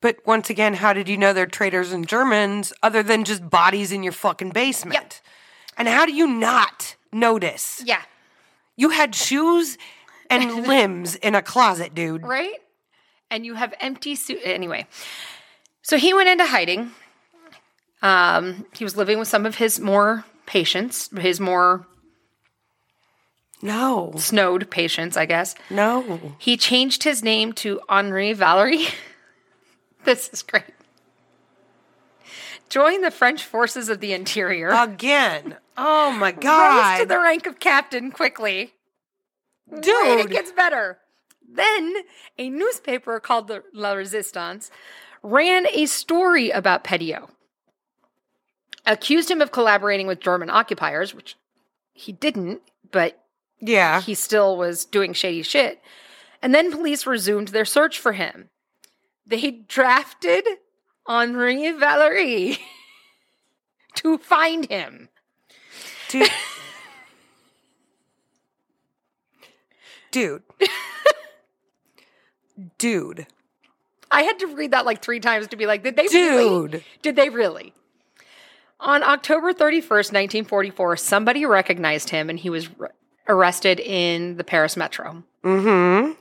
But 0.00 0.18
once 0.24 0.48
again, 0.48 0.74
how 0.74 0.92
did 0.92 1.08
you 1.08 1.16
know 1.16 1.32
they're 1.32 1.46
traitors 1.46 1.92
and 1.92 2.06
Germans 2.08 2.72
other 2.82 3.02
than 3.02 3.24
just 3.24 3.50
bodies 3.50 3.92
in 3.92 4.02
your 4.02 4.12
fucking 4.12 4.50
basement? 4.50 4.94
Yep. 4.94 5.12
And 5.76 5.88
how 5.88 6.06
do 6.06 6.12
you 6.12 6.26
not 6.26 6.96
notice? 7.12 7.82
Yeah, 7.84 8.02
You 8.76 8.90
had 8.90 9.14
shoes 9.14 9.76
and 10.30 10.66
limbs 10.68 11.16
in 11.16 11.34
a 11.34 11.42
closet, 11.42 11.94
dude. 11.94 12.22
right? 12.22 12.54
And 13.30 13.44
you 13.44 13.54
have 13.54 13.74
empty 13.80 14.14
suit 14.14 14.40
anyway. 14.44 14.86
So 15.82 15.96
he 15.98 16.14
went 16.14 16.28
into 16.28 16.46
hiding. 16.46 16.92
Um, 18.02 18.66
he 18.74 18.84
was 18.84 18.96
living 18.96 19.18
with 19.18 19.28
some 19.28 19.44
of 19.46 19.56
his 19.56 19.78
more 19.78 20.24
patients, 20.46 21.10
his 21.18 21.38
more 21.40 21.86
No. 23.62 24.12
snowed 24.16 24.70
patients, 24.70 25.16
I 25.16 25.26
guess. 25.26 25.54
No. 25.68 26.34
He 26.38 26.56
changed 26.56 27.02
his 27.04 27.22
name 27.22 27.52
to 27.54 27.80
Henri 27.88 28.32
Valeri. 28.32 28.86
this 30.04 30.28
is 30.32 30.42
great. 30.42 30.64
Joined 32.68 33.02
the 33.04 33.10
French 33.10 33.42
forces 33.44 33.88
of 33.88 34.00
the 34.00 34.12
interior. 34.12 34.68
Again. 34.70 35.56
Oh 35.76 36.12
my 36.12 36.30
god! 36.48 36.90
Rose 36.92 37.00
to 37.00 37.06
the 37.06 37.18
rank 37.20 37.46
of 37.46 37.58
captain 37.58 38.10
quickly. 38.12 38.72
Wait, 39.66 39.82
Dude. 39.82 40.20
it 40.20 40.30
gets 40.30 40.52
better. 40.52 40.98
Then 41.52 41.96
a 42.38 42.48
newspaper 42.48 43.18
called 43.18 43.48
the 43.48 43.64
La 43.74 43.92
Resistance 43.92 44.70
ran 45.22 45.66
a 45.72 45.86
story 45.86 46.50
about 46.50 46.84
Petiot. 46.84 47.28
Accused 48.90 49.30
him 49.30 49.40
of 49.40 49.52
collaborating 49.52 50.08
with 50.08 50.18
German 50.18 50.50
occupiers, 50.50 51.14
which 51.14 51.36
he 51.92 52.10
didn't, 52.10 52.60
but 52.90 53.22
yeah. 53.60 54.00
he 54.00 54.14
still 54.14 54.56
was 54.56 54.84
doing 54.84 55.12
shady 55.12 55.42
shit. 55.42 55.80
And 56.42 56.52
then 56.52 56.72
police 56.72 57.06
resumed 57.06 57.48
their 57.48 57.64
search 57.64 58.00
for 58.00 58.14
him. 58.14 58.48
They 59.24 59.62
drafted 59.68 60.44
Henri 61.06 61.70
Valeri 61.70 62.58
to 63.94 64.18
find 64.18 64.68
him. 64.68 65.08
Dude. 66.08 66.28
Dude. 70.10 70.42
Dude. 72.78 73.28
I 74.10 74.22
had 74.22 74.40
to 74.40 74.48
read 74.48 74.72
that 74.72 74.84
like 74.84 75.00
three 75.00 75.20
times 75.20 75.46
to 75.46 75.56
be 75.56 75.66
like, 75.66 75.84
did 75.84 75.94
they 75.94 76.08
really? 76.12 76.70
Dude. 76.70 76.84
Did 77.02 77.14
they 77.14 77.28
really? 77.28 77.72
On 78.80 79.02
October 79.02 79.52
31st, 79.52 80.12
1944, 80.12 80.96
somebody 80.96 81.44
recognized 81.44 82.10
him 82.10 82.30
and 82.30 82.38
he 82.38 82.48
was 82.48 82.68
r- 82.80 82.92
arrested 83.28 83.78
in 83.78 84.36
the 84.36 84.44
Paris 84.44 84.76
metro. 84.76 85.22
Mm-hmm. 85.44 86.12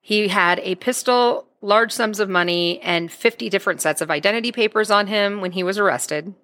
He 0.00 0.28
had 0.28 0.58
a 0.60 0.74
pistol, 0.74 1.46
large 1.62 1.90
sums 1.90 2.20
of 2.20 2.28
money, 2.28 2.80
and 2.80 3.10
50 3.10 3.48
different 3.48 3.80
sets 3.80 4.00
of 4.00 4.10
identity 4.10 4.52
papers 4.52 4.90
on 4.90 5.06
him 5.06 5.40
when 5.40 5.52
he 5.52 5.62
was 5.62 5.78
arrested. 5.78 6.34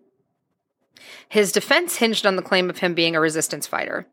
His 1.28 1.52
defense 1.52 1.96
hinged 1.96 2.24
on 2.24 2.36
the 2.36 2.42
claim 2.42 2.70
of 2.70 2.78
him 2.78 2.94
being 2.94 3.14
a 3.14 3.20
resistance 3.20 3.66
fighter. 3.66 4.06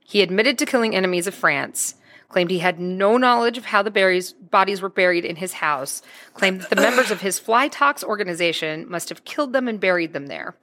He 0.00 0.22
admitted 0.22 0.58
to 0.58 0.66
killing 0.66 0.96
enemies 0.96 1.26
of 1.26 1.34
France, 1.34 1.94
claimed 2.28 2.50
he 2.50 2.58
had 2.58 2.80
no 2.80 3.16
knowledge 3.16 3.56
of 3.56 3.66
how 3.66 3.82
the 3.82 3.90
berries, 3.90 4.32
bodies 4.32 4.82
were 4.82 4.88
buried 4.88 5.24
in 5.24 5.36
his 5.36 5.54
house, 5.54 6.02
claimed 6.34 6.62
that 6.62 6.70
the 6.70 6.76
members 6.76 7.10
of 7.10 7.20
his 7.20 7.38
Fly-Tox 7.38 8.02
organization 8.02 8.88
must 8.90 9.10
have 9.10 9.24
killed 9.24 9.52
them 9.52 9.68
and 9.68 9.78
buried 9.78 10.12
them 10.12 10.26
there. 10.26 10.56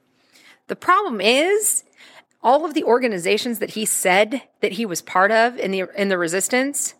The 0.68 0.76
problem 0.76 1.20
is, 1.20 1.84
all 2.42 2.64
of 2.64 2.74
the 2.74 2.84
organizations 2.84 3.58
that 3.58 3.70
he 3.70 3.84
said 3.84 4.42
that 4.60 4.72
he 4.72 4.86
was 4.86 5.02
part 5.02 5.30
of 5.30 5.58
in 5.58 5.70
the 5.70 5.84
in 5.96 6.08
the 6.08 6.18
resistance 6.18 6.94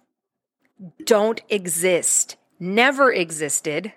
don't 1.05 1.41
exist. 1.49 2.37
Never 2.59 3.13
existed. 3.13 3.93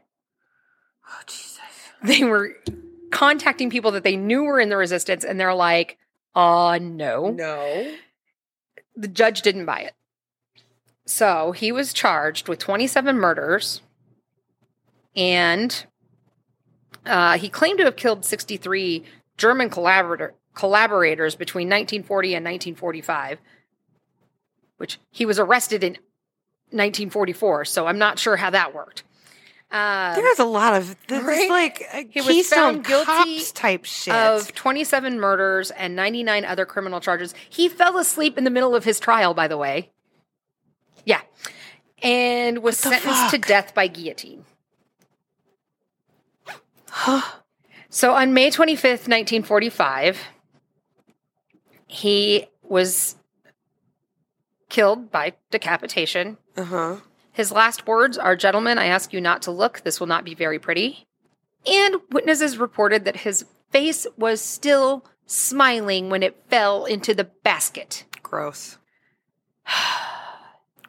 Oh, 1.08 1.22
Jesus. 1.26 1.60
They 2.04 2.24
were 2.24 2.56
contacting 3.12 3.70
people 3.70 3.92
that 3.92 4.04
they 4.04 4.16
knew 4.16 4.44
were 4.44 4.60
in 4.60 4.70
the 4.70 4.78
resistance 4.78 5.26
and 5.26 5.40
they're 5.40 5.54
like, 5.54 5.98
"Uh, 6.36 6.80
no." 6.82 7.32
No. 7.32 7.94
The 8.96 9.08
judge 9.08 9.42
didn't 9.42 9.66
buy 9.66 9.80
it. 9.80 9.94
So, 11.06 11.52
he 11.52 11.72
was 11.72 11.92
charged 11.94 12.48
with 12.48 12.60
27 12.60 13.18
murders 13.18 13.82
and 15.16 15.86
uh, 17.06 17.38
he 17.38 17.50
claimed 17.50 17.80
to 17.80 17.86
have 17.86 17.96
killed 17.96 18.24
63 18.24 19.04
German 19.40 19.70
collaborator, 19.72 20.36
collaborators 20.54 21.36
between 21.36 21.68
1940 21.68 22.36
and 22.36 22.44
1945, 22.46 23.40
which 24.78 25.00
he 25.10 25.26
was 25.26 25.40
arrested 25.40 25.84
in 25.84 25.94
1944. 26.72 27.66
So 27.66 27.88
I'm 27.88 27.98
not 27.98 28.20
sure 28.20 28.36
how 28.36 28.52
that 28.52 28.76
worked. 28.76 29.04
Uh, 29.72 30.16
There's 30.16 30.40
a 30.40 30.46
lot 30.46 30.74
of 30.76 30.96
this 31.08 31.24
Right? 31.24 31.42
is 31.44 31.50
like 31.50 31.82
a 31.94 32.08
He 32.12 32.22
was 32.22 32.48
found 32.48 32.84
guilty 32.86 33.06
Cops 33.06 33.52
type 33.52 33.86
shit. 33.86 34.14
of 34.14 34.54
27 34.56 35.20
murders 35.20 35.70
and 35.72 35.96
99 35.96 36.44
other 36.44 36.66
criminal 36.66 37.00
charges. 37.00 37.34
He 37.50 37.70
fell 37.70 37.98
asleep 37.98 38.38
in 38.38 38.44
the 38.44 38.50
middle 38.50 38.76
of 38.76 38.84
his 38.84 39.00
trial, 39.00 39.34
by 39.34 39.48
the 39.48 39.58
way. 39.58 39.92
Yeah. 41.06 41.22
And 42.02 42.60
was 42.64 42.78
sentenced 42.78 43.30
to 43.32 43.38
death 43.38 43.74
by 43.76 43.88
guillotine. 43.88 44.44
So 47.90 48.14
on 48.14 48.34
May 48.34 48.52
25th, 48.52 49.08
1945, 49.08 50.22
he 51.88 52.46
was 52.62 53.16
killed 54.70 55.12
by 55.12 55.34
decapitation. 55.52 56.38
uh-huh. 56.56 56.98
His 57.32 57.52
last 57.52 57.88
words 57.88 58.18
are 58.18 58.36
Gentlemen, 58.36 58.78
I 58.78 58.88
ask 58.88 59.14
you 59.14 59.22
not 59.22 59.44
to 59.44 59.52
look. 59.52 59.82
This 59.82 60.00
will 60.00 60.08
not 60.08 60.26
be 60.26 60.36
very 60.36 60.60
pretty. 60.60 61.08
And 61.66 61.96
witnesses 62.12 62.58
reported 62.58 63.06
that 63.06 63.18
his 63.18 63.46
face 63.72 64.06
was 64.18 64.42
still 64.42 65.06
smiling 65.26 66.10
when 66.10 66.22
it 66.22 66.44
fell 66.50 66.86
into 66.86 67.14
the 67.14 67.24
basket. 67.44 68.04
Gross. 68.22 68.78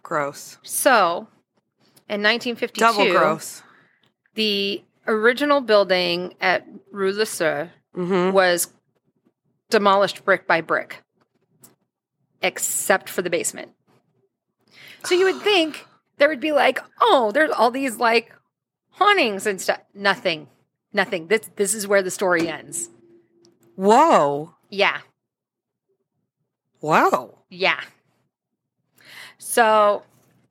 gross. 0.03 0.59
So, 0.63 1.29
in 2.09 2.23
1952, 2.23 2.81
Double 2.81 3.11
gross. 3.13 3.63
the 4.35 4.83
original 5.07 5.61
building 5.61 6.35
at 6.41 6.67
Rue 6.93 7.13
Le 7.13 7.27
Sueur 7.27 7.71
Mm-hmm. 7.97 8.33
was 8.33 8.69
demolished 9.69 10.25
brick 10.25 10.47
by 10.47 10.61
brick, 10.61 11.03
except 12.41 13.09
for 13.09 13.21
the 13.23 13.31
basement. 13.31 13.73
So 15.05 15.17
you 15.17 15.25
would 15.25 15.43
think 15.43 15.87
there 16.19 16.29
would 16.29 16.39
be 16.41 16.53
like, 16.53 16.79
oh, 17.01 17.33
there's 17.33 17.51
all 17.51 17.71
these 17.73 17.97
like 17.97 18.33
hauntings 18.93 19.47
and 19.47 19.61
stuff. 19.61 19.81
Nothing, 19.93 20.47
nothing. 20.93 21.27
This 21.27 21.51
this 21.57 21.75
is 21.75 21.89
where 21.89 22.03
the 22.03 22.13
story 22.13 22.49
ends. 22.49 22.91
Whoa. 23.75 24.55
Yeah, 24.69 25.01
Wow. 26.81 27.39
Yeah. 27.51 27.81
So, 29.39 30.03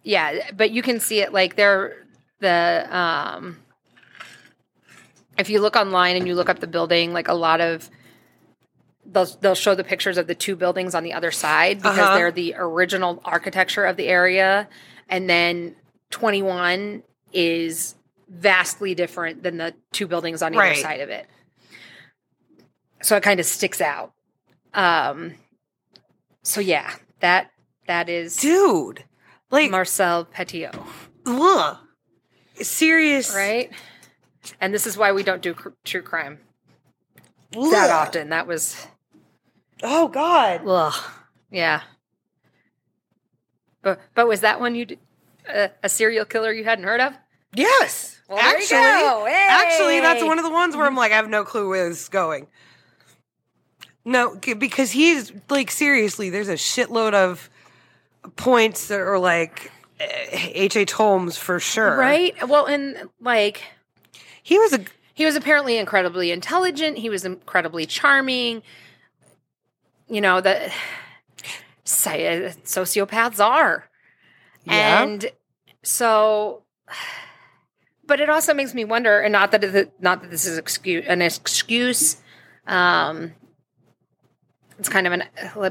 yeah, 0.03 0.51
but 0.55 0.71
you 0.71 0.81
can 0.81 0.99
see 0.99 1.21
it 1.21 1.31
like 1.33 1.55
they're 1.55 2.05
the 2.39 2.87
um 2.95 3.57
if 5.39 5.49
you 5.49 5.59
look 5.61 5.75
online 5.75 6.15
and 6.15 6.27
you 6.27 6.35
look 6.35 6.49
up 6.49 6.59
the 6.59 6.67
building, 6.67 7.13
like 7.13 7.27
a 7.27 7.33
lot 7.33 7.61
of 7.61 7.89
they'll 9.05 9.25
they'll 9.41 9.55
show 9.55 9.73
the 9.73 9.83
pictures 9.83 10.17
of 10.17 10.27
the 10.27 10.35
two 10.35 10.55
buildings 10.55 10.93
on 10.93 11.03
the 11.03 11.13
other 11.13 11.31
side 11.31 11.77
because 11.81 11.97
Uh-huh. 11.97 12.15
they're 12.15 12.31
the 12.31 12.53
original 12.57 13.21
architecture 13.25 13.85
of 13.85 13.97
the 13.97 14.07
area 14.07 14.67
and 15.07 15.27
then 15.29 15.75
21 16.11 17.01
is 17.33 17.95
vastly 18.27 18.93
different 18.93 19.41
than 19.41 19.57
the 19.57 19.73
two 19.91 20.05
buildings 20.05 20.41
on 20.43 20.53
either 20.53 20.59
Right. 20.61 20.77
side 20.77 20.99
of 20.99 21.09
it. 21.09 21.25
So 23.01 23.15
it 23.15 23.23
kind 23.23 23.39
of 23.39 23.45
sticks 23.47 23.81
out. 23.81 24.11
Um 24.73 25.35
so 26.43 26.61
yeah, 26.61 26.91
that 27.21 27.49
that 27.87 28.09
is 28.09 28.37
Dude. 28.37 29.03
Like, 29.51 29.71
Marcel 29.71 30.25
Petiot, 30.25 30.75
ugh. 31.25 31.77
Serious. 32.61 33.33
right? 33.33 33.71
And 34.61 34.73
this 34.73 34.85
is 34.87 34.97
why 34.97 35.11
we 35.11 35.23
don't 35.23 35.41
do 35.41 35.53
cr- 35.53 35.69
true 35.83 36.01
crime 36.01 36.39
Ugh. 37.55 37.71
that 37.71 37.89
often. 37.89 38.29
That 38.29 38.47
was 38.47 38.87
Oh, 39.81 40.07
God. 40.07 40.61
ugh, 40.67 40.93
yeah. 41.51 41.81
But 43.81 43.99
but 44.13 44.27
was 44.27 44.41
that 44.41 44.59
one 44.59 44.75
you 44.75 44.85
d- 44.85 44.99
uh, 45.51 45.69
a 45.83 45.89
serial 45.89 46.25
killer 46.25 46.51
you 46.51 46.63
hadn't 46.65 46.83
heard 46.85 46.99
of? 46.99 47.13
Yes. 47.55 48.19
Well, 48.27 48.37
actually, 48.39 48.77
go. 48.77 49.25
actually, 49.27 49.99
that's 50.01 50.23
one 50.23 50.37
of 50.37 50.43
the 50.45 50.51
ones 50.51 50.75
where 50.75 50.85
I'm 50.85 50.95
like, 50.95 51.11
I 51.11 51.15
have 51.15 51.29
no 51.29 51.43
clue 51.43 51.67
where 51.69 51.89
this 51.89 52.03
is 52.03 52.09
going. 52.09 52.47
No, 54.05 54.35
because 54.35 54.91
he's 54.91 55.31
like, 55.49 55.71
seriously, 55.71 56.29
there's 56.29 56.47
a 56.49 56.53
shitload 56.53 57.13
of 57.13 57.49
points 58.35 58.87
that 58.89 58.99
are 58.99 59.17
like 59.17 59.71
H. 59.99 60.75
H. 60.75 60.91
Holmes 60.91 61.37
for 61.37 61.59
sure. 61.59 61.97
Right? 61.97 62.35
Well, 62.47 62.65
and 62.65 63.09
like 63.19 63.63
He 64.49 64.57
was 64.57 64.73
a 64.73 64.83
he 65.13 65.25
was 65.25 65.35
apparently 65.35 65.77
incredibly 65.77 66.31
intelligent. 66.31 66.97
He 66.97 67.07
was 67.07 67.23
incredibly 67.23 67.85
charming. 67.85 68.63
You 70.07 70.21
know 70.21 70.41
that 70.41 70.71
sci- 71.85 72.55
sociopaths 72.65 73.39
are. 73.39 73.87
Yeah. 74.63 75.03
And 75.03 75.31
so, 75.83 76.63
but 78.07 78.19
it 78.19 78.27
also 78.27 78.55
makes 78.55 78.73
me 78.73 78.85
wonder, 78.85 79.19
and 79.19 79.31
not 79.31 79.51
that 79.51 79.63
it, 79.63 79.93
not 80.01 80.23
that 80.23 80.31
this 80.31 80.47
is 80.47 80.57
excuse 80.57 81.05
an 81.07 81.21
excuse. 81.21 82.17
Um, 82.65 83.33
it's 84.79 84.89
kind 84.89 85.05
of 85.05 85.13
an, 85.13 85.23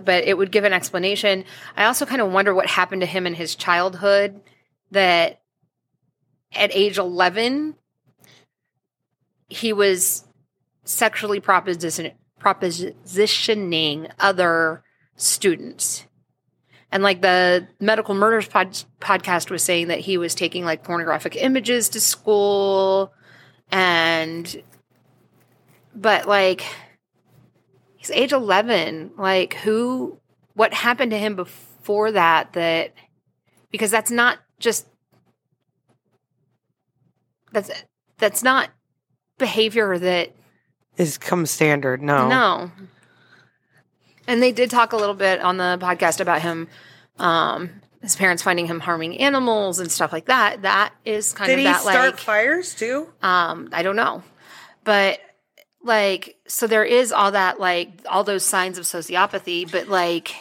but 0.05 0.23
it 0.23 0.39
would 0.39 0.53
give 0.53 0.63
an 0.63 0.73
explanation. 0.73 1.45
I 1.77 1.87
also 1.87 2.07
kind 2.07 2.23
of 2.23 2.31
wonder 2.31 2.55
what 2.55 2.69
happened 2.69 3.01
to 3.01 3.09
him 3.09 3.27
in 3.27 3.35
his 3.35 3.57
childhood. 3.57 4.41
That 4.93 5.41
at 6.53 6.71
age 6.73 6.97
eleven, 6.97 7.75
he 9.49 9.73
was 9.73 10.25
sexually 10.85 11.41
proposition 11.41 12.13
propositioning 12.41 14.11
other 14.21 14.85
students. 15.17 16.07
And 16.91 17.03
like 17.03 17.21
the 17.21 17.67
medical 17.81 18.15
murders 18.15 18.49
pod- 18.49 18.85
podcast 19.01 19.51
was 19.51 19.63
saying 19.63 19.89
that 19.89 20.01
he 20.01 20.17
was 20.17 20.35
taking 20.35 20.65
like 20.65 20.85
pornographic 20.85 21.37
images 21.37 21.89
to 21.91 22.01
school 22.01 23.13
and 23.71 24.63
but 25.95 26.27
like 26.27 26.65
he's 27.97 28.11
age 28.11 28.33
11 28.33 29.11
like 29.19 29.55
who 29.55 30.19
what 30.55 30.73
happened 30.73 31.11
to 31.11 31.19
him 31.19 31.37
before 31.37 32.13
that 32.13 32.55
that 32.55 32.95
because 33.71 33.91
that's 33.91 34.11
not 34.11 34.39
just 34.59 34.87
that's 37.53 37.71
that's 38.17 38.43
not 38.43 38.71
behavior 39.39 39.99
that 39.99 40.33
is 40.97 41.17
come 41.17 41.47
standard. 41.47 42.03
No. 42.03 42.29
no. 42.29 42.71
And 44.27 44.43
they 44.43 44.53
did 44.53 44.71
talk 44.71 44.93
a 44.93 44.97
little 44.97 45.15
bit 45.15 45.41
on 45.41 45.57
the 45.57 45.79
podcast 45.81 46.21
about 46.21 46.43
him, 46.43 46.69
um, 47.19 47.71
his 48.03 48.15
parents 48.15 48.43
finding 48.43 48.67
him 48.67 48.81
harming 48.81 49.19
animals 49.19 49.79
and 49.79 49.91
stuff 49.91 50.13
like 50.13 50.27
that. 50.27 50.63
That 50.63 50.93
is 51.05 51.33
kind 51.33 51.49
Did 51.49 51.55
of 51.55 51.59
he 51.61 51.65
that 51.65 51.81
start 51.81 52.11
like 52.13 52.19
fires 52.19 52.75
too? 52.75 53.09
um, 53.23 53.71
I 53.73 53.83
don't 53.83 53.97
know. 53.97 54.23
But 54.85 55.21
like 55.83 56.37
so 56.47 56.67
there 56.67 56.85
is 56.85 57.13
all 57.13 57.33
that 57.33 57.61
like 57.61 57.91
all 58.09 58.25
those 58.25 58.45
signs 58.45 58.79
of 58.79 58.85
sociopathy, 58.85 59.71
but 59.71 59.89
like 59.89 60.35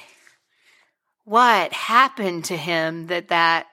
what 1.23 1.71
happened 1.73 2.45
to 2.45 2.57
him 2.57 3.07
that 3.07 3.29
that 3.29 3.67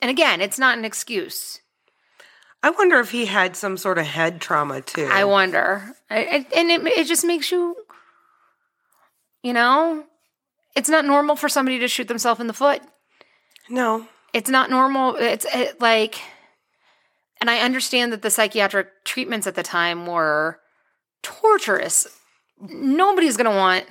and 0.00 0.10
again, 0.10 0.40
it's 0.40 0.58
not 0.58 0.76
an 0.76 0.84
excuse. 0.84 1.60
I 2.64 2.70
wonder 2.70 2.98
if 2.98 3.10
he 3.10 3.26
had 3.26 3.56
some 3.56 3.76
sort 3.76 3.98
of 3.98 4.06
head 4.06 4.40
trauma 4.40 4.80
too. 4.80 5.06
I 5.12 5.24
wonder, 5.24 5.94
I, 6.08 6.16
I, 6.16 6.46
and 6.56 6.70
it 6.70 6.86
it 6.86 7.06
just 7.06 7.22
makes 7.22 7.52
you, 7.52 7.76
you 9.42 9.52
know, 9.52 10.04
it's 10.74 10.88
not 10.88 11.04
normal 11.04 11.36
for 11.36 11.50
somebody 11.50 11.78
to 11.80 11.88
shoot 11.88 12.08
themselves 12.08 12.40
in 12.40 12.46
the 12.46 12.54
foot. 12.54 12.80
no. 13.68 14.08
It's 14.32 14.48
not 14.48 14.70
normal. 14.70 15.14
It's 15.16 15.46
it, 15.54 15.78
like, 15.80 16.16
and 17.38 17.50
I 17.50 17.58
understand 17.60 18.12
that 18.12 18.22
the 18.22 18.30
psychiatric 18.30 19.04
treatments 19.04 19.46
at 19.46 19.54
the 19.56 19.62
time 19.62 20.06
were 20.06 20.58
torturous. 21.22 22.06
Nobody's 22.58 23.36
gonna 23.36 23.50
want 23.54 23.84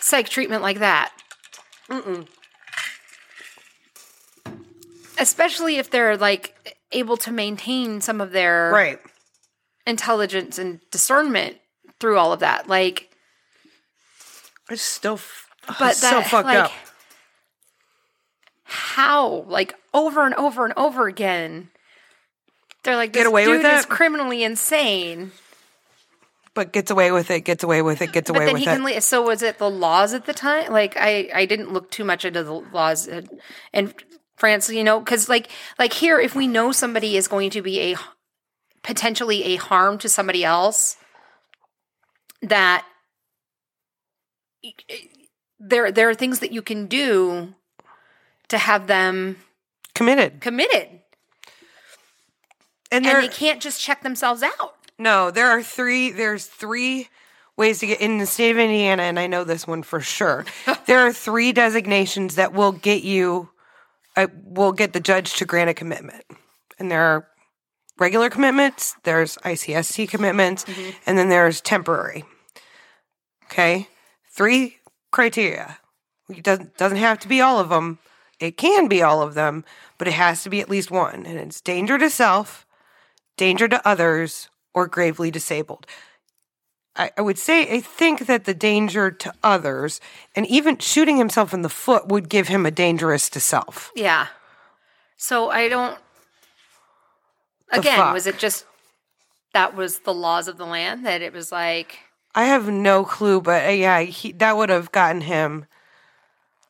psych 0.00 0.28
treatment 0.30 0.62
like 0.62 0.78
that, 0.78 1.12
Mm-mm. 1.90 2.26
especially 5.18 5.76
if 5.76 5.90
they're 5.90 6.16
like 6.16 6.54
able 6.92 7.16
to 7.18 7.30
maintain 7.30 8.00
some 8.00 8.20
of 8.20 8.32
their 8.32 8.70
Right. 8.70 8.98
intelligence 9.86 10.58
and 10.58 10.80
discernment 10.90 11.56
through 12.00 12.18
all 12.18 12.32
of 12.32 12.40
that. 12.40 12.68
Like, 12.68 13.10
It's 14.70 14.82
still 14.82 15.14
f- 15.14 15.46
but 15.78 15.90
it's 15.92 16.00
so 16.00 16.22
fucked 16.22 16.46
like, 16.46 16.58
up. 16.58 16.72
How? 18.64 19.44
Like 19.48 19.74
over 19.94 20.24
and 20.26 20.34
over 20.34 20.64
and 20.64 20.74
over 20.76 21.06
again. 21.08 21.70
They're 22.84 22.96
like, 22.96 23.12
Get 23.12 23.26
away 23.26 23.48
with 23.48 23.64
is 23.64 23.84
it? 23.84 23.88
criminally 23.88 24.42
insane. 24.44 25.32
But 26.54 26.72
gets 26.72 26.90
away 26.90 27.12
with 27.12 27.30
it, 27.30 27.40
gets 27.42 27.62
away 27.62 27.82
with 27.82 28.02
it, 28.02 28.12
gets 28.12 28.30
away 28.30 28.46
then 28.46 28.54
with 28.54 28.62
he 28.62 28.68
it. 28.68 28.74
can. 28.74 28.84
li- 28.84 29.00
So 29.00 29.22
was 29.22 29.42
it 29.42 29.58
the 29.58 29.70
laws 29.70 30.12
at 30.12 30.26
the 30.26 30.32
time? 30.34 30.72
Like 30.72 30.96
I, 30.96 31.30
I 31.34 31.44
didn't 31.46 31.72
look 31.72 31.90
too 31.90 32.04
much 32.04 32.24
into 32.24 32.42
the 32.42 32.52
laws 32.52 33.06
and, 33.06 33.28
in 33.72 33.92
France. 34.38 34.68
You 34.70 34.84
know, 34.84 34.98
because 35.00 35.28
like, 35.28 35.50
like 35.78 35.92
here, 35.92 36.18
if 36.18 36.34
we 36.34 36.46
know 36.46 36.72
somebody 36.72 37.16
is 37.16 37.28
going 37.28 37.50
to 37.50 37.62
be 37.62 37.80
a 37.92 37.96
potentially 38.82 39.42
a 39.44 39.56
harm 39.56 39.98
to 39.98 40.08
somebody 40.08 40.44
else, 40.44 40.96
that 42.42 42.84
there 45.58 45.90
there 45.92 46.08
are 46.08 46.14
things 46.14 46.40
that 46.40 46.52
you 46.52 46.62
can 46.62 46.86
do 46.86 47.54
to 48.48 48.58
have 48.58 48.86
them 48.86 49.36
Committed. 49.94 50.40
committed, 50.40 50.88
And 52.92 53.04
and 53.06 53.22
they 53.24 53.28
can't 53.28 53.60
just 53.60 53.80
check 53.80 54.02
themselves 54.02 54.42
out. 54.42 54.76
no, 54.98 55.30
there 55.30 55.48
are 55.48 55.62
three 55.62 56.10
there's 56.12 56.46
three 56.46 57.08
ways 57.56 57.80
to 57.80 57.86
get 57.88 58.00
in 58.00 58.18
the 58.18 58.26
state 58.26 58.52
of 58.52 58.58
Indiana, 58.58 59.02
and 59.02 59.18
I 59.18 59.26
know 59.26 59.42
this 59.42 59.66
one 59.66 59.82
for 59.82 60.00
sure. 60.00 60.44
there 60.86 61.00
are 61.00 61.12
three 61.12 61.52
designations 61.52 62.36
that 62.36 62.52
will 62.52 62.70
get 62.72 63.02
you 63.02 63.50
uh, 64.24 64.26
will 64.44 64.72
get 64.72 64.92
the 64.92 65.00
judge 65.00 65.34
to 65.34 65.44
grant 65.44 65.70
a 65.70 65.74
commitment. 65.74 66.24
And 66.78 66.90
there 66.90 67.02
are 67.02 67.28
regular 67.98 68.30
commitments, 68.30 68.94
there's 69.04 69.36
ICSC 69.38 70.08
commitments, 70.08 70.64
and 71.06 71.18
then 71.18 71.28
there's 71.28 71.60
temporary. 71.60 72.24
Okay? 73.44 73.88
Three 74.30 74.78
criteria. 75.10 75.78
It 76.28 76.44
doesn't 76.44 76.76
doesn't 76.76 76.98
have 76.98 77.18
to 77.20 77.28
be 77.28 77.40
all 77.40 77.58
of 77.58 77.70
them. 77.70 77.98
It 78.38 78.56
can 78.56 78.86
be 78.86 79.02
all 79.02 79.22
of 79.22 79.34
them, 79.34 79.64
but 79.96 80.06
it 80.06 80.14
has 80.14 80.42
to 80.42 80.50
be 80.50 80.60
at 80.60 80.70
least 80.70 80.90
one. 80.90 81.26
And 81.26 81.38
it's 81.38 81.60
danger 81.60 81.98
to 81.98 82.10
self, 82.10 82.66
danger 83.36 83.66
to 83.68 83.88
others, 83.88 84.48
or 84.74 84.86
gravely 84.86 85.30
disabled. 85.30 85.86
I, 86.98 87.10
I 87.16 87.20
would 87.22 87.38
say 87.38 87.72
I 87.72 87.80
think 87.80 88.26
that 88.26 88.44
the 88.44 88.54
danger 88.54 89.10
to 89.10 89.32
others 89.42 90.00
and 90.34 90.46
even 90.46 90.78
shooting 90.78 91.16
himself 91.16 91.54
in 91.54 91.62
the 91.62 91.68
foot 91.68 92.08
would 92.08 92.28
give 92.28 92.48
him 92.48 92.66
a 92.66 92.70
dangerous 92.70 93.30
to 93.30 93.40
self. 93.40 93.92
Yeah. 93.94 94.26
So 95.16 95.50
I 95.50 95.68
don't. 95.68 95.98
The 97.72 97.80
Again, 97.80 97.96
fuck? 97.98 98.14
was 98.14 98.26
it 98.26 98.38
just 98.38 98.64
that 99.52 99.76
was 99.76 100.00
the 100.00 100.12
laws 100.14 100.48
of 100.48 100.56
the 100.58 100.66
land 100.66 101.06
that 101.06 101.22
it 101.22 101.32
was 101.32 101.52
like 101.52 101.98
I 102.34 102.44
have 102.44 102.68
no 102.68 103.04
clue, 103.04 103.40
but 103.40 103.66
uh, 103.66 103.70
yeah, 103.70 104.00
he, 104.02 104.32
that 104.32 104.56
would 104.56 104.68
have 104.68 104.92
gotten 104.92 105.22
him 105.22 105.66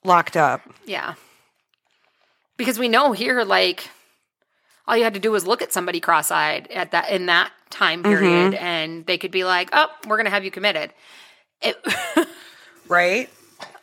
locked 0.04 0.36
up. 0.36 0.62
yeah. 0.86 1.14
Because 2.56 2.78
we 2.78 2.88
know 2.88 3.12
here 3.12 3.44
like 3.44 3.88
all 4.86 4.96
you 4.96 5.04
had 5.04 5.14
to 5.14 5.20
do 5.20 5.30
was 5.30 5.46
look 5.46 5.62
at 5.62 5.72
somebody 5.72 6.00
cross-eyed 6.00 6.68
at 6.72 6.90
that 6.92 7.10
in 7.10 7.26
that 7.26 7.52
time 7.70 8.02
period 8.02 8.52
mm-hmm. 8.54 8.64
and 8.64 9.06
they 9.06 9.18
could 9.18 9.30
be 9.30 9.44
like, 9.44 9.70
"Oh, 9.72 9.88
we're 10.06 10.16
going 10.16 10.24
to 10.26 10.30
have 10.30 10.44
you 10.44 10.50
committed." 10.50 10.92
It, 11.60 11.76
right? 12.88 13.28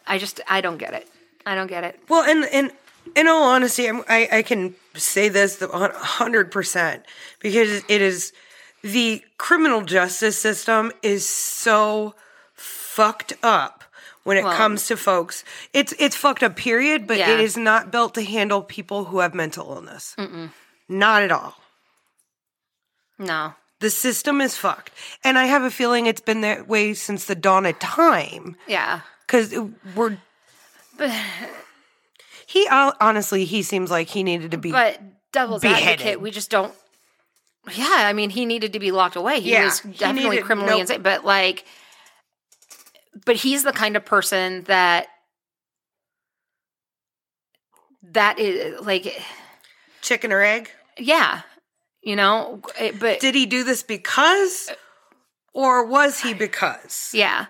I 0.07 0.17
just 0.17 0.41
I 0.47 0.61
don't 0.61 0.77
get 0.77 0.93
it. 0.93 1.07
I 1.45 1.55
don't 1.55 1.67
get 1.67 1.83
it. 1.83 1.99
Well, 2.09 2.23
and 2.23 2.45
and 2.45 2.71
in 3.15 3.27
all 3.27 3.43
honesty, 3.43 3.87
I'm, 3.87 4.03
I 4.09 4.27
I 4.31 4.41
can 4.41 4.75
say 4.95 5.29
this 5.29 5.61
a 5.61 5.89
hundred 5.93 6.51
percent 6.51 7.03
because 7.39 7.83
it 7.87 8.01
is 8.01 8.33
the 8.81 9.23
criminal 9.37 9.81
justice 9.81 10.39
system 10.39 10.91
is 11.01 11.27
so 11.27 12.15
fucked 12.53 13.33
up 13.43 13.83
when 14.23 14.37
it 14.37 14.43
Well- 14.43 14.55
comes 14.57 14.87
to 14.87 14.97
folks. 14.97 15.43
It's 15.73 15.93
it's 15.99 16.15
fucked 16.15 16.43
up. 16.43 16.55
Period. 16.55 17.07
But 17.07 17.17
Yeah. 17.17 17.31
it 17.31 17.39
is 17.39 17.57
not 17.57 17.91
built 17.91 18.13
to 18.15 18.23
handle 18.23 18.61
people 18.61 19.05
who 19.05 19.19
have 19.19 19.33
mental 19.33 19.71
illness. 19.73 20.15
Not 20.87 21.23
at 21.23 21.31
all. 21.31 21.55
No. 23.17 23.53
The 23.81 23.89
system 23.89 24.39
is 24.41 24.55
fucked, 24.55 24.91
and 25.23 25.37
I 25.37 25.45
have 25.45 25.63
a 25.63 25.69
feeling 25.71 26.05
it's 26.05 26.21
been 26.21 26.41
that 26.41 26.67
way 26.67 26.93
since 26.93 27.25
the 27.25 27.35
dawn 27.35 27.65
of 27.65 27.77
time. 27.79 28.55
Yeah. 28.67 29.01
Because 29.27 29.53
we're 29.95 30.17
he 32.47 32.67
uh, 32.69 32.93
honestly 33.01 33.43
he 33.45 33.61
seems 33.63 33.91
like 33.91 34.07
he 34.07 34.23
needed 34.23 34.51
to 34.51 34.57
be 34.57 34.71
But 34.71 34.99
devil's 35.33 35.61
Beheaded. 35.61 35.99
advocate, 35.99 36.21
we 36.21 36.31
just 36.31 36.49
don't. 36.49 36.73
Yeah, 37.73 37.87
I 37.91 38.13
mean, 38.13 38.29
he 38.29 38.45
needed 38.45 38.73
to 38.73 38.79
be 38.79 38.91
locked 38.91 39.15
away. 39.15 39.39
He 39.41 39.51
Yeah, 39.51 39.65
was 39.65 39.79
he 39.79 39.91
definitely 39.91 40.29
needed- 40.31 40.45
criminally 40.45 40.71
nope. 40.71 40.81
insane. 40.81 41.01
But 41.01 41.25
like, 41.25 41.65
but 43.25 43.35
he's 43.37 43.63
the 43.63 43.73
kind 43.73 43.95
of 43.97 44.05
person 44.05 44.63
that 44.65 45.07
that 48.03 48.39
is 48.39 48.79
like, 48.85 49.21
chicken 50.01 50.31
or 50.31 50.41
egg. 50.41 50.69
yeah, 50.97 51.41
you 52.05 52.15
know. 52.15 52.61
it- 52.79 52.97
But 52.99 53.19
Did 53.19 53.35
he 53.35 53.45
do 53.45 53.65
this 53.65 53.83
because, 53.83 54.69
or 55.53 55.83
was 55.85 56.21
he 56.21 56.33
because? 56.33 57.11
Yeah. 57.13 57.47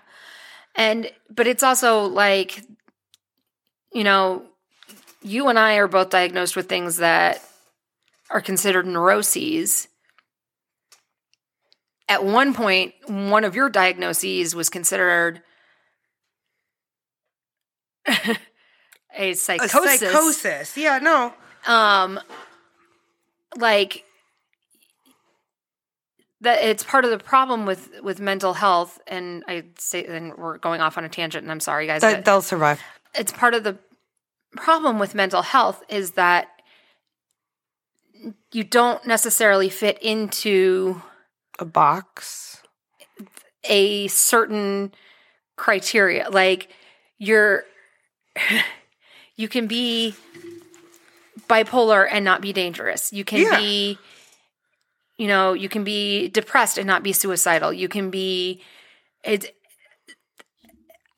And 0.74 1.10
but 1.30 1.46
it's 1.46 1.62
also 1.62 2.02
like 2.06 2.62
you 3.92 4.02
know, 4.04 4.42
you 5.22 5.48
and 5.48 5.58
I 5.58 5.76
are 5.76 5.88
both 5.88 6.10
diagnosed 6.10 6.56
with 6.56 6.68
things 6.68 6.96
that 6.98 7.40
are 8.30 8.40
considered 8.42 8.86
neuroses. 8.86 9.88
At 12.08 12.24
one 12.24 12.52
point, 12.54 12.94
one 13.06 13.44
of 13.44 13.54
your 13.56 13.68
diagnoses 13.70 14.54
was 14.54 14.68
considered 14.68 15.42
a 18.06 19.34
psychosis. 19.34 19.74
A 19.74 19.98
psychosis. 19.98 20.00
psychosis. 20.00 20.76
Yeah, 20.76 20.98
no. 20.98 21.32
Um 21.66 22.20
like 23.56 24.04
that 26.42 26.62
it's 26.62 26.82
part 26.84 27.04
of 27.04 27.10
the 27.10 27.18
problem 27.18 27.64
with 27.66 27.90
with 28.02 28.20
mental 28.20 28.54
health 28.54 28.98
and 29.06 29.42
I 29.48 29.64
say 29.78 30.04
and 30.04 30.34
we're 30.36 30.58
going 30.58 30.80
off 30.80 30.98
on 30.98 31.04
a 31.04 31.08
tangent 31.08 31.42
and 31.42 31.50
I'm 31.50 31.60
sorry 31.60 31.86
guys 31.86 32.02
That, 32.02 32.16
but 32.18 32.24
they'll 32.24 32.42
survive. 32.42 32.82
it's 33.14 33.32
part 33.32 33.54
of 33.54 33.64
the 33.64 33.78
problem 34.56 34.98
with 34.98 35.14
mental 35.14 35.42
health 35.42 35.82
is 35.88 36.12
that 36.12 36.48
you 38.52 38.64
don't 38.64 39.06
necessarily 39.06 39.68
fit 39.68 39.98
into 40.02 41.00
A 41.58 41.64
box. 41.64 42.62
a 43.64 44.08
certain 44.08 44.92
criteria 45.56 46.28
like 46.30 46.68
you're 47.18 47.64
you 49.36 49.48
can 49.48 49.66
be 49.66 50.14
bipolar 51.48 52.06
and 52.10 52.24
not 52.24 52.40
be 52.40 52.52
dangerous 52.52 53.12
you 53.12 53.24
can 53.24 53.40
Yeah. 53.40 53.56
be 53.58 53.98
you 55.18 55.26
know 55.26 55.52
you 55.52 55.68
can 55.68 55.84
be 55.84 56.28
depressed 56.28 56.78
and 56.78 56.86
not 56.86 57.02
be 57.02 57.12
suicidal 57.12 57.72
you 57.72 57.88
can 57.88 58.10
be 58.10 58.62
it's 59.24 59.46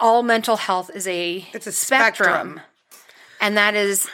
all 0.01 0.23
mental 0.23 0.57
health 0.57 0.91
is 0.95 1.07
a 1.09 1.45
It's 1.53 1.67
a 1.67 1.73
spectrum. 1.73 2.61
and 3.41 3.57
that 3.57 3.75
is 3.75 4.09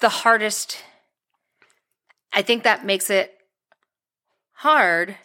the 0.00 0.08
hardest 0.08 0.82
i 2.32 2.42
think 2.42 2.62
that 2.64 2.84
makes 2.84 3.10
it 3.10 3.34
hard 4.52 5.16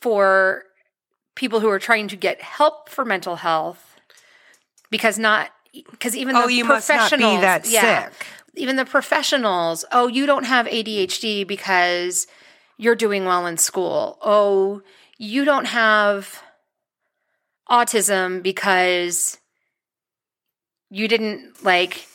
for 0.00 0.64
people 1.34 1.60
who 1.60 1.68
are 1.68 1.78
trying 1.78 2.08
to 2.08 2.16
get 2.16 2.40
help 2.42 2.88
for 2.88 3.04
mental 3.04 3.36
health 3.36 3.96
because 4.90 5.18
not 5.18 5.50
because 5.90 6.14
even 6.16 6.36
Oh, 6.36 6.46
the 6.46 6.54
you 6.54 6.64
must 6.64 6.88
not 6.88 7.10
be 7.10 7.18
that 7.18 7.66
yeah, 7.68 8.10
sick. 8.10 8.26
Even 8.56 8.76
the 8.76 8.84
professionals 8.84 9.84
oh 9.92 10.06
you 10.06 10.26
don't 10.26 10.44
have 10.44 10.66
adhd 10.66 11.46
because 11.46 12.26
you're 12.76 12.94
doing 12.94 13.24
well 13.24 13.46
in 13.46 13.56
school 13.56 14.18
oh 14.22 14.82
you 15.18 15.44
don't 15.44 15.66
have 15.66 16.42
autism 17.70 18.42
because 18.42 19.38
you 20.90 21.08
didn't 21.08 21.64
like 21.64 22.06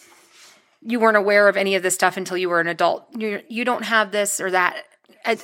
you 0.82 1.00
weren't 1.00 1.18
aware 1.18 1.48
of 1.48 1.58
any 1.58 1.76
of 1.76 1.84
this 1.84 1.94
stuff 1.94 2.18
until 2.18 2.38
you 2.38 2.50
were 2.50 2.60
an 2.60 2.68
adult 2.68 3.06
you 3.18 3.42
you 3.50 3.66
don't 3.66 3.84
have 3.84 4.12
this 4.12 4.40
or 4.40 4.52
that 4.52 4.84
I, 5.26 5.38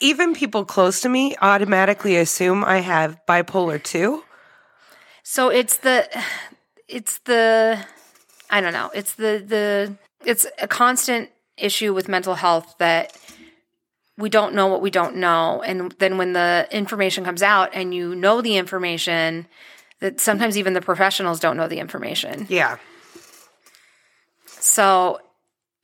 Even 0.00 0.34
people 0.34 0.64
close 0.64 1.00
to 1.02 1.08
me 1.08 1.36
automatically 1.40 2.16
assume 2.16 2.64
I 2.64 2.78
have 2.78 3.20
bipolar 3.28 3.82
2. 3.82 4.22
So 5.22 5.48
it's 5.48 5.76
the 5.78 6.08
it's 6.88 7.18
the 7.18 7.84
I 8.50 8.60
don't 8.60 8.72
know. 8.72 8.90
It's 8.94 9.14
the 9.14 9.42
the 9.46 9.96
it's 10.24 10.46
a 10.60 10.68
constant 10.68 11.30
issue 11.56 11.92
with 11.94 12.08
mental 12.08 12.34
health 12.34 12.74
that 12.78 13.16
we 14.18 14.28
don't 14.28 14.54
know 14.54 14.66
what 14.66 14.82
we 14.82 14.90
don't 14.90 15.16
know 15.16 15.62
and 15.62 15.92
then 15.98 16.18
when 16.18 16.32
the 16.32 16.68
information 16.70 17.24
comes 17.24 17.42
out 17.42 17.70
and 17.72 17.94
you 17.94 18.14
know 18.14 18.40
the 18.40 18.56
information 18.56 19.46
that 20.00 20.20
sometimes 20.20 20.58
even 20.58 20.72
the 20.72 20.80
professionals 20.80 21.40
don't 21.40 21.56
know 21.56 21.68
the 21.68 21.78
information. 21.78 22.46
Yeah. 22.48 22.78
So 24.46 25.20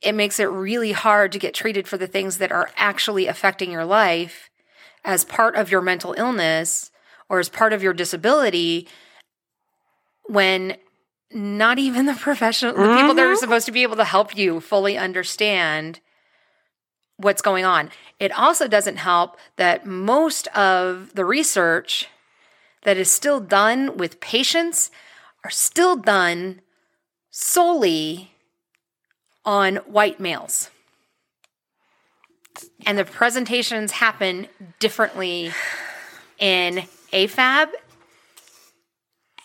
it 0.01 0.13
makes 0.13 0.39
it 0.39 0.45
really 0.45 0.91
hard 0.91 1.31
to 1.31 1.39
get 1.39 1.53
treated 1.53 1.87
for 1.87 1.97
the 1.97 2.07
things 2.07 2.37
that 2.37 2.51
are 2.51 2.69
actually 2.75 3.27
affecting 3.27 3.71
your 3.71 3.85
life 3.85 4.49
as 5.03 5.23
part 5.23 5.55
of 5.55 5.71
your 5.71 5.81
mental 5.81 6.13
illness 6.17 6.91
or 7.29 7.39
as 7.39 7.49
part 7.49 7.73
of 7.73 7.83
your 7.83 7.93
disability 7.93 8.87
when 10.25 10.75
not 11.31 11.77
even 11.77 12.05
the 12.05 12.15
professional 12.15 12.73
the 12.73 12.95
people 12.95 13.13
that 13.13 13.25
are 13.25 13.29
mm-hmm. 13.29 13.35
supposed 13.35 13.65
to 13.65 13.71
be 13.71 13.83
able 13.83 13.95
to 13.95 14.03
help 14.03 14.35
you 14.35 14.59
fully 14.59 14.97
understand 14.97 15.99
what's 17.17 17.41
going 17.41 17.65
on. 17.65 17.91
It 18.19 18.31
also 18.31 18.67
doesn't 18.67 18.97
help 18.97 19.37
that 19.57 19.85
most 19.85 20.47
of 20.47 21.13
the 21.15 21.25
research 21.25 22.07
that 22.83 22.97
is 22.97 23.11
still 23.11 23.39
done 23.39 23.97
with 23.97 24.19
patients 24.21 24.89
are 25.43 25.51
still 25.51 25.95
done 25.95 26.61
solely 27.29 28.31
on 29.45 29.77
white 29.77 30.19
males. 30.19 30.69
And 32.85 32.97
the 32.97 33.05
presentations 33.05 33.91
happen 33.93 34.47
differently 34.79 35.51
in 36.39 36.83
AFAB 37.11 37.69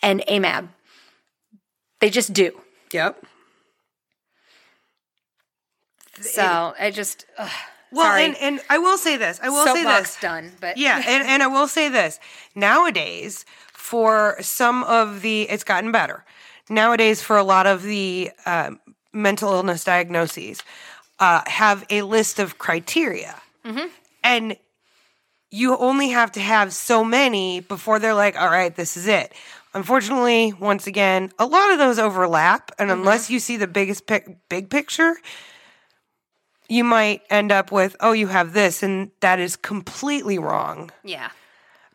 and 0.03 0.23
AMAB. 0.29 0.69
They 2.05 2.11
just 2.11 2.35
do. 2.35 2.61
Yep. 2.93 3.25
So 6.21 6.75
I 6.79 6.91
just 6.91 7.25
ugh, 7.39 7.51
Well, 7.91 8.05
sorry. 8.05 8.27
and, 8.27 8.37
and 8.37 8.61
I 8.69 8.77
will 8.77 8.99
say 8.99 9.17
this. 9.17 9.41
I 9.43 9.49
will 9.49 9.65
say 9.65 9.85
this. 9.85 10.21
done, 10.21 10.53
but 10.61 10.77
Yeah, 10.77 10.99
and, 10.99 11.27
and 11.27 11.43
I 11.43 11.47
will 11.47 11.67
say 11.67 11.89
this. 11.89 12.21
Nowadays, 12.55 13.47
for 13.73 14.37
some 14.43 14.85
of 14.85 15.23
the, 15.23 15.45
it's 15.45 15.65
gotten 15.65 15.93
better. 15.93 16.27
Nowadays, 16.69 17.23
for 17.23 17.39
a 17.39 17.43
lot 17.43 17.67
of 17.67 17.83
the 17.83 18.31
um, 18.45 18.81
mental 19.15 19.55
illness 19.55 19.83
diagnoses, 19.83 20.63
uh, 21.21 21.41
have 21.47 21.87
a 21.89 22.03
list 22.03 22.39
of 22.39 22.59
criteria. 22.59 23.41
And 24.23 24.59
you 25.51 25.75
only 25.79 26.11
have 26.11 26.33
to 26.33 26.41
have 26.41 26.75
so 26.75 27.03
many 27.03 27.61
before 27.61 27.99
they're 27.99 28.13
like, 28.13 28.39
all 28.39 28.51
right, 28.51 28.77
this 28.77 28.95
is 28.99 29.07
it. 29.07 29.33
Unfortunately, 29.75 30.53
once 30.53 30.87
again, 30.87 31.33
a 31.39 31.47
lot 31.47 31.73
of 31.73 31.79
those 31.79 31.99
overlap. 31.99 32.71
And 32.79 32.91
mm-hmm. 32.91 33.01
unless 33.01 33.29
you 33.29 33.41
see 33.41 33.57
the 33.57 33.67
biggest 33.67 34.07
pic- 34.07 34.49
big 34.49 34.71
picture, 34.71 35.17
you 36.69 36.85
might 36.85 37.23
end 37.29 37.53
up 37.53 37.73
with, 37.73 37.97
oh, 38.01 38.13
you 38.13 38.29
have 38.29 38.53
this, 38.53 38.83
and 38.83 39.11
that 39.21 39.39
is 39.39 39.57
completely 39.57 40.39
wrong. 40.39 40.91
yeah. 41.03 41.31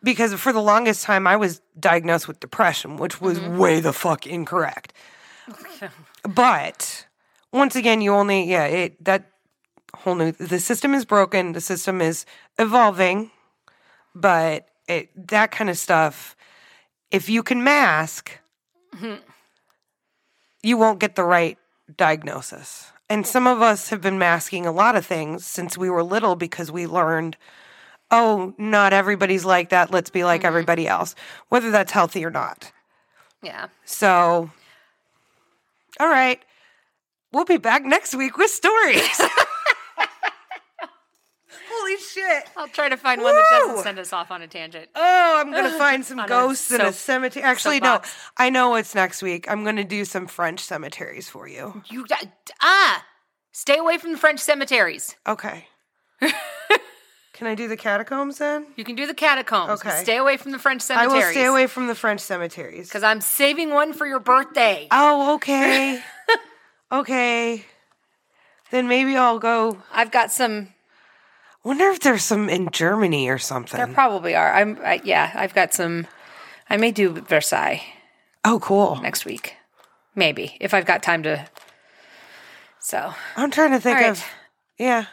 Because 0.02 0.32
for 0.32 0.50
the 0.50 0.62
longest 0.62 1.04
time, 1.04 1.26
I 1.26 1.36
was 1.36 1.60
diagnosed 1.78 2.26
with 2.26 2.40
depression, 2.40 2.96
which 2.96 3.20
was 3.20 3.38
mm-hmm. 3.38 3.58
way 3.58 3.80
the 3.80 3.92
fuck 3.92 4.26
incorrect. 4.26 4.94
but 6.22 7.06
once 7.52 7.76
again, 7.76 8.00
you 8.00 8.14
only, 8.14 8.44
yeah, 8.44 8.64
it, 8.64 9.04
that 9.04 9.30
whole 9.94 10.14
new, 10.14 10.32
the 10.32 10.58
system 10.58 10.94
is 10.94 11.04
broken, 11.04 11.52
the 11.52 11.60
system 11.60 12.00
is 12.00 12.24
evolving, 12.58 13.30
but 14.14 14.68
it, 14.88 15.10
that 15.28 15.50
kind 15.50 15.68
of 15.68 15.76
stuff, 15.76 16.34
if 17.10 17.28
you 17.28 17.42
can 17.42 17.64
mask, 17.64 18.38
you 20.62 20.76
won't 20.76 20.98
get 20.98 21.14
the 21.14 21.24
right 21.24 21.58
diagnosis. 21.96 22.92
And 23.08 23.26
some 23.26 23.46
of 23.46 23.60
us 23.60 23.88
have 23.88 24.00
been 24.00 24.18
masking 24.18 24.66
a 24.66 24.72
lot 24.72 24.94
of 24.94 25.04
things 25.04 25.44
since 25.44 25.76
we 25.76 25.90
were 25.90 26.04
little 26.04 26.36
because 26.36 26.70
we 26.70 26.86
learned, 26.86 27.36
oh, 28.10 28.54
not 28.56 28.92
everybody's 28.92 29.44
like 29.44 29.70
that. 29.70 29.90
Let's 29.90 30.10
be 30.10 30.22
like 30.22 30.40
mm-hmm. 30.40 30.48
everybody 30.48 30.86
else, 30.86 31.14
whether 31.48 31.70
that's 31.70 31.92
healthy 31.92 32.24
or 32.24 32.30
not. 32.30 32.70
Yeah. 33.42 33.68
So, 33.84 34.50
all 35.98 36.08
right. 36.08 36.40
We'll 37.32 37.44
be 37.44 37.58
back 37.58 37.84
next 37.84 38.14
week 38.14 38.36
with 38.36 38.50
stories. 38.50 39.20
Shit. 42.00 42.44
I'll 42.56 42.68
try 42.68 42.88
to 42.88 42.96
find 42.96 43.22
one 43.22 43.34
that 43.34 43.44
doesn't 43.50 43.82
send 43.82 43.98
us 43.98 44.12
off 44.12 44.30
on 44.30 44.42
a 44.42 44.48
tangent. 44.48 44.88
Oh, 44.94 45.40
I'm 45.40 45.52
going 45.52 45.64
to 45.70 45.78
find 45.78 46.04
some 46.04 46.18
On 46.18 46.24
a 46.24 46.28
ghosts 46.28 46.70
in 46.72 46.80
a 46.80 46.92
cemetery. 46.92 47.44
Actually, 47.44 47.80
no. 47.80 47.94
soapbox. 47.94 48.16
I 48.36 48.50
know 48.50 48.74
it's 48.74 48.94
next 48.94 49.22
week. 49.22 49.50
I'm 49.50 49.62
going 49.62 49.76
to 49.76 49.84
do 49.84 50.04
some 50.04 50.26
French 50.26 50.60
cemeteries 50.60 51.28
for 51.28 51.48
you. 51.48 51.82
You 51.88 52.06
ah, 52.60 53.04
stay 53.52 53.78
away 53.78 53.98
from 53.98 54.12
the 54.12 54.18
French 54.18 54.40
cemeteries. 54.40 55.16
Okay. 55.26 55.66
Can 57.40 57.46
I 57.46 57.54
do 57.54 57.68
the 57.68 57.76
catacombs 57.76 58.36
then? 58.36 58.66
You 58.76 58.84
can 58.84 58.96
do 58.96 59.06
the 59.06 59.14
catacombs. 59.14 59.80
Okay. 59.80 60.02
Stay 60.02 60.18
away 60.18 60.36
from 60.36 60.52
the 60.52 60.58
French 60.58 60.82
cemeteries. 60.82 61.10
I 61.10 61.26
will 61.26 61.32
stay 61.32 61.46
away 61.46 61.66
from 61.68 61.86
the 61.86 61.94
French 61.94 62.20
cemeteries. 62.20 62.86
because 62.86 63.02
I'm 63.02 63.22
saving 63.22 63.70
one 63.70 63.94
for 63.94 64.06
your 64.06 64.20
birthday. 64.20 64.88
Oh, 64.90 65.36
okay. 65.36 66.02
okay. 66.92 67.64
Then 68.70 68.88
maybe 68.88 69.16
I'll 69.16 69.38
go. 69.38 69.78
I've 69.90 70.10
got 70.10 70.30
some. 70.30 70.68
Wonder 71.62 71.88
if 71.88 72.00
there's 72.00 72.24
some 72.24 72.48
in 72.48 72.70
Germany 72.70 73.28
or 73.28 73.38
something. 73.38 73.76
There 73.76 73.86
probably 73.86 74.34
are. 74.34 74.52
I'm. 74.52 74.78
I, 74.82 75.00
yeah, 75.04 75.30
I've 75.34 75.54
got 75.54 75.74
some. 75.74 76.06
I 76.68 76.76
may 76.76 76.90
do 76.90 77.10
Versailles 77.12 77.82
oh, 78.44 78.60
cool. 78.60 78.96
next 79.02 79.24
week, 79.24 79.56
maybe 80.14 80.56
if 80.60 80.72
I've 80.72 80.86
got 80.86 81.02
time 81.02 81.22
to. 81.24 81.46
So, 82.78 83.12
I'm 83.36 83.50
trying 83.50 83.72
to 83.72 83.80
think 83.80 83.98
right. 83.98 84.10
of. 84.10 84.24
Yeah. 84.78 85.04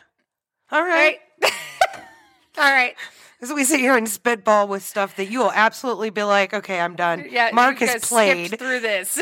All 0.71 0.79
all 0.79 0.85
right. 0.85 1.19
right, 1.41 1.51
all 2.57 2.71
right. 2.71 2.95
As 3.41 3.53
we 3.53 3.65
sit 3.65 3.79
here 3.79 3.95
and 3.95 4.09
spitball 4.09 4.67
with 4.67 4.83
stuff 4.83 5.15
that 5.17 5.25
you 5.25 5.39
will 5.39 5.51
absolutely 5.51 6.09
be 6.09 6.23
like, 6.23 6.53
okay, 6.53 6.79
I'm 6.79 6.95
done. 6.95 7.27
Yeah, 7.29 7.51
Mark 7.53 7.77
has 7.79 8.03
played. 8.03 8.57
through 8.57 8.79
this. 8.79 9.19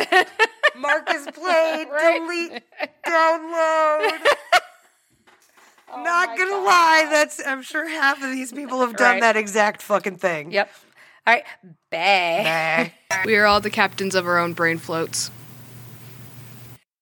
Mark 0.78 1.10
has 1.10 1.26
played. 1.34 1.88
Right? 1.90 2.20
Delete. 2.20 2.64
Download. 3.06 4.28
Oh 5.96 6.04
Not 6.04 6.38
gonna 6.38 6.58
lie, 6.64 7.08
that's 7.10 7.42
I'm 7.46 7.62
sure 7.62 7.88
half 7.88 8.22
of 8.24 8.32
these 8.32 8.52
people 8.52 8.82
have 8.82 8.96
done 8.96 9.14
Right. 9.16 9.22
that 9.22 9.38
exact 9.38 9.82
fucking 9.82 10.18
thing. 10.18 10.52
yep. 10.52 10.70
All 11.28 11.34
right. 11.34 11.44
Bah. 11.92 12.90
We 13.26 13.36
are 13.38 13.46
all 13.46 13.62
the 13.62 13.70
captains 13.70 14.14
of 14.14 14.28
our 14.28 14.38
own 14.38 14.54
brain 14.54 14.78
floats. 14.78 15.32